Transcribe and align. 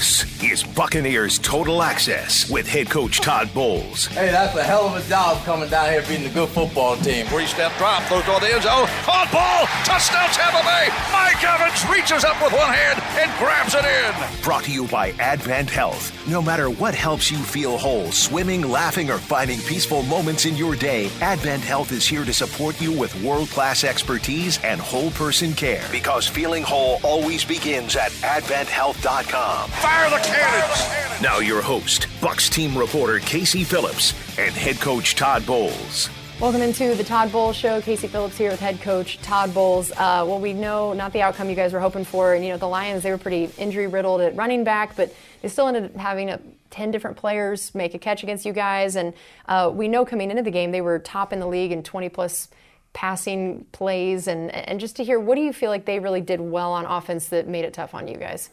This 0.00 0.42
is 0.42 0.62
Buccaneers 0.62 1.38
Total 1.38 1.82
Access 1.82 2.48
with 2.48 2.66
head 2.66 2.88
coach 2.88 3.20
Todd 3.20 3.50
Bowles. 3.52 4.06
Hey, 4.06 4.30
that's 4.30 4.56
a 4.56 4.62
hell 4.62 4.86
of 4.86 4.96
a 4.96 5.06
job 5.06 5.44
coming 5.44 5.68
down 5.68 5.92
here 5.92 6.00
beating 6.08 6.24
a 6.24 6.32
good 6.32 6.48
football 6.48 6.96
team. 6.96 7.26
Three 7.26 7.44
step 7.44 7.70
drop, 7.76 8.02
throws 8.04 8.24
toward 8.24 8.40
the 8.40 8.54
end 8.54 8.62
zone. 8.62 8.86
Caught 9.02 9.30
ball, 9.30 9.66
touchdown 9.84 10.30
Tampa 10.30 10.64
Bay. 10.64 10.88
Mike 11.12 11.44
Evans 11.44 11.84
reaches 11.94 12.24
up 12.24 12.42
with 12.42 12.54
one 12.54 12.72
hand 12.72 12.98
and 13.20 13.30
grabs 13.38 13.74
it 13.74 13.84
in. 13.84 14.42
Brought 14.42 14.64
to 14.64 14.72
you 14.72 14.86
by 14.88 15.10
Advent 15.18 15.68
Health. 15.68 16.16
No 16.26 16.40
matter 16.40 16.70
what 16.70 16.94
helps 16.94 17.30
you 17.30 17.36
feel 17.36 17.76
whole, 17.76 18.10
swimming, 18.10 18.62
laughing, 18.62 19.10
or 19.10 19.18
finding 19.18 19.60
peaceful 19.60 20.02
moments 20.04 20.46
in 20.46 20.56
your 20.56 20.76
day, 20.76 21.10
Advent 21.20 21.62
Health 21.62 21.92
is 21.92 22.06
here 22.06 22.24
to 22.24 22.32
support 22.32 22.80
you 22.80 22.98
with 22.98 23.22
world 23.22 23.50
class 23.50 23.84
expertise 23.84 24.58
and 24.64 24.80
whole 24.80 25.10
person 25.10 25.52
care. 25.52 25.86
Because 25.92 26.26
feeling 26.26 26.62
whole 26.62 27.00
always 27.02 27.44
begins 27.44 27.96
at 27.96 28.12
AdventHealth.com. 28.12 29.89
Fire 29.90 30.08
the 30.08 30.24
cannons! 30.24 31.20
Now, 31.20 31.40
your 31.40 31.60
host, 31.60 32.02
Bucs 32.20 32.48
team 32.48 32.78
reporter 32.78 33.18
Casey 33.18 33.64
Phillips 33.64 34.14
and 34.38 34.54
head 34.54 34.76
coach 34.76 35.16
Todd 35.16 35.44
Bowles. 35.44 36.08
Welcome 36.40 36.62
into 36.62 36.94
the 36.94 37.02
Todd 37.02 37.32
Bowles 37.32 37.56
Show. 37.56 37.80
Casey 37.80 38.06
Phillips 38.06 38.38
here 38.38 38.52
with 38.52 38.60
head 38.60 38.80
coach 38.82 39.20
Todd 39.20 39.52
Bowles. 39.52 39.90
Uh, 39.90 40.22
well, 40.24 40.38
we 40.38 40.52
know 40.52 40.92
not 40.92 41.12
the 41.12 41.22
outcome 41.22 41.50
you 41.50 41.56
guys 41.56 41.72
were 41.72 41.80
hoping 41.80 42.04
for, 42.04 42.34
and 42.34 42.44
you 42.44 42.52
know 42.52 42.56
the 42.56 42.68
Lions 42.68 43.02
they 43.02 43.10
were 43.10 43.18
pretty 43.18 43.50
injury 43.58 43.88
riddled 43.88 44.20
at 44.20 44.36
running 44.36 44.62
back, 44.62 44.94
but 44.94 45.12
they 45.42 45.48
still 45.48 45.66
ended 45.66 45.86
up 45.86 45.96
having 45.96 46.30
a, 46.30 46.38
10 46.70 46.92
different 46.92 47.16
players 47.16 47.74
make 47.74 47.92
a 47.92 47.98
catch 47.98 48.22
against 48.22 48.46
you 48.46 48.52
guys, 48.52 48.94
and 48.94 49.12
uh, 49.48 49.72
we 49.74 49.88
know 49.88 50.04
coming 50.04 50.30
into 50.30 50.44
the 50.44 50.52
game 50.52 50.70
they 50.70 50.80
were 50.80 51.00
top 51.00 51.32
in 51.32 51.40
the 51.40 51.48
league 51.48 51.72
in 51.72 51.82
20 51.82 52.08
plus 52.10 52.48
passing 52.92 53.66
plays, 53.72 54.28
and 54.28 54.52
and 54.54 54.78
just 54.78 54.94
to 54.94 55.02
hear 55.02 55.18
what 55.18 55.34
do 55.34 55.40
you 55.40 55.52
feel 55.52 55.68
like 55.68 55.84
they 55.84 55.98
really 55.98 56.20
did 56.20 56.40
well 56.40 56.70
on 56.70 56.86
offense 56.86 57.26
that 57.30 57.48
made 57.48 57.64
it 57.64 57.74
tough 57.74 57.92
on 57.92 58.06
you 58.06 58.16
guys? 58.16 58.50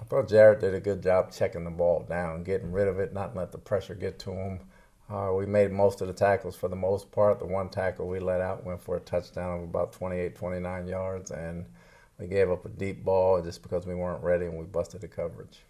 I 0.00 0.04
thought 0.04 0.28
Jared 0.28 0.60
did 0.60 0.74
a 0.74 0.80
good 0.80 1.02
job 1.02 1.32
checking 1.32 1.64
the 1.64 1.70
ball 1.70 2.04
down, 2.08 2.44
getting 2.44 2.70
rid 2.70 2.88
of 2.88 2.98
it, 2.98 3.12
not 3.12 3.34
let 3.34 3.52
the 3.52 3.58
pressure 3.58 3.94
get 3.94 4.18
to 4.20 4.30
him. 4.32 4.60
Uh, 5.08 5.32
we 5.32 5.46
made 5.46 5.70
most 5.70 6.00
of 6.00 6.08
the 6.08 6.12
tackles 6.12 6.56
for 6.56 6.68
the 6.68 6.76
most 6.76 7.10
part. 7.12 7.38
The 7.38 7.46
one 7.46 7.68
tackle 7.68 8.08
we 8.08 8.18
let 8.18 8.40
out 8.40 8.64
went 8.64 8.82
for 8.82 8.96
a 8.96 9.00
touchdown 9.00 9.58
of 9.58 9.64
about 9.64 9.92
28, 9.92 10.34
29 10.34 10.88
yards, 10.88 11.30
and 11.30 11.64
we 12.18 12.26
gave 12.26 12.50
up 12.50 12.64
a 12.64 12.68
deep 12.68 13.04
ball 13.04 13.40
just 13.40 13.62
because 13.62 13.86
we 13.86 13.94
weren't 13.94 14.22
ready 14.22 14.46
and 14.46 14.58
we 14.58 14.64
busted 14.64 15.00
the 15.00 15.08
coverage. 15.08 15.60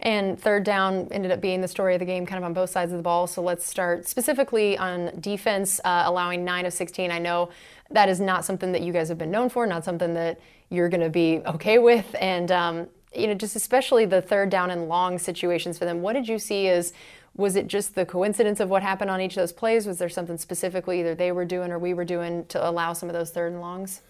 And 0.00 0.40
third 0.40 0.62
down 0.62 1.08
ended 1.10 1.32
up 1.32 1.40
being 1.40 1.60
the 1.60 1.66
story 1.66 1.94
of 1.94 1.98
the 1.98 2.04
game, 2.04 2.24
kind 2.24 2.38
of 2.38 2.44
on 2.44 2.52
both 2.52 2.70
sides 2.70 2.92
of 2.92 2.98
the 2.98 3.02
ball. 3.02 3.26
So 3.26 3.42
let's 3.42 3.66
start 3.66 4.06
specifically 4.06 4.78
on 4.78 5.10
defense, 5.20 5.80
uh, 5.84 6.04
allowing 6.06 6.44
9 6.44 6.66
of 6.66 6.72
16. 6.72 7.10
I 7.10 7.18
know 7.18 7.50
that 7.90 8.08
is 8.08 8.20
not 8.20 8.44
something 8.44 8.70
that 8.72 8.82
you 8.82 8.92
guys 8.92 9.08
have 9.08 9.18
been 9.18 9.32
known 9.32 9.48
for, 9.48 9.66
not 9.66 9.84
something 9.84 10.14
that 10.14 10.38
you're 10.70 10.88
going 10.88 11.00
to 11.00 11.10
be 11.10 11.40
okay 11.46 11.78
with. 11.78 12.14
And 12.20 12.52
um, 12.52 12.86
you 13.14 13.26
know, 13.26 13.34
just 13.34 13.56
especially 13.56 14.04
the 14.04 14.22
third 14.22 14.50
down 14.50 14.70
and 14.70 14.88
long 14.88 15.18
situations 15.18 15.78
for 15.78 15.84
them. 15.84 16.02
What 16.02 16.12
did 16.14 16.28
you 16.28 16.38
see 16.38 16.68
as 16.68 16.92
was 17.36 17.54
it 17.56 17.68
just 17.68 17.94
the 17.94 18.04
coincidence 18.04 18.58
of 18.60 18.68
what 18.68 18.82
happened 18.82 19.10
on 19.10 19.20
each 19.20 19.32
of 19.32 19.42
those 19.42 19.52
plays? 19.52 19.86
Was 19.86 19.98
there 19.98 20.08
something 20.08 20.38
specifically 20.38 21.00
either 21.00 21.14
they 21.14 21.32
were 21.32 21.44
doing 21.44 21.70
or 21.70 21.78
we 21.78 21.94
were 21.94 22.04
doing 22.04 22.44
to 22.46 22.68
allow 22.68 22.92
some 22.92 23.08
of 23.08 23.14
those 23.14 23.30
third 23.30 23.52
and 23.52 23.60
longs? 23.60 24.02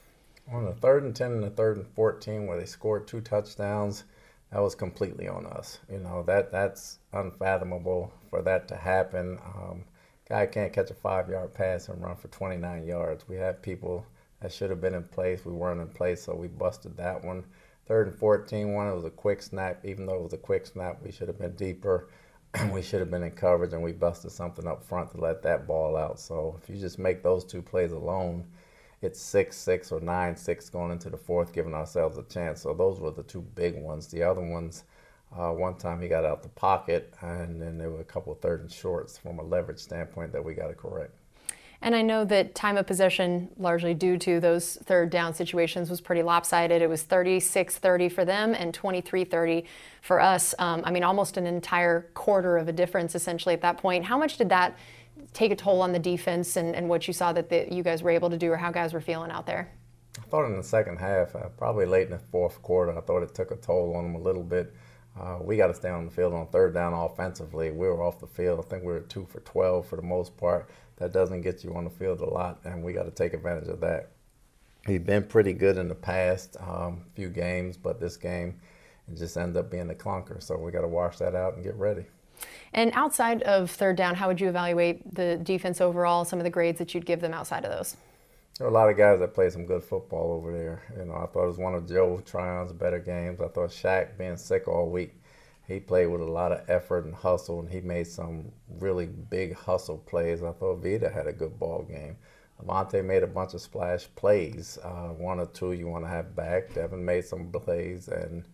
On 0.51 0.65
the 0.65 0.73
third 0.73 1.03
and 1.03 1.15
10 1.15 1.33
and 1.33 1.43
the 1.43 1.51
third 1.51 1.77
and 1.77 1.87
14, 1.89 2.47
where 2.47 2.59
they 2.59 2.65
scored 2.65 3.07
two 3.07 3.21
touchdowns, 3.21 4.05
that 4.51 4.63
was 4.63 4.75
completely 4.75 5.29
on 5.29 5.45
us. 5.45 5.79
You 5.93 5.99
know, 5.99 6.23
that 6.23 6.51
that's 6.51 7.01
unfathomable 7.13 8.13
for 8.31 8.41
that 8.43 8.67
to 8.69 8.77
happen. 8.77 9.39
Um, 9.45 9.85
guy 10.27 10.47
can't 10.47 10.73
catch 10.73 10.91
a 10.91 10.95
five 10.95 11.29
yard 11.29 11.53
pass 11.53 11.89
and 11.89 12.03
run 12.03 12.17
for 12.17 12.29
29 12.29 12.87
yards. 12.87 13.29
We 13.29 13.37
had 13.37 13.63
people 13.63 14.07
that 14.41 14.53
should 14.53 14.71
have 14.71 14.81
been 14.81 14.95
in 14.95 15.05
place. 15.05 15.45
We 15.45 15.53
weren't 15.53 15.81
in 15.81 15.89
place, 15.89 16.23
so 16.23 16.35
we 16.35 16.49
busted 16.49 16.97
that 16.97 17.23
one. 17.23 17.45
Third 17.89 18.09
and 18.09 18.17
14 18.17 18.75
one, 18.75 18.87
it 18.87 18.95
was 18.95 19.05
a 19.05 19.11
quick 19.11 19.41
snap. 19.41 19.83
Even 19.83 20.05
though 20.05 20.17
it 20.17 20.23
was 20.23 20.35
a 20.35 20.39
quick 20.39 20.67
snap, 20.67 20.99
we 21.03 21.11
should 21.11 21.27
have 21.27 21.39
been 21.39 21.55
deeper. 21.55 22.11
we 22.71 22.83
should 22.83 23.01
have 23.01 23.11
been 23.11 23.23
in 23.23 23.31
coverage, 23.31 23.73
and 23.73 23.83
we 23.83 23.93
busted 23.93 24.31
something 24.31 24.67
up 24.67 24.85
front 24.85 25.11
to 25.13 25.17
let 25.19 25.43
that 25.43 25.67
ball 25.67 25.97
out. 25.97 26.21
So 26.21 26.59
if 26.63 26.69
you 26.69 26.77
just 26.77 26.99
make 26.99 27.23
those 27.23 27.45
two 27.45 27.63
plays 27.63 27.93
alone, 27.93 28.47
it's 29.01 29.19
six 29.19 29.57
six 29.57 29.91
or 29.91 30.01
nine 30.01 30.37
six 30.37 30.69
going 30.69 30.93
into 30.93 31.09
the 31.09 31.17
fourth, 31.17 31.55
giving 31.55 31.73
ourselves 31.73 32.19
a 32.19 32.25
chance. 32.25 32.61
So 32.61 32.75
those 32.75 33.01
were 33.01 33.11
the 33.11 33.23
two 33.23 33.41
big 33.55 33.81
ones. 33.81 34.07
The 34.09 34.23
other 34.23 34.43
ones, 34.43 34.85
uh, 35.35 35.53
one 35.53 35.77
time 35.77 36.03
he 36.03 36.09
got 36.09 36.27
out 36.27 36.43
the 36.43 36.51
pocket, 36.51 37.15
and 37.23 37.61
then 37.61 37.79
there 37.79 37.91
were 37.91 38.01
a 38.01 38.05
couple 38.05 38.35
third 38.35 38.61
and 38.61 38.71
shorts 38.71 39.17
from 39.17 39.39
a 39.39 39.43
leverage 39.43 39.79
standpoint 39.81 40.33
that 40.33 40.45
we 40.45 40.53
got 40.53 40.69
to 40.69 40.75
correct. 40.75 41.15
And 41.81 41.95
I 41.95 42.03
know 42.03 42.25
that 42.25 42.57
time 42.57 42.77
of 42.77 42.87
possession, 42.87 43.51
largely 43.57 43.95
due 43.95 44.19
to 44.19 44.41
those 44.41 44.77
third 44.85 45.11
down 45.11 45.33
situations, 45.33 45.89
was 45.89 46.01
pretty 46.01 46.23
lopsided. 46.23 46.83
It 46.83 46.89
was 46.89 47.03
36 47.03 47.79
30 47.79 48.09
for 48.09 48.25
them 48.25 48.53
and 48.55 48.75
23 48.75 49.25
30 49.25 49.65
for 50.03 50.21
us. 50.21 50.55
Um, 50.59 50.83
I 50.85 50.91
mean, 50.91 51.05
almost 51.05 51.37
an 51.37 51.47
entire 51.47 52.11
quarter 52.15 52.57
of 52.57 52.67
a 52.67 52.73
difference 52.73 53.15
essentially 53.15 53.55
at 53.55 53.61
that 53.61 53.79
point. 53.79 54.05
How 54.05 54.19
much 54.19 54.39
did 54.39 54.49
that 54.49 54.77
take 55.33 55.53
a 55.53 55.57
toll 55.57 55.81
on 55.81 55.93
the 55.93 55.99
defense 55.99 56.57
and, 56.57 56.75
and 56.75 56.89
what 56.89 57.07
you 57.07 57.15
saw 57.15 57.33
that 57.33 57.49
the, 57.49 57.69
you 57.73 57.85
guys 57.85 58.03
were 58.03 58.11
able 58.11 58.31
to 58.31 58.37
do 58.37 58.51
or 58.51 58.57
how 58.57 58.73
guys 58.73 58.93
were 58.93 59.01
feeling 59.01 59.31
out 59.31 59.47
there? 59.47 59.71
I 60.19 60.23
thought 60.23 60.47
in 60.47 60.57
the 60.57 60.65
second 60.65 60.97
half, 60.99 61.37
uh, 61.37 61.49
probably 61.57 61.87
late 61.87 62.07
in 62.07 62.11
the 62.11 62.19
fourth 62.19 62.61
quarter, 62.61 62.97
I 62.97 63.01
thought 63.03 63.23
it 63.23 63.35
took 63.35 63.53
a 63.53 63.57
toll 63.57 63.95
on 63.95 64.05
them 64.05 64.15
a 64.17 64.25
little 64.25 64.43
bit. 64.43 64.75
Uh, 65.19 65.39
we 65.41 65.57
got 65.57 65.69
to 65.69 65.75
stay 65.75 65.91
on 65.91 66.05
the 66.05 66.11
field 66.11 66.33
on 66.33 66.47
third 66.49 66.75
down 66.75 66.93
offensively. 66.93 67.71
We 67.71 67.87
were 67.87 68.03
off 68.03 68.19
the 68.19 68.27
field. 68.27 68.59
I 68.59 68.69
think 68.69 68.83
we 68.83 68.93
were 68.93 69.01
two 69.01 69.27
for 69.27 69.41
12 69.41 69.87
for 69.87 69.97
the 69.97 70.03
most 70.03 70.37
part 70.37 70.69
that 70.99 71.13
doesn't 71.13 71.43
get 71.43 71.65
you 71.65 71.75
on 71.75 71.85
the 71.85 71.91
field 71.91 72.21
a 72.21 72.29
lot, 72.29 72.61
and 72.65 72.83
we 72.83 72.93
got 72.93 73.05
to 73.05 73.11
take 73.11 73.35
advantage 73.35 73.69
of 73.69 73.81
that. 73.81 74.11
We've 74.87 75.05
been 75.05 75.25
pretty 75.25 75.53
good 75.53 75.77
in 75.77 75.89
the 75.89 75.95
past 75.95 76.57
um, 76.61 77.05
few 77.15 77.29
games, 77.29 77.77
but 77.77 78.01
this 78.01 78.17
game 78.17 78.61
it 79.11 79.17
just 79.17 79.37
ended 79.37 79.57
up 79.57 79.71
being 79.71 79.91
a 79.91 79.95
clunker. 79.95 80.43
So 80.43 80.57
we 80.57 80.71
got 80.71 80.83
to 80.83 80.89
wash 80.89 81.19
that 81.19 81.35
out 81.35 81.55
and 81.55 81.65
get 81.65 81.75
ready. 81.77 82.05
And 82.73 82.93
outside 82.95 83.43
of 83.43 83.71
third 83.71 83.97
down, 83.97 84.15
how 84.15 84.29
would 84.29 84.41
you 84.41 84.49
evaluate 84.49 85.15
the 85.15 85.37
defense 85.37 85.81
overall? 85.81 86.25
Some 86.25 86.39
of 86.39 86.45
the 86.45 86.51
grades 86.51 86.79
that 86.79 86.95
you'd 86.95 87.07
give 87.07 87.21
them 87.21 87.35
outside 87.35 87.65
of 87.65 87.71
those. 87.71 87.97
There 88.59 88.67
are 88.67 88.71
a 88.71 88.73
lot 88.73 88.91
of 88.91 88.97
guys 88.97 89.21
that 89.21 89.35
play 89.35 89.51
some 89.51 89.67
good 89.67 89.83
football 89.83 90.33
over 90.33 90.53
there. 90.53 90.83
You 90.99 91.07
know, 91.07 91.15
I 91.15 91.27
thought 91.27 91.45
it 91.45 91.49
was 91.49 91.59
one 91.59 91.75
of 91.75 91.89
Joe 91.89 92.21
Tryon's 92.25 92.73
better 92.73 92.99
games. 92.99 93.41
I 93.41 93.49
thought 93.49 93.71
Shaq 93.71 94.19
being 94.19 94.37
sick 94.37 94.69
all 94.69 94.91
week 94.91 95.15
he 95.69 95.79
played 95.79 96.07
with 96.07 96.23
a 96.23 96.25
lot 96.25 96.51
of 96.51 96.69
effort 96.71 97.05
and 97.05 97.15
hustle, 97.15 97.61
and 97.61 97.69
he 97.69 97.83
made 97.83 98.07
some 98.07 98.51
really 98.81 99.05
big 99.05 99.55
hustle 99.55 99.99
plays. 99.99 100.43
I 100.43 100.53
thought 100.53 100.83
Vita 100.83 101.11
had 101.11 101.27
a 101.27 101.33
good 101.33 101.59
ball 101.59 101.83
game. 101.83 102.17
Lavonte 102.59 103.05
made 103.05 103.23
a 103.23 103.27
bunch 103.27 103.53
of 103.53 103.61
splash 103.61 104.09
plays. 104.17 104.79
Uh, 104.83 105.09
one 105.09 105.39
or 105.39 105.45
two 105.47 105.73
you 105.73 105.87
want 105.87 106.05
to 106.05 106.09
have 106.09 106.35
back. 106.35 106.73
Devin 106.73 107.05
made 107.05 107.27
some 107.27 107.53
plays, 107.53 108.09
and 108.09 108.45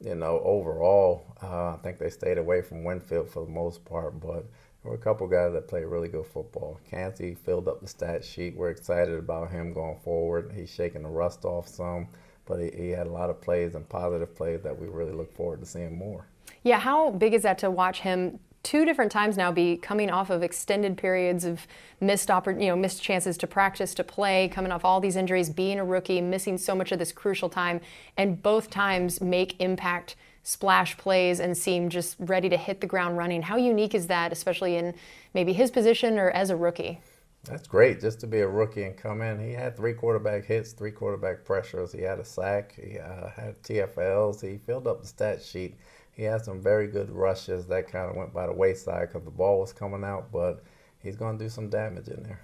you 0.00 0.16
know 0.16 0.40
overall, 0.40 1.36
uh, 1.40 1.74
I 1.74 1.78
think 1.84 2.00
they 2.00 2.10
stayed 2.10 2.36
away 2.36 2.62
from 2.62 2.82
Winfield 2.82 3.30
for 3.30 3.44
the 3.44 3.52
most 3.52 3.84
part. 3.84 4.18
But 4.18 4.44
there 4.82 4.90
were 4.90 4.96
a 4.96 4.98
couple 4.98 5.28
guys 5.28 5.52
that 5.52 5.68
played 5.68 5.84
really 5.84 6.08
good 6.08 6.26
football. 6.26 6.80
Kancey 6.90 7.36
filled 7.36 7.68
up 7.68 7.80
the 7.80 7.86
stat 7.86 8.24
sheet. 8.24 8.56
We're 8.56 8.70
excited 8.70 9.16
about 9.16 9.52
him 9.52 9.72
going 9.72 10.00
forward. 10.00 10.50
He's 10.52 10.70
shaking 10.70 11.04
the 11.04 11.10
rust 11.10 11.44
off 11.44 11.68
some, 11.68 12.08
but 12.44 12.58
he, 12.58 12.72
he 12.76 12.88
had 12.88 13.06
a 13.06 13.12
lot 13.12 13.30
of 13.30 13.40
plays 13.40 13.76
and 13.76 13.88
positive 13.88 14.34
plays 14.34 14.62
that 14.62 14.76
we 14.76 14.88
really 14.88 15.12
look 15.12 15.32
forward 15.32 15.60
to 15.60 15.66
seeing 15.66 15.96
more. 15.96 16.26
Yeah, 16.62 16.80
how 16.80 17.10
big 17.10 17.34
is 17.34 17.42
that 17.42 17.58
to 17.58 17.70
watch 17.70 18.00
him 18.00 18.40
two 18.62 18.84
different 18.84 19.12
times 19.12 19.36
now 19.36 19.52
be 19.52 19.76
coming 19.76 20.10
off 20.10 20.28
of 20.28 20.42
extended 20.42 20.96
periods 20.96 21.44
of 21.44 21.68
missed 22.00 22.28
oppor- 22.28 22.60
you 22.60 22.66
know 22.66 22.74
missed 22.74 23.00
chances 23.00 23.38
to 23.38 23.46
practice 23.46 23.94
to 23.94 24.02
play 24.02 24.48
coming 24.48 24.72
off 24.72 24.84
all 24.84 24.98
these 24.98 25.14
injuries 25.14 25.48
being 25.48 25.78
a 25.78 25.84
rookie 25.84 26.20
missing 26.20 26.58
so 26.58 26.74
much 26.74 26.90
of 26.90 26.98
this 26.98 27.12
crucial 27.12 27.48
time 27.48 27.80
and 28.16 28.42
both 28.42 28.68
times 28.68 29.20
make 29.20 29.54
impact 29.60 30.16
splash 30.42 30.96
plays 30.96 31.40
and 31.40 31.56
seem 31.56 31.88
just 31.88 32.16
ready 32.20 32.48
to 32.48 32.56
hit 32.56 32.80
the 32.80 32.86
ground 32.86 33.16
running. 33.16 33.42
How 33.42 33.56
unique 33.56 33.96
is 33.96 34.06
that 34.06 34.32
especially 34.32 34.76
in 34.76 34.94
maybe 35.34 35.52
his 35.52 35.72
position 35.72 36.18
or 36.18 36.30
as 36.30 36.50
a 36.50 36.56
rookie? 36.56 37.00
That's 37.44 37.66
great 37.66 38.00
just 38.00 38.20
to 38.20 38.26
be 38.28 38.40
a 38.40 38.48
rookie 38.48 38.84
and 38.84 38.96
come 38.96 39.22
in. 39.22 39.40
He 39.40 39.52
had 39.52 39.76
three 39.76 39.92
quarterback 39.92 40.44
hits 40.44 40.72
three 40.72 40.92
quarterback 40.92 41.44
pressures. 41.44 41.92
He 41.92 42.02
had 42.02 42.20
a 42.20 42.24
sack. 42.24 42.74
He 42.76 42.98
uh, 42.98 43.28
had 43.30 43.60
tfls 43.62 44.40
he 44.40 44.58
filled 44.58 44.86
up 44.86 45.02
the 45.02 45.06
stat 45.08 45.42
sheet 45.42 45.76
he 46.16 46.22
had 46.22 46.44
some 46.44 46.62
very 46.62 46.86
good 46.86 47.10
rushes 47.10 47.66
that 47.66 47.90
kind 47.90 48.08
of 48.08 48.16
went 48.16 48.32
by 48.32 48.46
the 48.46 48.52
wayside 48.52 49.08
because 49.08 49.24
the 49.24 49.30
ball 49.30 49.60
was 49.60 49.72
coming 49.72 50.02
out, 50.02 50.32
but 50.32 50.64
he's 50.98 51.14
going 51.14 51.38
to 51.38 51.44
do 51.44 51.48
some 51.48 51.68
damage 51.68 52.08
in 52.08 52.22
there. 52.22 52.40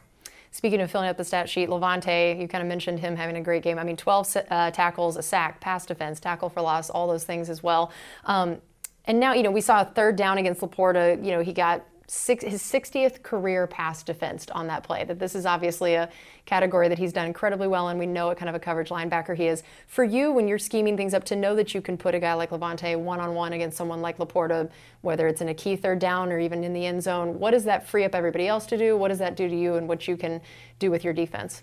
Speaking 0.51 0.83
of 0.83 0.91
filling 0.91 1.09
up 1.09 1.17
the 1.17 1.25
stat 1.25 1.49
sheet, 1.49 1.71
Lavonte, 1.71 2.39
you 2.39 2.47
kind 2.47 2.61
of 2.61 2.69
mentioned 2.69 3.01
him 3.01 3.17
having 3.17 3.37
a 3.37 3.41
great 3.41 3.63
game. 3.63 3.79
I 3.79 3.85
mean, 3.85 3.97
12 3.97 4.37
uh, 4.51 4.71
tackles, 4.71 5.17
a 5.17 5.23
sack, 5.23 5.61
pass 5.61 5.87
defense, 5.87 6.21
tackle 6.21 6.51
for 6.51 6.61
loss, 6.61 6.91
all 6.91 7.09
those 7.09 7.25
things 7.25 7.49
as 7.49 7.63
well. 7.63 7.91
Um, 8.27 8.59
and 9.07 9.19
now, 9.19 9.33
you 9.33 9.43
know, 9.43 9.51
we 9.51 9.63
saw 9.63 9.81
a 9.81 9.87
third 9.87 10.17
down 10.17 10.37
against 10.37 10.61
LaPorta. 10.61 11.25
You 11.25 11.33
know, 11.33 11.41
he 11.41 11.55
got 11.55 11.87
six, 12.07 12.45
his 12.45 12.63
60th 12.63 13.23
career 13.23 13.67
pass 13.67 14.03
defense 14.03 14.47
on 14.53 14.67
that 14.67 14.83
play. 14.83 15.05
That 15.05 15.19
this 15.19 15.35
is 15.35 15.47
obviously 15.47 15.95
a 15.95 16.09
category 16.45 16.89
that 16.89 16.99
he's 16.99 17.13
done 17.13 17.27
incredibly 17.27 17.69
well, 17.69 17.89
and 17.89 17.99
we 17.99 18.07
know 18.07 18.29
what 18.29 18.37
kind 18.37 18.49
of 18.49 18.55
a 18.55 18.59
coverage 18.59 18.89
linebacker 18.89 19.37
he 19.37 19.47
is. 19.47 19.63
For 19.87 20.05
you, 20.05 20.33
when 20.33 20.49
you're 20.49 20.59
scheming 20.59 20.97
things 20.97 21.15
up, 21.15 21.25
to 21.25 21.37
know 21.37 21.55
that 21.57 21.75
you 21.75 21.81
can 21.81 21.97
put 21.97 22.15
a 22.15 22.21
guy 22.21 22.35
like 22.35 22.51
Lavonte 22.51 22.99
one 22.99 23.21
on 23.21 23.35
one 23.35 23.53
against 23.53 23.77
someone 23.77 24.01
like 24.03 24.19
LaPorta, 24.19 24.71
whether 25.01 25.27
it's 25.27 25.41
in 25.41 25.49
a 25.49 25.55
key 25.55 25.77
third 25.77 25.99
down 25.99 26.33
or 26.33 26.39
even 26.39 26.65
in 26.65 26.73
the 26.73 26.87
end 26.87 27.03
zone, 27.03 27.39
what 27.39 27.53
does 27.53 27.65
that 27.65 27.89
free 27.89 28.05
up 28.05 28.15
everybody 28.15 28.49
else 28.49 28.67
to 28.67 28.79
do? 28.79 28.97
What 28.97 29.09
does 29.09 29.19
that 29.19 29.37
do 29.37 29.49
to 29.49 29.57
you, 29.57 29.77
and 29.77 29.89
what 29.89 30.07
you 30.09 30.17
can 30.17 30.41
do 30.79 30.91
with 30.91 31.05
your 31.05 31.13
defense? 31.13 31.63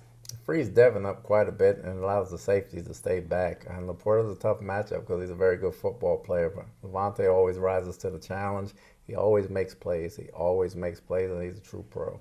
frees 0.50 0.70
Devin 0.70 1.06
up 1.06 1.22
quite 1.22 1.48
a 1.48 1.52
bit 1.52 1.78
and 1.84 2.04
allows 2.04 2.32
the 2.32 2.38
safeties 2.38 2.88
to 2.88 2.94
stay 2.96 3.20
back. 3.20 3.68
And 3.70 3.88
LaPorta's 3.88 4.36
a 4.36 4.40
tough 4.40 4.62
matchup 4.62 5.02
because 5.02 5.22
he's 5.22 5.30
a 5.30 5.36
very 5.36 5.58
good 5.58 5.76
football 5.76 6.18
player. 6.18 6.50
But 6.50 6.66
Lavonte 6.84 7.32
always 7.32 7.60
rises 7.60 7.98
to 7.98 8.10
the 8.10 8.18
challenge. 8.18 8.72
He 9.10 9.16
always 9.16 9.50
makes 9.50 9.74
plays. 9.74 10.16
He 10.16 10.30
always 10.30 10.76
makes 10.76 11.00
plays, 11.00 11.32
and 11.32 11.42
he's 11.42 11.58
a 11.58 11.62
true 11.62 11.84
pro. 11.90 12.20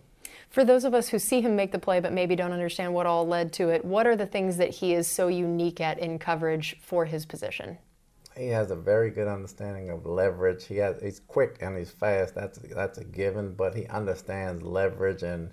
For 0.49 0.65
those 0.65 0.85
of 0.85 0.95
us 0.95 1.09
who 1.09 1.19
see 1.19 1.43
him 1.43 1.55
make 1.55 1.71
the 1.71 1.79
play 1.79 2.01
but 2.01 2.15
maybe 2.15 2.35
don't 2.35 2.53
understand 2.53 2.95
what 2.95 3.05
all 3.05 3.27
led 3.27 3.53
to 3.55 3.69
it, 3.69 3.85
what 3.85 4.07
are 4.07 4.17
the 4.17 4.27
things 4.27 4.57
that 4.57 4.71
he 4.71 4.95
is 4.95 5.07
so 5.07 5.29
unique 5.29 5.83
at 5.83 5.99
in 5.99 6.19
coverage 6.19 6.79
for 6.81 7.05
his 7.05 7.27
position? 7.27 7.77
He 8.35 8.49
has 8.49 8.71
a 8.71 8.77
very 8.77 9.11
good 9.11 9.29
understanding 9.29 9.91
of 9.91 10.07
leverage. 10.07 10.65
He 10.65 10.77
has 10.77 10.99
he's 11.03 11.21
quick 11.21 11.59
and 11.61 11.77
he's 11.77 11.91
fast. 11.91 12.35
That's 12.35 12.59
that's 12.59 12.97
a 12.97 13.05
given, 13.05 13.53
but 13.53 13.75
he 13.75 13.87
understands 13.89 14.63
leverage 14.63 15.23
and 15.23 15.51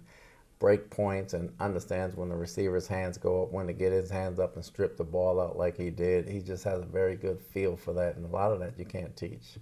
break 0.60 0.90
points 0.90 1.34
and 1.34 1.52
understands 1.60 2.16
when 2.16 2.30
the 2.30 2.36
receiver's 2.36 2.88
hands 2.88 3.18
go 3.18 3.44
up, 3.44 3.52
when 3.52 3.68
to 3.68 3.74
get 3.74 3.92
his 3.92 4.10
hands 4.10 4.40
up 4.40 4.56
and 4.56 4.64
strip 4.64 4.96
the 4.96 5.04
ball 5.04 5.42
out 5.42 5.58
like 5.58 5.76
he 5.76 5.90
did. 5.90 6.30
He 6.30 6.40
just 6.40 6.64
has 6.64 6.82
a 6.82 6.86
very 6.86 7.18
good 7.18 7.42
feel 7.42 7.76
for 7.76 7.92
that, 7.94 8.16
and 8.16 8.24
a 8.24 8.30
lot 8.30 8.54
of 8.54 8.60
that 8.60 8.80
you 8.80 8.86
can't 8.86 9.16
teach. 9.18 9.58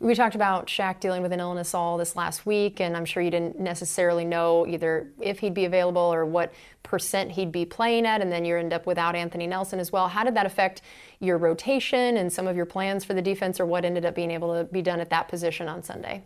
We 0.00 0.14
talked 0.14 0.36
about 0.36 0.68
Shaq 0.68 1.00
dealing 1.00 1.22
with 1.22 1.32
an 1.32 1.40
illness 1.40 1.74
all 1.74 1.98
this 1.98 2.14
last 2.14 2.46
week, 2.46 2.80
and 2.80 2.96
I'm 2.96 3.04
sure 3.04 3.20
you 3.20 3.32
didn't 3.32 3.58
necessarily 3.58 4.24
know 4.24 4.64
either 4.64 5.10
if 5.20 5.40
he'd 5.40 5.54
be 5.54 5.64
available 5.64 6.00
or 6.00 6.24
what 6.24 6.52
percent 6.84 7.32
he'd 7.32 7.50
be 7.50 7.64
playing 7.64 8.06
at, 8.06 8.20
and 8.20 8.30
then 8.30 8.44
you 8.44 8.56
end 8.56 8.72
up 8.72 8.86
without 8.86 9.16
Anthony 9.16 9.48
Nelson 9.48 9.80
as 9.80 9.90
well. 9.90 10.06
How 10.06 10.22
did 10.22 10.36
that 10.36 10.46
affect 10.46 10.82
your 11.18 11.36
rotation 11.36 12.16
and 12.16 12.32
some 12.32 12.46
of 12.46 12.54
your 12.54 12.64
plans 12.64 13.04
for 13.04 13.12
the 13.12 13.22
defense, 13.22 13.58
or 13.58 13.66
what 13.66 13.84
ended 13.84 14.04
up 14.04 14.14
being 14.14 14.30
able 14.30 14.54
to 14.54 14.64
be 14.70 14.82
done 14.82 15.00
at 15.00 15.10
that 15.10 15.26
position 15.26 15.68
on 15.68 15.82
Sunday? 15.82 16.22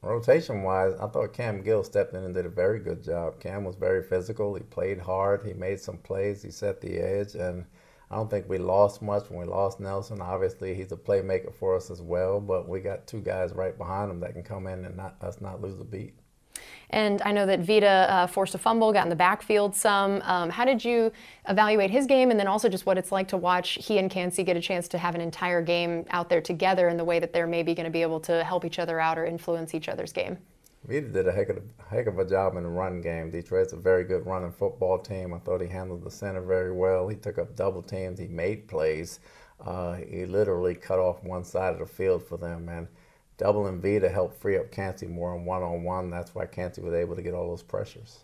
Rotation 0.00 0.62
wise, 0.62 0.94
I 1.00 1.08
thought 1.08 1.32
Cam 1.32 1.62
Gill 1.62 1.82
stepped 1.82 2.14
in 2.14 2.22
and 2.22 2.32
did 2.32 2.46
a 2.46 2.50
very 2.50 2.78
good 2.78 3.02
job. 3.02 3.40
Cam 3.40 3.64
was 3.64 3.74
very 3.74 4.04
physical. 4.04 4.54
He 4.54 4.62
played 4.62 5.00
hard. 5.00 5.44
He 5.44 5.54
made 5.54 5.80
some 5.80 5.96
plays. 5.96 6.40
He 6.40 6.52
set 6.52 6.80
the 6.80 6.98
edge, 6.98 7.34
and 7.34 7.64
I 8.10 8.16
don't 8.16 8.30
think 8.30 8.48
we 8.48 8.58
lost 8.58 9.02
much 9.02 9.28
when 9.30 9.40
we 9.40 9.46
lost 9.46 9.80
Nelson. 9.80 10.20
Obviously, 10.20 10.74
he's 10.74 10.92
a 10.92 10.96
playmaker 10.96 11.52
for 11.52 11.74
us 11.74 11.90
as 11.90 12.00
well, 12.00 12.40
but 12.40 12.68
we 12.68 12.80
got 12.80 13.06
two 13.06 13.20
guys 13.20 13.52
right 13.52 13.76
behind 13.76 14.10
him 14.10 14.20
that 14.20 14.32
can 14.32 14.44
come 14.44 14.68
in 14.68 14.84
and 14.84 14.96
not 14.96 15.16
us 15.22 15.40
not 15.40 15.60
lose 15.60 15.80
a 15.80 15.84
beat. 15.84 16.14
And 16.90 17.20
I 17.22 17.32
know 17.32 17.46
that 17.46 17.60
Vita 17.60 18.06
uh, 18.08 18.26
forced 18.28 18.54
a 18.54 18.58
fumble, 18.58 18.92
got 18.92 19.04
in 19.04 19.10
the 19.10 19.16
backfield 19.16 19.74
some. 19.74 20.22
Um, 20.22 20.50
how 20.50 20.64
did 20.64 20.84
you 20.84 21.10
evaluate 21.48 21.90
his 21.90 22.06
game, 22.06 22.30
and 22.30 22.38
then 22.38 22.46
also 22.46 22.68
just 22.68 22.86
what 22.86 22.96
it's 22.96 23.10
like 23.10 23.28
to 23.28 23.36
watch 23.36 23.78
he 23.82 23.98
and 23.98 24.08
Kancey 24.08 24.44
get 24.44 24.56
a 24.56 24.60
chance 24.60 24.86
to 24.88 24.98
have 24.98 25.14
an 25.16 25.20
entire 25.20 25.60
game 25.60 26.04
out 26.10 26.28
there 26.28 26.40
together 26.40 26.88
in 26.88 26.96
the 26.96 27.04
way 27.04 27.18
that 27.18 27.32
they're 27.32 27.48
maybe 27.48 27.74
going 27.74 27.84
to 27.84 27.90
be 27.90 28.02
able 28.02 28.20
to 28.20 28.44
help 28.44 28.64
each 28.64 28.78
other 28.78 29.00
out 29.00 29.18
or 29.18 29.26
influence 29.26 29.74
each 29.74 29.88
other's 29.88 30.12
game? 30.12 30.38
Vita 30.86 31.08
did 31.08 31.26
a 31.26 31.32
heck 31.32 31.48
of 31.48 31.56
a, 31.56 31.94
heck 31.94 32.06
of 32.06 32.18
a 32.20 32.24
job 32.24 32.56
in 32.56 32.62
the 32.62 32.68
run 32.68 33.00
game. 33.00 33.30
Detroit's 33.30 33.72
a 33.72 33.76
very 33.76 34.04
good 34.04 34.24
running 34.24 34.52
football 34.52 34.98
team. 34.98 35.34
I 35.34 35.38
thought 35.38 35.60
he 35.60 35.66
handled 35.66 36.04
the 36.04 36.10
center 36.10 36.40
very 36.40 36.72
well. 36.72 37.08
He 37.08 37.16
took 37.16 37.38
up 37.38 37.56
double 37.56 37.82
teams. 37.82 38.20
He 38.20 38.28
made 38.28 38.68
plays. 38.68 39.18
Uh, 39.64 39.94
he 39.94 40.26
literally 40.26 40.74
cut 40.76 41.00
off 41.00 41.24
one 41.24 41.42
side 41.42 41.72
of 41.72 41.80
the 41.80 41.86
field 41.86 42.22
for 42.22 42.36
them, 42.36 42.68
and 42.68 42.86
doubling 43.36 43.80
Vita 43.80 44.08
helped 44.08 44.40
free 44.40 44.58
up 44.58 44.70
Kancey 44.70 45.06
more 45.06 45.32
on 45.32 45.44
one-on-one. 45.44 46.08
That's 46.08 46.34
why 46.34 46.46
Kancey 46.46 46.82
was 46.82 46.94
able 46.94 47.16
to 47.16 47.22
get 47.22 47.34
all 47.34 47.48
those 47.48 47.62
pressures. 47.62 48.20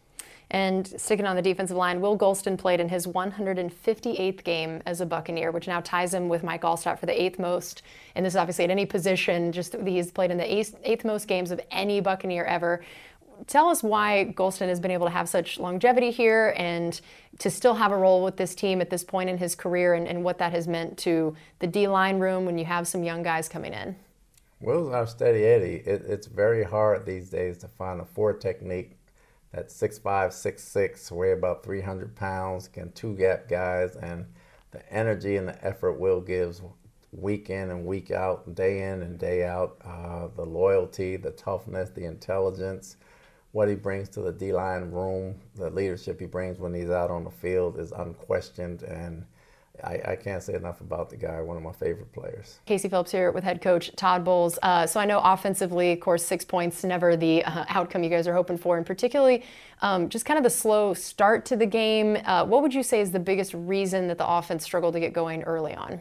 And 0.52 0.86
sticking 1.00 1.24
on 1.24 1.34
the 1.34 1.40
defensive 1.40 1.78
line, 1.78 2.02
Will 2.02 2.16
Gholston 2.16 2.58
played 2.58 2.78
in 2.78 2.90
his 2.90 3.06
158th 3.06 4.44
game 4.44 4.82
as 4.84 5.00
a 5.00 5.06
Buccaneer, 5.06 5.50
which 5.50 5.66
now 5.66 5.80
ties 5.80 6.12
him 6.12 6.28
with 6.28 6.44
Mike 6.44 6.60
Alstott 6.60 6.98
for 6.98 7.06
the 7.06 7.20
eighth 7.20 7.38
most. 7.38 7.80
And 8.14 8.24
this 8.24 8.34
is 8.34 8.36
obviously 8.36 8.64
at 8.64 8.70
any 8.70 8.84
position, 8.84 9.50
just 9.50 9.74
he's 9.74 10.10
played 10.12 10.30
in 10.30 10.36
the 10.36 10.54
eighth, 10.54 10.76
eighth 10.84 11.06
most 11.06 11.26
games 11.26 11.52
of 11.52 11.60
any 11.70 12.00
Buccaneer 12.00 12.44
ever. 12.44 12.84
Tell 13.46 13.68
us 13.68 13.82
why 13.82 14.34
Gholston 14.36 14.68
has 14.68 14.78
been 14.78 14.90
able 14.90 15.06
to 15.06 15.12
have 15.12 15.26
such 15.26 15.58
longevity 15.58 16.10
here 16.10 16.54
and 16.58 17.00
to 17.38 17.50
still 17.50 17.74
have 17.74 17.90
a 17.90 17.96
role 17.96 18.22
with 18.22 18.36
this 18.36 18.54
team 18.54 18.82
at 18.82 18.90
this 18.90 19.04
point 19.04 19.30
in 19.30 19.38
his 19.38 19.54
career 19.54 19.94
and, 19.94 20.06
and 20.06 20.22
what 20.22 20.36
that 20.36 20.52
has 20.52 20.68
meant 20.68 20.98
to 20.98 21.34
the 21.60 21.66
D 21.66 21.88
line 21.88 22.18
room 22.18 22.44
when 22.44 22.58
you 22.58 22.66
have 22.66 22.86
some 22.86 23.02
young 23.02 23.22
guys 23.22 23.48
coming 23.48 23.72
in. 23.72 23.96
Will's 24.60 24.92
our 24.92 25.06
steady 25.06 25.44
Eddie. 25.44 25.82
It, 25.86 26.02
it's 26.06 26.26
very 26.26 26.62
hard 26.62 27.06
these 27.06 27.30
days 27.30 27.56
to 27.58 27.68
find 27.68 28.02
a 28.02 28.04
four 28.04 28.34
technique 28.34 28.98
that's 29.52 29.74
6'5", 29.80 30.00
6'6", 30.02 31.10
weigh 31.10 31.32
about 31.32 31.62
300 31.62 32.16
pounds, 32.16 32.68
can 32.68 32.90
two-gap 32.92 33.48
guys, 33.48 33.96
and 33.96 34.26
the 34.70 34.92
energy 34.92 35.36
and 35.36 35.46
the 35.46 35.64
effort 35.64 35.92
Will 35.94 36.20
gives 36.20 36.62
week 37.12 37.50
in 37.50 37.70
and 37.70 37.84
week 37.84 38.10
out, 38.10 38.54
day 38.54 38.90
in 38.90 39.02
and 39.02 39.18
day 39.18 39.44
out, 39.44 39.76
uh, 39.84 40.28
the 40.34 40.44
loyalty, 40.44 41.16
the 41.16 41.32
toughness, 41.32 41.90
the 41.90 42.06
intelligence, 42.06 42.96
what 43.52 43.68
he 43.68 43.74
brings 43.74 44.08
to 44.08 44.22
the 44.22 44.32
D-line 44.32 44.90
room, 44.90 45.38
the 45.54 45.68
leadership 45.68 46.18
he 46.18 46.26
brings 46.26 46.58
when 46.58 46.72
he's 46.72 46.88
out 46.88 47.10
on 47.10 47.24
the 47.24 47.30
field 47.30 47.78
is 47.78 47.92
unquestioned, 47.92 48.82
and 48.82 49.26
I, 49.84 50.12
I, 50.12 50.16
can't 50.16 50.42
say 50.42 50.54
enough 50.54 50.80
about 50.80 51.10
the 51.10 51.16
guy, 51.16 51.40
one 51.40 51.56
of 51.56 51.62
my 51.62 51.72
favorite 51.72 52.12
players. 52.12 52.60
Casey 52.66 52.88
Phillips 52.88 53.10
here 53.10 53.32
with 53.32 53.44
head 53.44 53.60
coach 53.60 53.90
Todd 53.96 54.24
Bowles. 54.24 54.58
Uh, 54.62 54.86
so 54.86 55.00
I 55.00 55.04
know 55.04 55.20
offensively, 55.22 55.92
of 55.92 56.00
course, 56.00 56.24
six 56.24 56.44
points, 56.44 56.84
never 56.84 57.16
the 57.16 57.44
uh, 57.44 57.64
outcome 57.68 58.02
you 58.02 58.10
guys 58.10 58.26
are 58.26 58.34
hoping 58.34 58.58
for, 58.58 58.76
and 58.76 58.86
particularly 58.86 59.42
um, 59.80 60.08
just 60.08 60.24
kind 60.24 60.38
of 60.38 60.44
the 60.44 60.50
slow 60.50 60.94
start 60.94 61.44
to 61.46 61.56
the 61.56 61.66
game. 61.66 62.18
Uh, 62.24 62.44
what 62.44 62.62
would 62.62 62.72
you 62.72 62.82
say 62.82 63.00
is 63.00 63.10
the 63.10 63.20
biggest 63.20 63.54
reason 63.54 64.08
that 64.08 64.18
the 64.18 64.28
offense 64.28 64.62
struggled 64.64 64.94
to 64.94 65.00
get 65.00 65.12
going 65.12 65.42
early 65.42 65.74
on? 65.74 66.00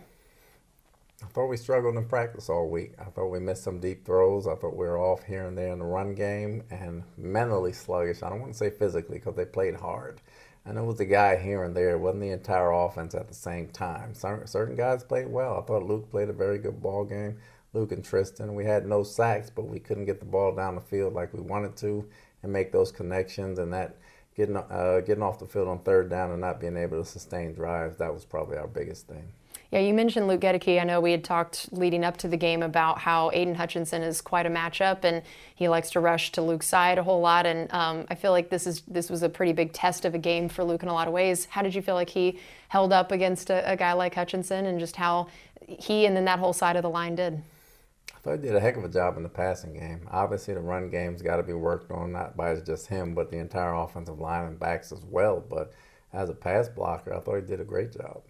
I 1.24 1.28
thought 1.28 1.48
we 1.48 1.58
struggled 1.58 1.96
in 1.96 2.06
practice 2.06 2.50
all 2.50 2.68
week. 2.68 2.94
I 3.00 3.06
thought 3.06 3.28
we 3.28 3.40
missed 3.40 3.64
some 3.64 3.80
deep 3.80 4.06
throws. 4.06 4.48
I 4.48 4.56
thought 4.56 4.76
we 4.76 4.88
were 4.88 5.00
off 5.00 5.24
here 5.24 5.46
and 5.46 5.58
there 5.58 5.72
in 5.72 5.80
the 5.80 5.86
run 5.86 6.16
game 6.16 6.64
and 6.72 7.04
mentally 7.16 7.74
sluggish. 7.74 8.24
I 8.24 8.30
don't 8.30 8.42
want 8.42 8.54
to 8.54 8.58
say 8.58 8.72
physically 8.72 9.20
because 9.20 9.36
they 9.36 9.46
played 9.46 9.76
hard 9.76 10.20
and 10.66 10.78
it 10.78 10.84
was 10.84 11.00
a 11.00 11.06
guy 11.06 11.38
here 11.38 11.64
and 11.64 11.76
there. 11.76 11.92
It 11.92 12.00
wasn't 12.00 12.22
the 12.22 12.30
entire 12.30 12.72
offense 12.72 13.16
at 13.16 13.28
the 13.28 13.34
same 13.34 13.68
time. 13.70 14.14
Certain 14.14 14.76
guys 14.76 15.04
played 15.04 15.28
well. 15.28 15.58
I 15.58 15.66
thought 15.66 15.84
Luke 15.84 16.10
played 16.12 16.30
a 16.30 16.34
very 16.34 16.60
good 16.60 16.82
ball 16.82 17.04
game. 17.06 17.38
Luke 17.74 17.92
and 17.92 18.04
Tristan. 18.04 18.54
We 18.54 18.66
had 18.66 18.86
no 18.86 19.04
sacks, 19.04 19.50
but 19.50 19.68
we 19.68 19.80
couldn't 19.80 20.06
get 20.06 20.20
the 20.20 20.26
ball 20.26 20.54
down 20.54 20.76
the 20.76 20.82
field 20.82 21.14
like 21.14 21.34
we 21.34 21.42
wanted 21.42 21.76
to 21.78 22.08
and 22.44 22.52
make 22.52 22.72
those 22.72 22.92
connections. 22.92 23.60
And 23.60 23.74
that 23.74 23.98
getting 24.36 24.58
uh, 24.58 25.02
getting 25.06 25.24
off 25.24 25.40
the 25.40 25.48
field 25.48 25.68
on 25.68 25.80
third 25.80 26.10
down 26.10 26.32
and 26.32 26.42
not 26.42 26.60
being 26.60 26.78
able 26.78 27.02
to 27.02 27.10
sustain 27.10 27.54
drives, 27.54 27.98
that 27.98 28.14
was 28.14 28.26
probably 28.26 28.58
our 28.58 28.68
biggest 28.68 29.08
thing. 29.08 29.32
Yeah, 29.72 29.80
you 29.80 29.94
mentioned 29.94 30.28
Luke 30.28 30.42
Goedeke. 30.42 30.82
I 30.82 30.84
know 30.84 31.00
we 31.00 31.12
had 31.12 31.24
talked 31.24 31.72
leading 31.72 32.04
up 32.04 32.18
to 32.18 32.28
the 32.28 32.36
game 32.36 32.62
about 32.62 33.00
how 33.00 33.32
Aidan 33.34 33.56
Hutchinson 33.56 34.02
is 34.02 34.20
quite 34.20 34.46
a 34.46 34.50
matchup, 34.50 35.06
and 35.06 35.22
he 35.56 35.70
likes 35.70 35.92
to 35.92 36.02
rush 36.02 36.34
to 36.34 36.42
Luke's 36.42 36.68
side 36.68 36.98
a 36.98 37.04
whole 37.04 37.22
lot. 37.22 37.46
And 37.46 37.72
um, 37.72 38.06
I 38.10 38.16
feel 38.16 38.32
like 38.32 38.50
this 38.50 38.68
is 38.68 38.82
this 38.82 39.10
was 39.10 39.24
a 39.24 39.30
pretty 39.30 39.54
big 39.54 39.72
test 39.72 40.04
of 40.04 40.14
a 40.14 40.18
game 40.18 40.50
for 40.50 40.66
Luke 40.66 40.84
in 40.84 40.90
a 40.90 40.94
lot 40.94 41.08
of 41.08 41.14
ways. 41.14 41.46
How 41.46 41.62
did 41.62 41.74
you 41.74 41.82
feel 41.82 41.96
like 41.96 42.10
he 42.10 42.38
held 42.68 42.92
up 42.92 43.14
against 43.14 43.50
a, 43.50 43.72
a 43.72 43.78
guy 43.78 43.94
like 43.94 44.14
Hutchinson, 44.14 44.66
and 44.66 44.78
just 44.78 44.98
how 44.98 45.28
he 45.66 46.06
and 46.06 46.18
then 46.18 46.26
that 46.26 46.40
whole 46.40 46.52
side 46.52 46.76
of 46.76 46.82
the 46.82 46.90
line 46.90 47.16
did? 47.16 47.42
I 48.14 48.20
thought 48.20 48.40
he 48.40 48.48
did 48.48 48.56
a 48.58 48.60
heck 48.60 48.76
of 48.76 48.84
a 48.84 48.90
job 48.90 49.16
in 49.16 49.24
the 49.24 49.30
passing 49.30 49.74
game. 49.74 50.06
Obviously, 50.12 50.54
the 50.54 50.60
run 50.60 50.90
game's 50.90 51.22
got 51.22 51.38
to 51.38 51.44
be 51.44 51.54
worked 51.54 51.92
on, 51.92 52.12
not 52.12 52.36
by 52.36 52.56
just 52.56 52.88
him, 52.88 53.16
but 53.16 53.32
the 53.32 53.38
entire 53.38 53.74
offensive 53.74 54.20
line 54.20 54.48
and 54.48 54.60
backs 54.60 54.92
as 54.92 55.06
well. 55.10 55.42
But 55.50 55.72
as 56.12 56.30
a 56.30 56.34
pass 56.34 56.68
blocker, 56.68 57.14
I 57.14 57.22
thought 57.22 57.36
he 57.36 57.42
did 57.42 57.62
a 57.62 57.64
great 57.64 57.94
job. 57.94 58.24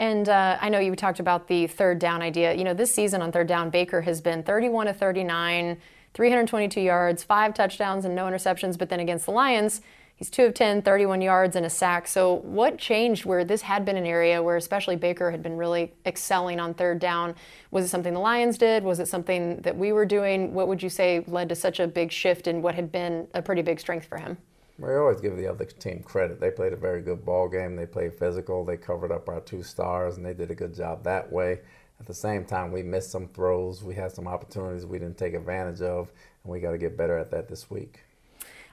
And 0.00 0.30
uh, 0.30 0.56
I 0.58 0.70
know 0.70 0.78
you 0.78 0.96
talked 0.96 1.20
about 1.20 1.46
the 1.46 1.66
third 1.66 1.98
down 1.98 2.22
idea. 2.22 2.54
You 2.54 2.64
know, 2.64 2.72
this 2.72 2.92
season 2.92 3.20
on 3.20 3.32
third 3.32 3.46
down, 3.46 3.68
Baker 3.68 4.00
has 4.00 4.22
been 4.22 4.42
31 4.42 4.86
to 4.86 4.94
39, 4.94 5.76
322 6.14 6.80
yards, 6.80 7.22
five 7.22 7.52
touchdowns, 7.52 8.06
and 8.06 8.14
no 8.14 8.24
interceptions. 8.24 8.78
But 8.78 8.88
then 8.88 9.00
against 9.00 9.26
the 9.26 9.32
Lions, 9.32 9.82
he's 10.16 10.30
2 10.30 10.46
of 10.46 10.54
10, 10.54 10.80
31 10.80 11.20
yards, 11.20 11.54
and 11.54 11.66
a 11.66 11.70
sack. 11.70 12.08
So, 12.08 12.36
what 12.36 12.78
changed 12.78 13.26
where 13.26 13.44
this 13.44 13.60
had 13.60 13.84
been 13.84 13.98
an 13.98 14.06
area 14.06 14.42
where, 14.42 14.56
especially 14.56 14.96
Baker, 14.96 15.30
had 15.30 15.42
been 15.42 15.58
really 15.58 15.92
excelling 16.06 16.60
on 16.60 16.72
third 16.72 16.98
down? 16.98 17.34
Was 17.70 17.84
it 17.84 17.88
something 17.88 18.14
the 18.14 18.20
Lions 18.20 18.56
did? 18.56 18.82
Was 18.82 19.00
it 19.00 19.08
something 19.08 19.56
that 19.56 19.76
we 19.76 19.92
were 19.92 20.06
doing? 20.06 20.54
What 20.54 20.66
would 20.66 20.82
you 20.82 20.88
say 20.88 21.22
led 21.26 21.50
to 21.50 21.54
such 21.54 21.78
a 21.78 21.86
big 21.86 22.10
shift 22.10 22.46
in 22.46 22.62
what 22.62 22.74
had 22.74 22.90
been 22.90 23.28
a 23.34 23.42
pretty 23.42 23.60
big 23.60 23.78
strength 23.78 24.06
for 24.06 24.16
him? 24.16 24.38
We 24.80 24.94
always 24.94 25.20
give 25.20 25.36
the 25.36 25.46
other 25.46 25.66
team 25.66 26.02
credit. 26.02 26.40
They 26.40 26.50
played 26.50 26.72
a 26.72 26.76
very 26.76 27.02
good 27.02 27.24
ball 27.24 27.48
game. 27.48 27.76
They 27.76 27.84
played 27.84 28.14
physical. 28.14 28.64
They 28.64 28.78
covered 28.78 29.12
up 29.12 29.28
our 29.28 29.40
two 29.40 29.62
stars, 29.62 30.16
and 30.16 30.24
they 30.24 30.32
did 30.32 30.50
a 30.50 30.54
good 30.54 30.74
job 30.74 31.04
that 31.04 31.30
way. 31.30 31.60
At 32.00 32.06
the 32.06 32.14
same 32.14 32.46
time, 32.46 32.72
we 32.72 32.82
missed 32.82 33.10
some 33.10 33.28
throws. 33.28 33.84
We 33.84 33.94
had 33.94 34.10
some 34.10 34.26
opportunities 34.26 34.86
we 34.86 34.98
didn't 34.98 35.18
take 35.18 35.34
advantage 35.34 35.82
of, 35.82 36.10
and 36.42 36.50
we 36.50 36.60
got 36.60 36.70
to 36.70 36.78
get 36.78 36.96
better 36.96 37.18
at 37.18 37.30
that 37.30 37.46
this 37.46 37.70
week. 37.70 38.00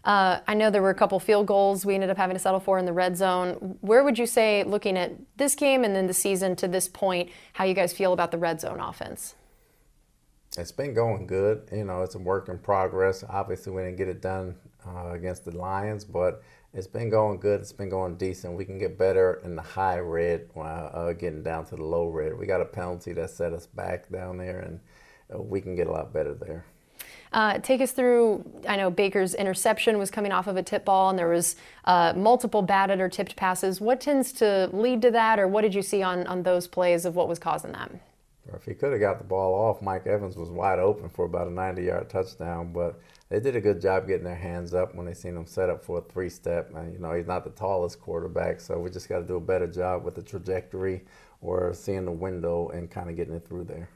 Uh, 0.06 0.40
I 0.48 0.54
know 0.54 0.70
there 0.70 0.82
were 0.82 0.92
a 0.92 0.96
couple 0.96 1.20
field 1.20 1.48
goals 1.48 1.86
we 1.86 1.94
ended 1.94 2.10
up 2.10 2.16
having 2.16 2.36
to 2.36 2.40
settle 2.40 2.62
for 2.62 2.80
in 2.80 2.86
the 2.86 2.94
red 2.94 3.18
zone. 3.18 3.78
Where 3.82 4.02
would 4.02 4.18
you 4.18 4.28
say, 4.28 4.64
looking 4.64 4.98
at 4.98 5.12
this 5.36 5.56
game 5.56 5.84
and 5.84 5.94
then 5.94 6.08
the 6.08 6.14
season 6.14 6.56
to 6.58 6.70
this 6.70 6.88
point, 6.88 7.30
how 7.52 7.66
you 7.66 7.74
guys 7.74 7.92
feel 7.92 8.14
about 8.14 8.32
the 8.32 8.38
red 8.38 8.62
zone 8.62 8.80
offense? 8.80 9.36
It's 10.58 10.72
been 10.72 10.94
going 10.94 11.28
good. 11.28 11.68
You 11.74 11.84
know, 11.84 12.04
it's 12.04 12.16
a 12.16 12.20
work 12.20 12.48
in 12.48 12.60
progress. 12.60 13.26
Obviously, 13.28 13.74
we 13.74 13.82
didn't 13.82 13.98
get 13.98 14.08
it 14.08 14.22
done 14.22 14.56
uh, 14.88 15.12
against 15.12 15.46
the 15.46 15.56
Lions, 15.56 16.06
but 16.06 16.44
it's 16.74 16.88
been 16.88 17.10
going 17.10 17.40
good. 17.40 17.62
It's 17.62 17.74
been 17.74 17.90
going 17.90 18.16
decent. 18.18 18.54
We 18.54 18.66
can 18.66 18.78
get 18.78 18.98
better 18.98 19.42
in 19.44 19.56
the 19.56 19.62
high 19.62 20.00
red 20.00 20.50
while 20.54 20.92
uh, 20.94 21.14
getting 21.14 21.44
down 21.44 21.66
to 21.68 21.76
the 21.76 21.84
low 21.84 22.08
red. 22.08 22.38
We 22.38 22.46
got 22.46 22.62
a 22.62 22.66
penalty 22.66 23.14
that 23.14 23.30
set 23.30 23.54
us 23.54 23.66
back 23.66 24.10
down 24.10 24.38
there, 24.38 24.60
and 24.60 24.80
uh, 25.34 25.42
we 25.42 25.62
can 25.62 25.76
get 25.76 25.88
a 25.88 25.92
lot 25.92 26.14
better 26.14 26.34
there. 26.34 26.66
Uh, 27.34 27.60
take 27.60 27.82
us 27.82 27.92
through. 27.92 28.44
I 28.68 28.78
know 28.78 28.90
Baker's 28.90 29.34
interception 29.34 29.98
was 29.98 30.10
coming 30.10 30.32
off 30.32 30.48
of 30.48 30.56
a 30.56 30.64
tip 30.64 30.86
ball, 30.86 31.10
and 31.10 31.20
there 31.20 31.28
was 31.28 31.56
uh, 31.86 32.14
multiple 32.16 32.62
batted 32.62 33.00
or 33.00 33.10
tipped 33.10 33.36
passes. 33.36 33.82
What 33.82 34.00
tends 34.00 34.32
to 34.34 34.70
lead 34.72 35.02
to 35.02 35.12
that, 35.12 35.40
or 35.40 35.48
what 35.48 35.62
did 35.62 35.76
you 35.76 35.82
see 35.82 36.02
on 36.02 36.26
on 36.28 36.44
those 36.44 36.68
plays 36.68 37.06
of 37.06 37.16
what 37.16 37.28
was 37.28 37.40
causing 37.40 37.74
that? 37.74 37.92
If 38.54 38.64
he 38.64 38.74
could 38.74 38.92
have 38.92 39.02
got 39.02 39.18
the 39.18 39.26
ball 39.26 39.54
off, 39.54 39.82
Mike 39.82 40.08
Evans 40.08 40.38
was 40.38 40.50
wide 40.50 40.80
open 40.80 41.10
for 41.10 41.26
about 41.26 41.48
a 41.48 41.52
90-yard 41.52 42.10
touchdown. 42.10 42.72
But 42.72 43.00
they 43.30 43.40
did 43.40 43.56
a 43.56 43.62
good 43.62 43.82
job 43.82 44.08
getting 44.08 44.24
their 44.24 44.36
hands 44.36 44.74
up 44.74 44.96
when 44.96 45.06
they 45.06 45.14
seen 45.14 45.36
him 45.36 45.46
set 45.46 45.70
up 45.70 45.84
for 45.84 46.00
a 46.00 46.02
three-step. 46.02 46.74
And 46.76 46.94
you 46.94 47.00
know 47.00 47.14
he's 47.14 47.28
not 47.28 47.44
the 47.44 47.50
tallest 47.52 48.00
quarterback, 48.00 48.60
so 48.60 48.80
we 48.80 48.90
just 48.90 49.10
got 49.10 49.20
to 49.20 49.26
do 49.26 49.36
a 49.36 49.42
better 49.42 49.68
job 49.68 50.04
with 50.04 50.16
the 50.16 50.22
trajectory 50.22 51.04
or 51.42 51.74
seeing 51.74 52.06
the 52.06 52.12
window 52.12 52.70
and 52.70 52.90
kind 52.90 53.10
of 53.10 53.16
getting 53.16 53.36
it 53.36 53.46
through 53.48 53.66
there. 53.66 53.90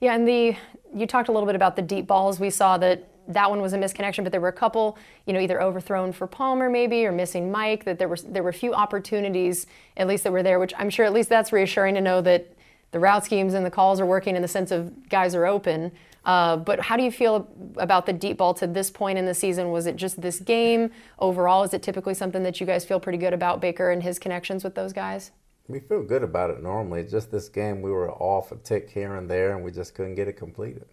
Yeah, 0.00 0.14
and 0.14 0.26
the 0.26 0.56
you 0.94 1.06
talked 1.06 1.28
a 1.28 1.32
little 1.32 1.46
bit 1.46 1.56
about 1.56 1.76
the 1.76 1.82
deep 1.82 2.06
balls. 2.06 2.40
We 2.40 2.50
saw 2.50 2.78
that 2.78 3.08
that 3.28 3.48
one 3.48 3.60
was 3.62 3.72
a 3.72 3.78
misconnection, 3.78 4.22
but 4.22 4.32
there 4.32 4.40
were 4.40 4.48
a 4.48 4.52
couple, 4.52 4.98
you 5.26 5.32
know, 5.32 5.40
either 5.40 5.62
overthrown 5.62 6.12
for 6.12 6.26
Palmer 6.26 6.68
maybe 6.68 7.06
or 7.06 7.12
missing 7.12 7.50
Mike. 7.50 7.84
That 7.84 7.98
there 7.98 8.08
were 8.08 8.16
there 8.16 8.42
were 8.42 8.50
a 8.50 8.54
few 8.54 8.74
opportunities 8.74 9.66
at 9.96 10.06
least 10.06 10.24
that 10.24 10.32
were 10.32 10.42
there, 10.42 10.58
which 10.58 10.74
I'm 10.78 10.90
sure 10.90 11.04
at 11.04 11.12
least 11.12 11.28
that's 11.28 11.52
reassuring 11.52 11.94
to 11.94 12.00
know 12.00 12.20
that 12.22 12.50
the 12.90 13.00
route 13.00 13.24
schemes 13.24 13.54
and 13.54 13.64
the 13.64 13.70
calls 13.70 14.00
are 14.00 14.06
working 14.06 14.36
in 14.36 14.42
the 14.42 14.48
sense 14.48 14.70
of 14.70 15.08
guys 15.08 15.34
are 15.34 15.46
open. 15.46 15.90
Uh, 16.24 16.56
but 16.56 16.80
how 16.80 16.96
do 16.96 17.02
you 17.02 17.10
feel 17.10 17.48
about 17.76 18.06
the 18.06 18.12
deep 18.12 18.38
ball 18.38 18.54
to 18.54 18.66
this 18.66 18.90
point 18.90 19.18
in 19.18 19.26
the 19.26 19.34
season? 19.34 19.70
Was 19.70 19.86
it 19.86 19.96
just 19.96 20.20
this 20.20 20.40
game 20.40 20.90
overall? 21.18 21.64
Is 21.64 21.74
it 21.74 21.82
typically 21.82 22.14
something 22.14 22.42
that 22.44 22.60
you 22.60 22.66
guys 22.66 22.84
feel 22.84 22.98
pretty 22.98 23.18
good 23.18 23.34
about 23.34 23.60
Baker 23.60 23.90
and 23.90 24.02
his 24.02 24.18
connections 24.18 24.64
with 24.64 24.74
those 24.74 24.92
guys? 24.92 25.32
We 25.68 25.80
feel 25.80 26.02
good 26.02 26.22
about 26.22 26.50
it 26.50 26.62
normally. 26.62 27.04
Just 27.04 27.30
this 27.30 27.48
game, 27.48 27.82
we 27.82 27.90
were 27.90 28.10
off 28.10 28.52
a 28.52 28.56
tick 28.56 28.90
here 28.90 29.16
and 29.16 29.30
there, 29.30 29.54
and 29.54 29.64
we 29.64 29.70
just 29.70 29.94
couldn't 29.94 30.14
get 30.14 30.28
it 30.28 30.34
completed. 30.34 30.86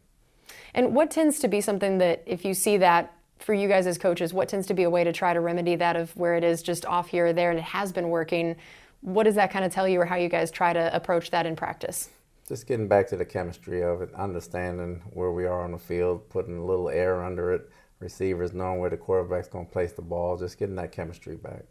And 0.74 0.96
what 0.96 1.12
tends 1.12 1.40
to 1.40 1.48
be 1.48 1.60
something 1.60 1.98
that, 1.98 2.24
if 2.26 2.46
you 2.46 2.54
see 2.54 2.78
that 2.78 3.14
for 3.40 3.54
you 3.54 3.68
guys 3.68 3.88
as 3.88 3.98
coaches, 3.98 4.34
what 4.34 4.48
tends 4.48 4.68
to 4.68 4.74
be 4.74 4.84
a 4.84 4.90
way 4.90 5.04
to 5.04 5.12
try 5.12 5.34
to 5.34 5.40
remedy 5.40 5.76
that 5.76 5.96
of 5.96 6.16
where 6.16 6.36
it 6.36 6.44
is 6.44 6.62
just 6.62 6.86
off 6.86 7.10
here 7.10 7.28
or 7.28 7.34
there 7.34 7.50
and 7.50 7.60
it 7.60 7.66
has 7.66 7.92
been 7.92 8.10
working? 8.10 8.56
What 9.02 9.24
does 9.24 9.36
that 9.36 9.52
kind 9.52 9.66
of 9.66 9.74
tell 9.74 9.88
you, 9.88 10.00
or 10.00 10.06
how 10.06 10.16
you 10.16 10.30
guys 10.30 10.52
try 10.52 10.72
to 10.74 10.96
approach 10.96 11.32
that 11.32 11.46
in 11.46 11.56
practice? 11.56 12.10
Just 12.52 12.68
getting 12.68 12.90
back 12.90 13.08
to 13.08 13.16
the 13.16 13.24
chemistry 13.24 13.82
of 13.82 14.02
it, 14.02 14.14
understanding 14.14 15.02
where 15.14 15.32
we 15.32 15.46
are 15.46 15.64
on 15.64 15.72
the 15.72 15.78
field, 15.78 16.30
putting 16.30 16.58
a 16.58 16.66
little 16.66 16.90
air 16.90 17.24
under 17.24 17.54
it, 17.54 17.70
receivers 18.02 18.52
knowing 18.52 18.82
where 18.82 18.90
the 18.90 18.98
quarterback's 18.98 19.48
going 19.48 19.66
to 19.66 19.72
place 19.72 19.94
the 19.94 20.02
ball, 20.02 20.36
just 20.36 20.60
getting 20.60 20.76
that 20.76 20.92
chemistry 20.92 21.38
back. 21.38 21.64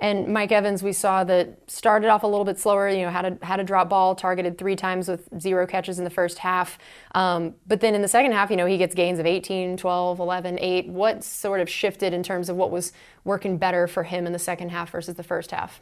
And 0.00 0.26
Mike 0.26 0.50
Evans, 0.50 0.82
we 0.82 0.92
saw 0.92 1.22
that 1.22 1.58
started 1.70 2.08
off 2.08 2.24
a 2.24 2.26
little 2.26 2.44
bit 2.44 2.58
slower. 2.58 2.88
You 2.88 3.02
know, 3.02 3.10
had 3.10 3.24
a 3.24 3.46
had 3.46 3.60
a 3.60 3.62
drop 3.62 3.88
ball, 3.88 4.16
targeted 4.16 4.58
three 4.58 4.74
times 4.74 5.06
with 5.06 5.28
zero 5.38 5.64
catches 5.64 5.98
in 5.98 6.04
the 6.04 6.10
first 6.10 6.38
half. 6.38 6.76
Um, 7.14 7.54
but 7.68 7.80
then 7.80 7.94
in 7.94 8.02
the 8.02 8.08
second 8.08 8.32
half, 8.32 8.50
you 8.50 8.56
know, 8.56 8.66
he 8.66 8.78
gets 8.78 8.96
gains 8.96 9.20
of 9.20 9.26
18, 9.26 9.76
12, 9.76 10.18
11, 10.18 10.58
8. 10.58 10.88
What 10.88 11.22
sort 11.22 11.60
of 11.60 11.70
shifted 11.70 12.12
in 12.12 12.24
terms 12.24 12.48
of 12.48 12.56
what 12.56 12.72
was 12.72 12.92
working 13.22 13.58
better 13.58 13.86
for 13.86 14.02
him 14.02 14.26
in 14.26 14.32
the 14.32 14.40
second 14.40 14.70
half 14.70 14.90
versus 14.90 15.14
the 15.14 15.22
first 15.22 15.52
half? 15.52 15.80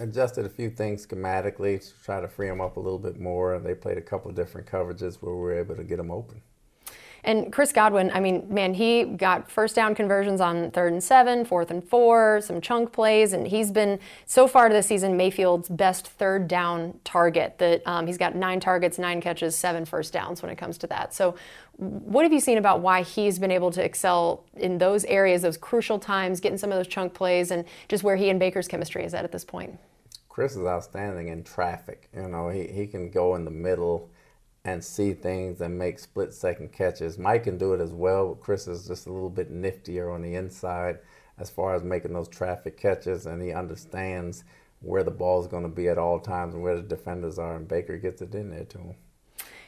Adjusted 0.00 0.46
a 0.46 0.48
few 0.48 0.70
things 0.70 1.06
schematically 1.06 1.80
to 1.80 2.04
try 2.04 2.20
to 2.20 2.28
free 2.28 2.48
them 2.48 2.60
up 2.60 2.76
a 2.76 2.80
little 2.80 2.98
bit 2.98 3.18
more. 3.18 3.54
And 3.54 3.64
they 3.64 3.74
played 3.74 3.98
a 3.98 4.02
couple 4.02 4.30
of 4.30 4.36
different 4.36 4.66
coverages 4.66 5.20
where 5.20 5.34
we 5.34 5.40
were 5.40 5.58
able 5.58 5.76
to 5.76 5.84
get 5.84 5.96
them 5.96 6.10
open. 6.10 6.40
And 7.24 7.52
Chris 7.52 7.72
Godwin, 7.72 8.10
I 8.14 8.20
mean, 8.20 8.46
man, 8.48 8.74
he 8.74 9.04
got 9.04 9.50
first 9.50 9.74
down 9.74 9.94
conversions 9.94 10.40
on 10.40 10.70
third 10.70 10.92
and 10.92 11.02
seven, 11.02 11.44
fourth 11.44 11.70
and 11.70 11.82
four, 11.82 12.40
some 12.40 12.60
chunk 12.60 12.92
plays, 12.92 13.32
and 13.32 13.46
he's 13.46 13.70
been 13.70 13.98
so 14.24 14.46
far 14.46 14.68
this 14.68 14.86
season 14.86 15.16
Mayfield's 15.16 15.68
best 15.68 16.06
third 16.06 16.46
down 16.48 16.98
target. 17.04 17.58
That 17.58 17.82
um, 17.86 18.06
he's 18.06 18.18
got 18.18 18.34
nine 18.34 18.60
targets, 18.60 18.98
nine 18.98 19.20
catches, 19.20 19.56
seven 19.56 19.84
first 19.84 20.12
downs 20.12 20.42
when 20.42 20.50
it 20.50 20.56
comes 20.56 20.78
to 20.78 20.86
that. 20.88 21.12
So, 21.12 21.34
what 21.76 22.24
have 22.24 22.32
you 22.32 22.40
seen 22.40 22.58
about 22.58 22.80
why 22.80 23.02
he's 23.02 23.38
been 23.38 23.52
able 23.52 23.70
to 23.72 23.84
excel 23.84 24.44
in 24.56 24.78
those 24.78 25.04
areas, 25.04 25.42
those 25.42 25.56
crucial 25.56 25.98
times, 25.98 26.40
getting 26.40 26.58
some 26.58 26.72
of 26.72 26.78
those 26.78 26.88
chunk 26.88 27.14
plays, 27.14 27.50
and 27.50 27.64
just 27.88 28.02
where 28.02 28.16
he 28.16 28.30
and 28.30 28.40
Baker's 28.40 28.66
chemistry 28.66 29.04
is 29.04 29.14
at 29.14 29.24
at 29.24 29.32
this 29.32 29.44
point? 29.44 29.78
Chris 30.38 30.54
is 30.54 30.64
outstanding 30.68 31.30
in 31.30 31.42
traffic. 31.42 32.08
You 32.14 32.28
know, 32.28 32.48
he, 32.48 32.68
he 32.68 32.86
can 32.86 33.10
go 33.10 33.34
in 33.34 33.44
the 33.44 33.50
middle 33.50 34.08
and 34.64 34.84
see 34.84 35.12
things 35.12 35.60
and 35.60 35.76
make 35.76 35.98
split 35.98 36.32
second 36.32 36.72
catches. 36.72 37.18
Mike 37.18 37.42
can 37.42 37.58
do 37.58 37.72
it 37.74 37.80
as 37.80 37.92
well. 37.92 38.28
but 38.28 38.40
Chris 38.40 38.68
is 38.68 38.86
just 38.86 39.08
a 39.08 39.12
little 39.12 39.30
bit 39.30 39.52
niftier 39.52 40.14
on 40.14 40.22
the 40.22 40.36
inside 40.36 41.00
as 41.40 41.50
far 41.50 41.74
as 41.74 41.82
making 41.82 42.12
those 42.12 42.28
traffic 42.28 42.76
catches, 42.76 43.26
and 43.26 43.42
he 43.42 43.52
understands 43.52 44.44
where 44.80 45.02
the 45.02 45.10
ball 45.10 45.40
is 45.40 45.48
going 45.48 45.64
to 45.64 45.68
be 45.68 45.88
at 45.88 45.98
all 45.98 46.20
times 46.20 46.54
and 46.54 46.62
where 46.62 46.76
the 46.76 46.82
defenders 46.82 47.40
are, 47.40 47.56
and 47.56 47.66
Baker 47.66 47.96
gets 47.96 48.22
it 48.22 48.32
in 48.32 48.50
there 48.50 48.64
to 48.66 48.78
him. 48.78 48.94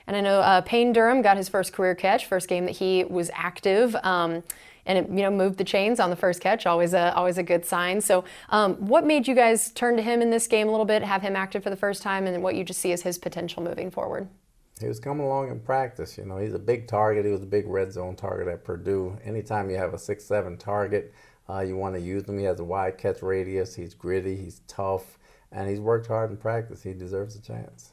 And 0.06 0.16
I 0.16 0.20
know 0.20 0.38
uh, 0.38 0.60
Payne 0.60 0.92
Durham 0.92 1.20
got 1.20 1.36
his 1.36 1.48
first 1.48 1.72
career 1.72 1.96
catch, 1.96 2.26
first 2.26 2.48
game 2.48 2.64
that 2.66 2.76
he 2.76 3.02
was 3.02 3.28
active. 3.34 3.96
Um, 4.04 4.44
and 4.90 4.99
it, 4.99 5.09
you 5.09 5.23
know, 5.23 5.30
moved 5.30 5.56
the 5.56 5.64
chains 5.64 6.00
on 6.00 6.11
the 6.11 6.16
first 6.16 6.40
catch. 6.40 6.66
Always 6.66 6.92
a 6.94 7.14
always 7.14 7.38
a 7.38 7.42
good 7.44 7.64
sign. 7.64 8.00
So, 8.00 8.25
um, 8.49 8.75
what 8.75 9.06
made 9.06 9.28
you 9.28 9.37
guys 9.37 9.70
turn 9.70 9.97
to 9.97 10.02
him 10.02 10.20
in 10.20 10.30
this 10.30 10.47
game 10.49 10.66
a 10.66 10.70
little 10.70 10.85
bit, 10.85 11.02
have 11.02 11.23
him 11.23 11.37
active 11.37 11.62
for 11.62 11.70
the 11.70 11.76
first 11.76 12.02
time, 12.02 12.26
and 12.26 12.42
what 12.42 12.56
you 12.56 12.64
just 12.64 12.80
see 12.80 12.92
as 12.92 13.02
his 13.02 13.16
potential 13.16 13.62
moving 13.62 13.90
forward? 13.90 14.28
he 14.80 14.88
was 14.88 14.99
coming 14.99 15.26
along 15.26 15.50
in 15.50 15.61
practice. 15.61 16.16
You 16.16 16.25
know, 16.25 16.38
he's 16.38 16.54
a 16.54 16.59
big 16.59 16.88
target. 16.88 17.26
He 17.26 17.30
was 17.30 17.42
a 17.42 17.47
big 17.47 17.66
red 17.66 17.92
zone 17.92 18.16
target 18.16 18.49
at 18.49 18.64
Purdue. 18.64 19.18
Anytime 19.23 19.70
you 19.70 19.76
have 19.76 19.92
a 19.92 19.99
six-seven 19.99 20.56
target, 20.56 21.12
uh, 21.49 21.61
you 21.61 21.76
want 21.76 21.94
to 21.97 22.00
use 22.00 22.26
him. 22.26 22.38
He 22.38 22.44
has 22.44 22.61
a 22.61 22.64
wide 22.64 22.97
catch 22.97 23.23
radius. 23.23 23.75
He's 23.75 23.92
gritty. 23.92 24.37
He's 24.37 24.62
tough, 24.66 25.18
and 25.52 25.68
he's 25.68 25.80
worked 25.80 26.06
hard 26.06 26.30
in 26.30 26.38
practice. 26.38 26.82
He 26.82 26.94
deserves 26.94 27.37
a 27.37 27.42
chance. 27.42 27.92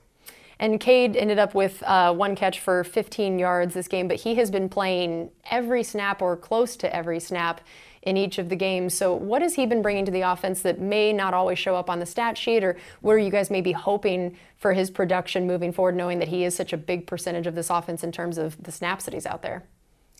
And 0.59 0.79
Cade 0.79 1.15
ended 1.15 1.37
up 1.37 1.53
with 1.53 1.83
uh, 1.83 2.13
one 2.13 2.35
catch 2.35 2.59
for 2.59 2.83
15 2.83 3.37
yards 3.37 3.73
this 3.73 3.87
game, 3.87 4.07
but 4.07 4.17
he 4.17 4.35
has 4.35 4.49
been 4.49 4.69
playing 4.69 5.29
every 5.51 5.83
snap 5.83 6.21
or 6.21 6.35
close 6.35 6.75
to 6.77 6.95
every 6.95 7.19
snap 7.19 7.61
in 8.01 8.17
each 8.17 8.37
of 8.37 8.49
the 8.49 8.55
games. 8.55 8.93
So, 8.93 9.13
what 9.13 9.41
has 9.41 9.55
he 9.55 9.65
been 9.65 9.81
bringing 9.81 10.05
to 10.05 10.11
the 10.11 10.21
offense 10.21 10.61
that 10.61 10.79
may 10.79 11.13
not 11.13 11.33
always 11.33 11.59
show 11.59 11.75
up 11.75 11.89
on 11.89 11.99
the 11.99 12.05
stat 12.05 12.37
sheet, 12.37 12.63
or 12.63 12.77
what 13.01 13.11
are 13.11 13.19
you 13.19 13.29
guys 13.29 13.51
maybe 13.51 13.73
hoping 13.73 14.37
for 14.55 14.73
his 14.73 14.89
production 14.89 15.45
moving 15.45 15.71
forward, 15.71 15.95
knowing 15.95 16.19
that 16.19 16.29
he 16.29 16.43
is 16.43 16.55
such 16.55 16.73
a 16.73 16.77
big 16.77 17.05
percentage 17.05 17.45
of 17.45 17.53
this 17.53 17.69
offense 17.69 18.03
in 18.03 18.11
terms 18.11 18.37
of 18.37 18.61
the 18.63 18.71
snaps 18.71 19.05
that 19.05 19.13
he's 19.13 19.25
out 19.25 19.41
there? 19.41 19.63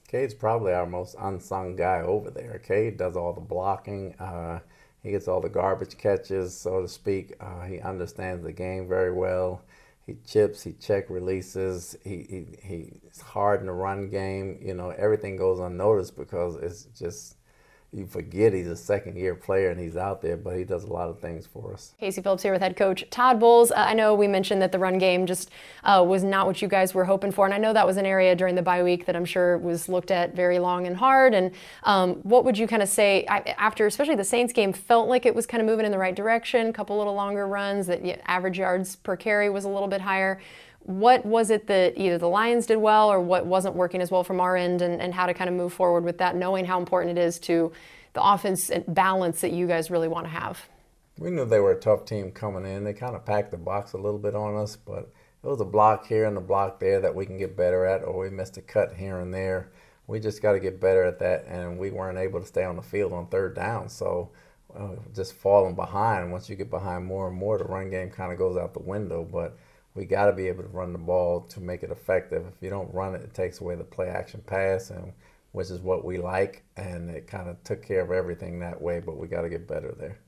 Cade's 0.08 0.34
probably 0.34 0.74
our 0.74 0.86
most 0.86 1.16
unsung 1.20 1.76
guy 1.76 2.02
over 2.02 2.30
there. 2.30 2.62
Cade 2.66 2.98
does 2.98 3.16
all 3.16 3.34
the 3.34 3.42
blocking. 3.42 4.14
Uh, 4.16 4.60
he 5.02 5.12
gets 5.12 5.28
all 5.28 5.42
the 5.42 5.50
garbage 5.50 5.98
catches, 5.98 6.56
so 6.56 6.82
to 6.82 6.88
speak. 6.88 7.34
Uh, 7.40 7.62
he 7.62 7.80
understands 7.80 8.44
the 8.44 8.52
game 8.52 8.88
very 8.88 9.12
well. 9.12 9.62
He 10.08 10.16
chips, 10.26 10.64
he 10.64 10.74
check 10.74 11.10
releases, 11.10 11.98
he, 12.04 12.26
he 12.64 13.00
he's 13.04 13.22
hard 13.22 13.60
in 13.60 13.68
the 13.68 13.74
run 13.74 14.10
game. 14.10 14.58
You 14.62 14.74
know, 14.74 14.90
everything 14.92 15.36
goes 15.38 15.60
unnoticed 15.60 16.18
because 16.18 16.56
it's 16.56 16.86
just 16.98 17.36
you 17.94 18.06
forget 18.06 18.54
he's 18.54 18.68
a 18.68 18.76
second 18.76 19.16
year 19.16 19.34
player 19.34 19.70
and 19.70 19.80
he's 19.80 19.96
out 19.96 20.22
there, 20.22 20.36
but 20.36 20.58
he 20.58 20.66
does 20.66 20.84
a 20.84 20.92
lot 20.92 21.10
of 21.10 21.20
things 21.20 21.48
for 21.48 21.74
us. 21.74 21.94
Casey 22.00 22.22
Phillips 22.22 22.44
here 22.44 22.52
with 22.52 22.62
head 22.62 22.76
coach 22.76 23.06
Todd 23.10 23.40
Bowles. 23.40 23.72
Uh, 23.72 23.76
I 23.78 23.94
know 23.94 24.14
we 24.14 24.28
mentioned 24.28 24.62
that 24.62 24.74
the 24.74 24.80
run 24.80 24.98
game 24.98 25.26
just 25.26 25.50
uh, 25.84 26.04
was 26.06 26.22
not 26.24 26.46
what 26.46 26.62
you 26.62 26.68
guys 26.68 26.94
were 26.94 27.06
hoping 27.06 27.32
for, 27.32 27.46
and 27.46 27.54
I 27.54 27.58
know 27.58 27.72
that 27.72 27.88
was 27.88 27.96
an 27.96 28.06
area 28.06 28.36
during 28.36 28.56
the 28.56 28.62
bye 28.62 28.84
week 28.84 29.06
that 29.06 29.16
I'm 29.16 29.24
sure 29.26 29.58
was 29.58 29.88
looked 29.88 30.12
at 30.12 30.36
very 30.36 30.60
long 30.60 30.86
and 30.86 30.98
hard. 30.98 31.34
And 31.34 31.52
um, 31.84 32.16
what 32.24 32.44
would 32.44 32.58
you 32.58 32.68
kind 32.68 32.84
of 32.84 32.90
say 32.90 33.24
after, 33.26 33.88
especially 33.88 34.16
the 34.16 34.24
Saints 34.24 34.52
game, 34.52 34.74
felt 34.74 35.08
like 35.08 35.26
it 35.26 35.34
was 35.34 35.46
kind 35.46 35.62
of 35.62 35.68
moving 35.68 35.86
in 35.86 35.92
the 35.92 35.98
right 35.98 36.16
direction? 36.16 36.68
A 36.68 36.74
couple 36.74 36.98
little 36.98 37.16
longer 37.16 37.48
runs, 37.48 37.88
that 37.88 38.02
average 38.30 38.60
yards 38.60 38.98
per 38.98 39.16
carry 39.16 39.50
was 39.50 39.64
a 39.64 39.70
little 39.70 39.88
bit 39.88 40.02
higher 40.02 40.42
what 40.88 41.26
was 41.26 41.50
it 41.50 41.68
that 41.68 41.98
either 41.98 42.18
the 42.18 42.30
Lions 42.30 42.66
did 42.66 42.78
well 42.78 43.12
or 43.12 43.20
what 43.20 43.46
wasn't 43.46 43.76
working 43.76 44.02
as 44.02 44.10
well 44.10 44.24
from 44.24 44.40
our 44.40 44.56
end 44.56 44.82
and, 44.82 45.02
and 45.02 45.14
how 45.14 45.26
to 45.26 45.34
kind 45.34 45.50
of 45.50 45.56
move 45.56 45.74
forward 45.74 46.06
with 46.06 46.18
that, 46.20 46.36
knowing 46.36 46.64
how 46.66 46.80
important 46.80 47.18
it 47.18 47.22
is 47.22 47.40
to 47.40 47.74
the 48.14 48.24
offense 48.24 48.70
and 48.70 48.86
balance 48.88 49.42
that 49.42 49.52
you 49.52 49.68
guys 49.68 49.92
really 49.92 50.08
want 50.08 50.26
to 50.26 50.30
have? 50.30 50.60
We 51.20 51.30
knew 51.30 51.46
they 51.46 51.60
were 51.60 51.74
a 51.74 51.80
tough 51.80 52.06
team 52.06 52.32
coming 52.32 52.66
in. 52.66 52.86
They 52.86 52.94
kind 52.94 53.18
of 53.18 53.26
packed 53.26 53.52
the 53.52 53.58
box 53.58 53.94
a 53.94 53.98
little 53.98 54.18
bit 54.18 54.34
on 54.34 54.56
us, 54.56 54.78
but 54.78 55.12
it 55.44 55.48
was 55.48 55.60
a 55.60 55.66
block 55.66 56.08
here 56.08 56.26
and 56.26 56.38
a 56.38 56.42
block 56.42 56.80
there 56.80 57.02
that 57.02 57.14
we 57.14 57.26
can 57.26 57.38
get 57.38 57.58
better 57.58 57.86
at, 57.86 58.04
or 58.04 58.18
we 58.18 58.30
missed 58.30 58.56
a 58.56 58.62
cut 58.62 58.94
here 58.94 59.20
and 59.20 59.34
there. 59.34 59.72
We 60.08 60.22
just 60.22 60.42
got 60.42 60.54
to 60.54 60.60
get 60.60 60.80
better 60.80 61.04
at 61.04 61.20
that, 61.20 61.46
and 61.48 61.78
we 61.78 61.92
weren't 61.92 62.18
able 62.18 62.40
to 62.40 62.46
stay 62.46 62.64
on 62.64 62.78
the 62.78 62.82
field 62.82 63.12
on 63.12 63.28
third 63.28 63.56
down. 63.56 63.90
So 63.90 64.30
uh, 64.74 64.96
just 65.14 65.34
falling 65.34 65.76
behind. 65.76 66.32
Once 66.32 66.50
you 66.50 66.56
get 66.56 66.70
behind 66.70 67.06
more 67.06 67.28
and 67.28 67.36
more, 67.36 67.58
the 67.58 67.66
run 67.66 67.90
game 67.90 68.10
kind 68.10 68.32
of 68.32 68.38
goes 68.38 68.56
out 68.56 68.74
the 68.74 68.80
window. 68.80 69.28
But 69.30 69.58
we 69.98 70.06
got 70.06 70.28
to 70.28 70.34
be 70.34 70.48
able 70.48 70.62
to 70.62 70.70
run 70.70 70.94
the 70.94 71.00
ball 71.00 71.42
to 71.42 71.60
make 71.60 71.82
it 71.82 71.90
effective. 71.90 72.46
If 72.46 72.62
you 72.62 72.70
don't 72.70 72.94
run 72.94 73.16
it, 73.16 73.24
it 73.24 73.34
takes 73.34 73.60
away 73.60 73.76
the 73.76 73.84
play 73.84 74.10
action 74.10 74.44
pass, 74.46 74.92
and 74.92 75.12
which 75.54 75.72
is 75.72 75.80
what 75.82 76.06
we 76.06 76.20
like, 76.20 76.64
and 76.78 77.10
it 77.10 77.26
kind 77.26 77.50
of 77.50 77.62
took 77.64 77.84
care 77.84 78.02
of 78.02 78.12
everything 78.12 78.60
that 78.60 78.80
way. 78.80 79.00
But 79.00 79.18
we 79.18 79.28
got 79.28 79.42
to 79.42 79.50
get 79.50 79.68
better 79.68 79.96
there. 80.00 80.20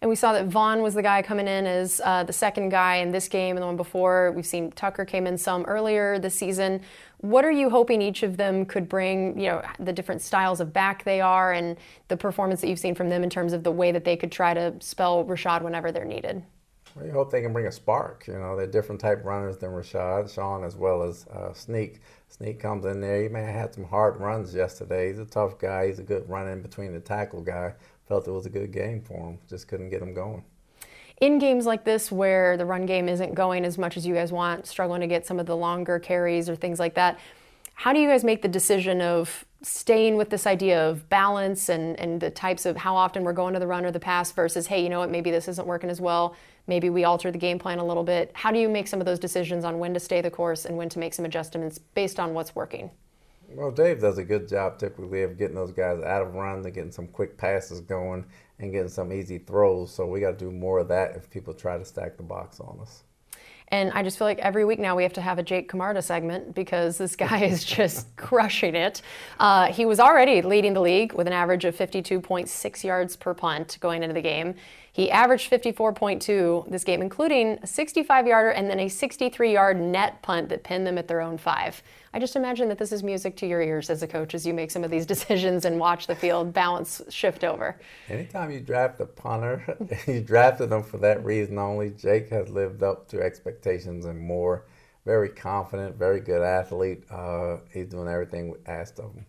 And 0.00 0.08
we 0.08 0.16
saw 0.16 0.32
that 0.32 0.46
Vaughn 0.46 0.80
was 0.80 0.94
the 0.94 1.02
guy 1.02 1.20
coming 1.20 1.46
in 1.46 1.66
as 1.66 2.00
uh, 2.02 2.24
the 2.24 2.32
second 2.32 2.70
guy 2.70 2.96
in 2.96 3.12
this 3.12 3.28
game 3.28 3.56
and 3.56 3.62
the 3.62 3.66
one 3.66 3.76
before. 3.76 4.32
We've 4.32 4.46
seen 4.46 4.72
Tucker 4.72 5.04
came 5.04 5.26
in 5.26 5.36
some 5.36 5.64
earlier 5.64 6.18
this 6.18 6.34
season. 6.34 6.80
What 7.18 7.44
are 7.44 7.50
you 7.50 7.68
hoping 7.68 8.00
each 8.00 8.22
of 8.22 8.38
them 8.38 8.64
could 8.64 8.88
bring, 8.88 9.38
you 9.38 9.50
know, 9.50 9.62
the 9.78 9.92
different 9.92 10.22
styles 10.22 10.58
of 10.60 10.72
back 10.72 11.04
they 11.04 11.20
are 11.20 11.52
and 11.52 11.76
the 12.08 12.16
performance 12.16 12.62
that 12.62 12.68
you've 12.68 12.78
seen 12.78 12.94
from 12.94 13.10
them 13.10 13.22
in 13.22 13.28
terms 13.28 13.52
of 13.52 13.62
the 13.62 13.70
way 13.70 13.92
that 13.92 14.06
they 14.06 14.16
could 14.16 14.32
try 14.32 14.54
to 14.54 14.74
spell 14.80 15.22
Rachaad 15.26 15.60
whenever 15.60 15.92
they're 15.92 16.06
needed? 16.06 16.42
We 16.96 17.08
hope 17.10 17.30
they 17.30 17.42
can 17.42 17.52
bring 17.52 17.66
a 17.66 17.72
spark. 17.72 18.26
You 18.26 18.38
know, 18.38 18.56
they're 18.56 18.66
different 18.66 19.00
type 19.00 19.24
runners 19.24 19.58
than 19.58 19.70
Rachaad, 19.70 20.32
Sean, 20.32 20.64
as 20.64 20.76
well 20.76 21.02
as 21.02 21.26
uh, 21.28 21.52
Sneak. 21.52 22.00
Sneak 22.28 22.60
comes 22.60 22.84
in 22.84 23.00
there. 23.00 23.22
He 23.22 23.28
may 23.28 23.42
have 23.42 23.54
had 23.54 23.74
some 23.74 23.84
hard 23.84 24.18
runs 24.18 24.54
yesterday. 24.54 25.08
He's 25.08 25.18
a 25.18 25.24
tough 25.24 25.58
guy. 25.58 25.86
He's 25.86 25.98
a 25.98 26.04
good 26.04 26.28
run 26.28 26.48
in 26.48 26.62
between 26.62 26.92
the 26.92 27.00
tackle 27.00 27.42
guy. 27.42 27.74
Felt 28.08 28.26
it 28.26 28.32
was 28.32 28.46
a 28.46 28.50
good 28.50 28.72
game 28.72 29.02
for 29.02 29.30
him. 29.30 29.38
Just 29.48 29.68
couldn't 29.68 29.90
get 29.90 30.02
him 30.02 30.14
going. 30.14 30.42
In 31.20 31.38
games 31.38 31.66
like 31.66 31.84
this, 31.84 32.10
where 32.10 32.56
the 32.56 32.64
run 32.64 32.86
game 32.86 33.08
isn't 33.08 33.34
going 33.34 33.64
as 33.64 33.76
much 33.76 33.96
as 33.96 34.06
you 34.06 34.14
guys 34.14 34.32
want, 34.32 34.66
struggling 34.66 35.02
to 35.02 35.06
get 35.06 35.26
some 35.26 35.38
of 35.38 35.46
the 35.46 35.56
longer 35.56 35.98
carries 35.98 36.48
or 36.48 36.56
things 36.56 36.78
like 36.78 36.94
that, 36.94 37.18
how 37.74 37.92
do 37.92 38.00
you 38.00 38.08
guys 38.08 38.24
make 38.24 38.42
the 38.42 38.48
decision 38.48 39.00
of 39.00 39.44
staying 39.62 40.16
with 40.16 40.30
this 40.30 40.46
idea 40.46 40.88
of 40.88 41.08
balance 41.08 41.68
and, 41.68 41.98
and 42.00 42.20
the 42.20 42.30
types 42.30 42.66
of 42.66 42.76
how 42.76 42.96
often 42.96 43.22
we're 43.22 43.32
going 43.32 43.54
to 43.54 43.60
the 43.60 43.66
run 43.66 43.84
or 43.84 43.90
the 43.90 44.00
pass 44.00 44.32
versus, 44.32 44.66
hey, 44.66 44.82
you 44.82 44.88
know 44.88 44.98
what, 44.98 45.10
maybe 45.10 45.30
this 45.30 45.48
isn't 45.48 45.66
working 45.66 45.90
as 45.90 46.00
well. 46.00 46.34
Maybe 46.66 46.90
we 46.90 47.04
alter 47.04 47.30
the 47.30 47.38
game 47.38 47.58
plan 47.58 47.78
a 47.78 47.84
little 47.84 48.04
bit. 48.04 48.30
How 48.34 48.50
do 48.50 48.58
you 48.58 48.68
make 48.68 48.88
some 48.88 49.00
of 49.00 49.06
those 49.06 49.18
decisions 49.18 49.64
on 49.64 49.78
when 49.78 49.94
to 49.94 50.00
stay 50.00 50.20
the 50.20 50.30
course 50.30 50.64
and 50.64 50.76
when 50.76 50.88
to 50.90 50.98
make 50.98 51.14
some 51.14 51.24
adjustments 51.24 51.78
based 51.78 52.20
on 52.20 52.34
what's 52.34 52.54
working? 52.54 52.90
Well, 53.52 53.72
Dave 53.72 54.00
does 54.00 54.18
a 54.18 54.24
good 54.24 54.48
job 54.48 54.78
typically 54.78 55.22
of 55.22 55.36
getting 55.36 55.56
those 55.56 55.72
guys 55.72 56.00
out 56.02 56.22
of 56.22 56.34
runs 56.34 56.64
and 56.64 56.74
getting 56.74 56.92
some 56.92 57.08
quick 57.08 57.36
passes 57.36 57.80
going 57.80 58.24
and 58.60 58.70
getting 58.70 58.88
some 58.88 59.12
easy 59.12 59.38
throws. 59.38 59.92
So 59.92 60.06
we 60.06 60.20
got 60.20 60.38
to 60.38 60.44
do 60.44 60.52
more 60.52 60.78
of 60.78 60.88
that 60.88 61.16
if 61.16 61.28
people 61.30 61.52
try 61.52 61.76
to 61.76 61.84
stack 61.84 62.16
the 62.16 62.22
box 62.22 62.60
on 62.60 62.78
us. 62.80 63.02
And 63.72 63.92
I 63.92 64.02
just 64.02 64.18
feel 64.18 64.26
like 64.26 64.40
every 64.40 64.64
week 64.64 64.80
now 64.80 64.96
we 64.96 65.04
have 65.04 65.12
to 65.12 65.20
have 65.20 65.38
a 65.38 65.42
Jake 65.42 65.68
Camarda 65.68 66.02
segment 66.02 66.54
because 66.54 66.98
this 66.98 67.14
guy 67.14 67.44
is 67.44 67.64
just 67.64 68.14
crushing 68.16 68.74
it. 68.74 69.02
Uh, 69.38 69.72
he 69.72 69.86
was 69.86 70.00
already 70.00 70.42
leading 70.42 70.74
the 70.74 70.80
league 70.80 71.12
with 71.12 71.26
an 71.26 71.32
average 71.32 71.64
of 71.64 71.76
52.6 71.76 72.84
yards 72.84 73.16
per 73.16 73.32
punt 73.32 73.78
going 73.80 74.02
into 74.02 74.14
the 74.14 74.22
game. 74.22 74.54
He 74.92 75.10
averaged 75.10 75.50
54.2 75.50 76.68
this 76.68 76.82
game, 76.82 77.00
including 77.00 77.58
a 77.62 77.66
65 77.66 78.26
yarder 78.26 78.50
and 78.50 78.68
then 78.68 78.80
a 78.80 78.88
63 78.88 79.52
yard 79.52 79.80
net 79.80 80.20
punt 80.22 80.48
that 80.48 80.64
pinned 80.64 80.86
them 80.86 80.98
at 80.98 81.06
their 81.06 81.20
own 81.20 81.38
five. 81.38 81.80
I 82.12 82.18
just 82.18 82.34
imagine 82.34 82.68
that 82.68 82.78
this 82.78 82.90
is 82.90 83.04
music 83.04 83.36
to 83.36 83.46
your 83.46 83.62
ears 83.62 83.88
as 83.88 84.02
a 84.02 84.06
coach 84.08 84.34
as 84.34 84.44
you 84.44 84.52
make 84.52 84.72
some 84.72 84.82
of 84.82 84.90
these 84.90 85.06
decisions 85.14 85.64
and 85.64 85.78
watch 85.78 86.06
the 86.06 86.14
field 86.14 86.52
balance 86.52 87.00
shift 87.08 87.44
over. 87.44 87.78
Anytime 88.08 88.50
you 88.50 88.60
draft 88.60 89.00
a 89.00 89.06
punter, 89.06 89.76
you 90.06 90.20
drafted 90.20 90.70
them 90.70 90.82
for 90.82 90.98
that 90.98 91.24
reason 91.24 91.58
only. 91.58 91.90
Jake 91.90 92.28
has 92.30 92.48
lived 92.48 92.82
up 92.82 93.08
to 93.08 93.22
expectations 93.22 94.06
and 94.06 94.18
more. 94.18 94.66
Very 95.06 95.28
confident, 95.28 95.96
very 95.96 96.20
good 96.20 96.42
athlete. 96.42 97.04
Uh, 97.10 97.58
he's 97.72 97.86
doing 97.86 98.08
everything 98.08 98.50
we 98.50 98.58
asked 98.66 98.98
of 98.98 99.14
him. 99.14 99.24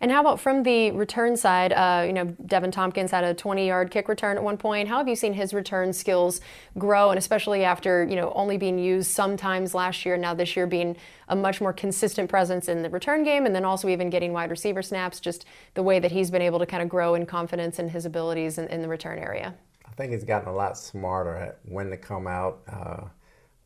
And 0.00 0.10
how 0.10 0.20
about 0.20 0.40
from 0.40 0.62
the 0.62 0.90
return 0.90 1.36
side? 1.36 1.72
Uh, 1.72 2.04
you 2.06 2.12
know, 2.12 2.26
Deven 2.44 2.70
Thompkins 2.70 3.10
had 3.10 3.24
a 3.24 3.34
20-yard 3.34 3.90
kick 3.90 4.08
return 4.08 4.36
at 4.36 4.42
one 4.42 4.56
point. 4.56 4.88
How 4.88 4.98
have 4.98 5.08
you 5.08 5.16
seen 5.16 5.32
his 5.32 5.54
return 5.54 5.92
skills 5.92 6.40
grow, 6.78 7.10
and 7.10 7.18
especially 7.18 7.64
after 7.64 8.04
you 8.04 8.16
know 8.16 8.32
only 8.34 8.58
being 8.58 8.78
used 8.78 9.10
sometimes 9.10 9.74
last 9.74 10.04
year, 10.04 10.16
now 10.16 10.34
this 10.34 10.56
year 10.56 10.66
being 10.66 10.96
a 11.28 11.36
much 11.36 11.60
more 11.60 11.72
consistent 11.72 12.28
presence 12.28 12.68
in 12.68 12.82
the 12.82 12.90
return 12.90 13.24
game, 13.24 13.46
and 13.46 13.54
then 13.54 13.64
also 13.64 13.88
even 13.88 14.10
getting 14.10 14.32
wide 14.32 14.50
receiver 14.50 14.82
snaps. 14.82 15.20
Just 15.20 15.46
the 15.74 15.82
way 15.82 15.98
that 15.98 16.12
he's 16.12 16.30
been 16.30 16.42
able 16.42 16.58
to 16.58 16.66
kind 16.66 16.82
of 16.82 16.88
grow 16.88 17.14
in 17.14 17.26
confidence 17.26 17.78
in 17.78 17.88
his 17.88 18.04
abilities 18.04 18.58
in, 18.58 18.68
in 18.68 18.82
the 18.82 18.88
return 18.88 19.18
area. 19.18 19.54
I 19.86 19.90
think 19.92 20.12
he's 20.12 20.24
gotten 20.24 20.48
a 20.48 20.54
lot 20.54 20.76
smarter 20.76 21.34
at 21.36 21.58
when 21.64 21.90
to 21.90 21.96
come 21.96 22.26
out. 22.26 22.60
Uh, 22.68 23.04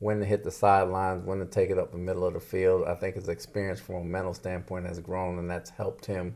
when 0.00 0.18
to 0.18 0.24
hit 0.24 0.42
the 0.42 0.50
sidelines, 0.50 1.24
when 1.24 1.38
to 1.38 1.46
take 1.46 1.70
it 1.70 1.78
up 1.78 1.92
the 1.92 1.98
middle 1.98 2.24
of 2.24 2.34
the 2.34 2.40
field. 2.40 2.84
I 2.86 2.94
think 2.94 3.14
his 3.14 3.28
experience 3.28 3.80
from 3.80 3.96
a 3.96 4.04
mental 4.04 4.34
standpoint 4.34 4.86
has 4.86 4.98
grown, 4.98 5.38
and 5.38 5.48
that's 5.48 5.70
helped 5.70 6.06
him 6.06 6.34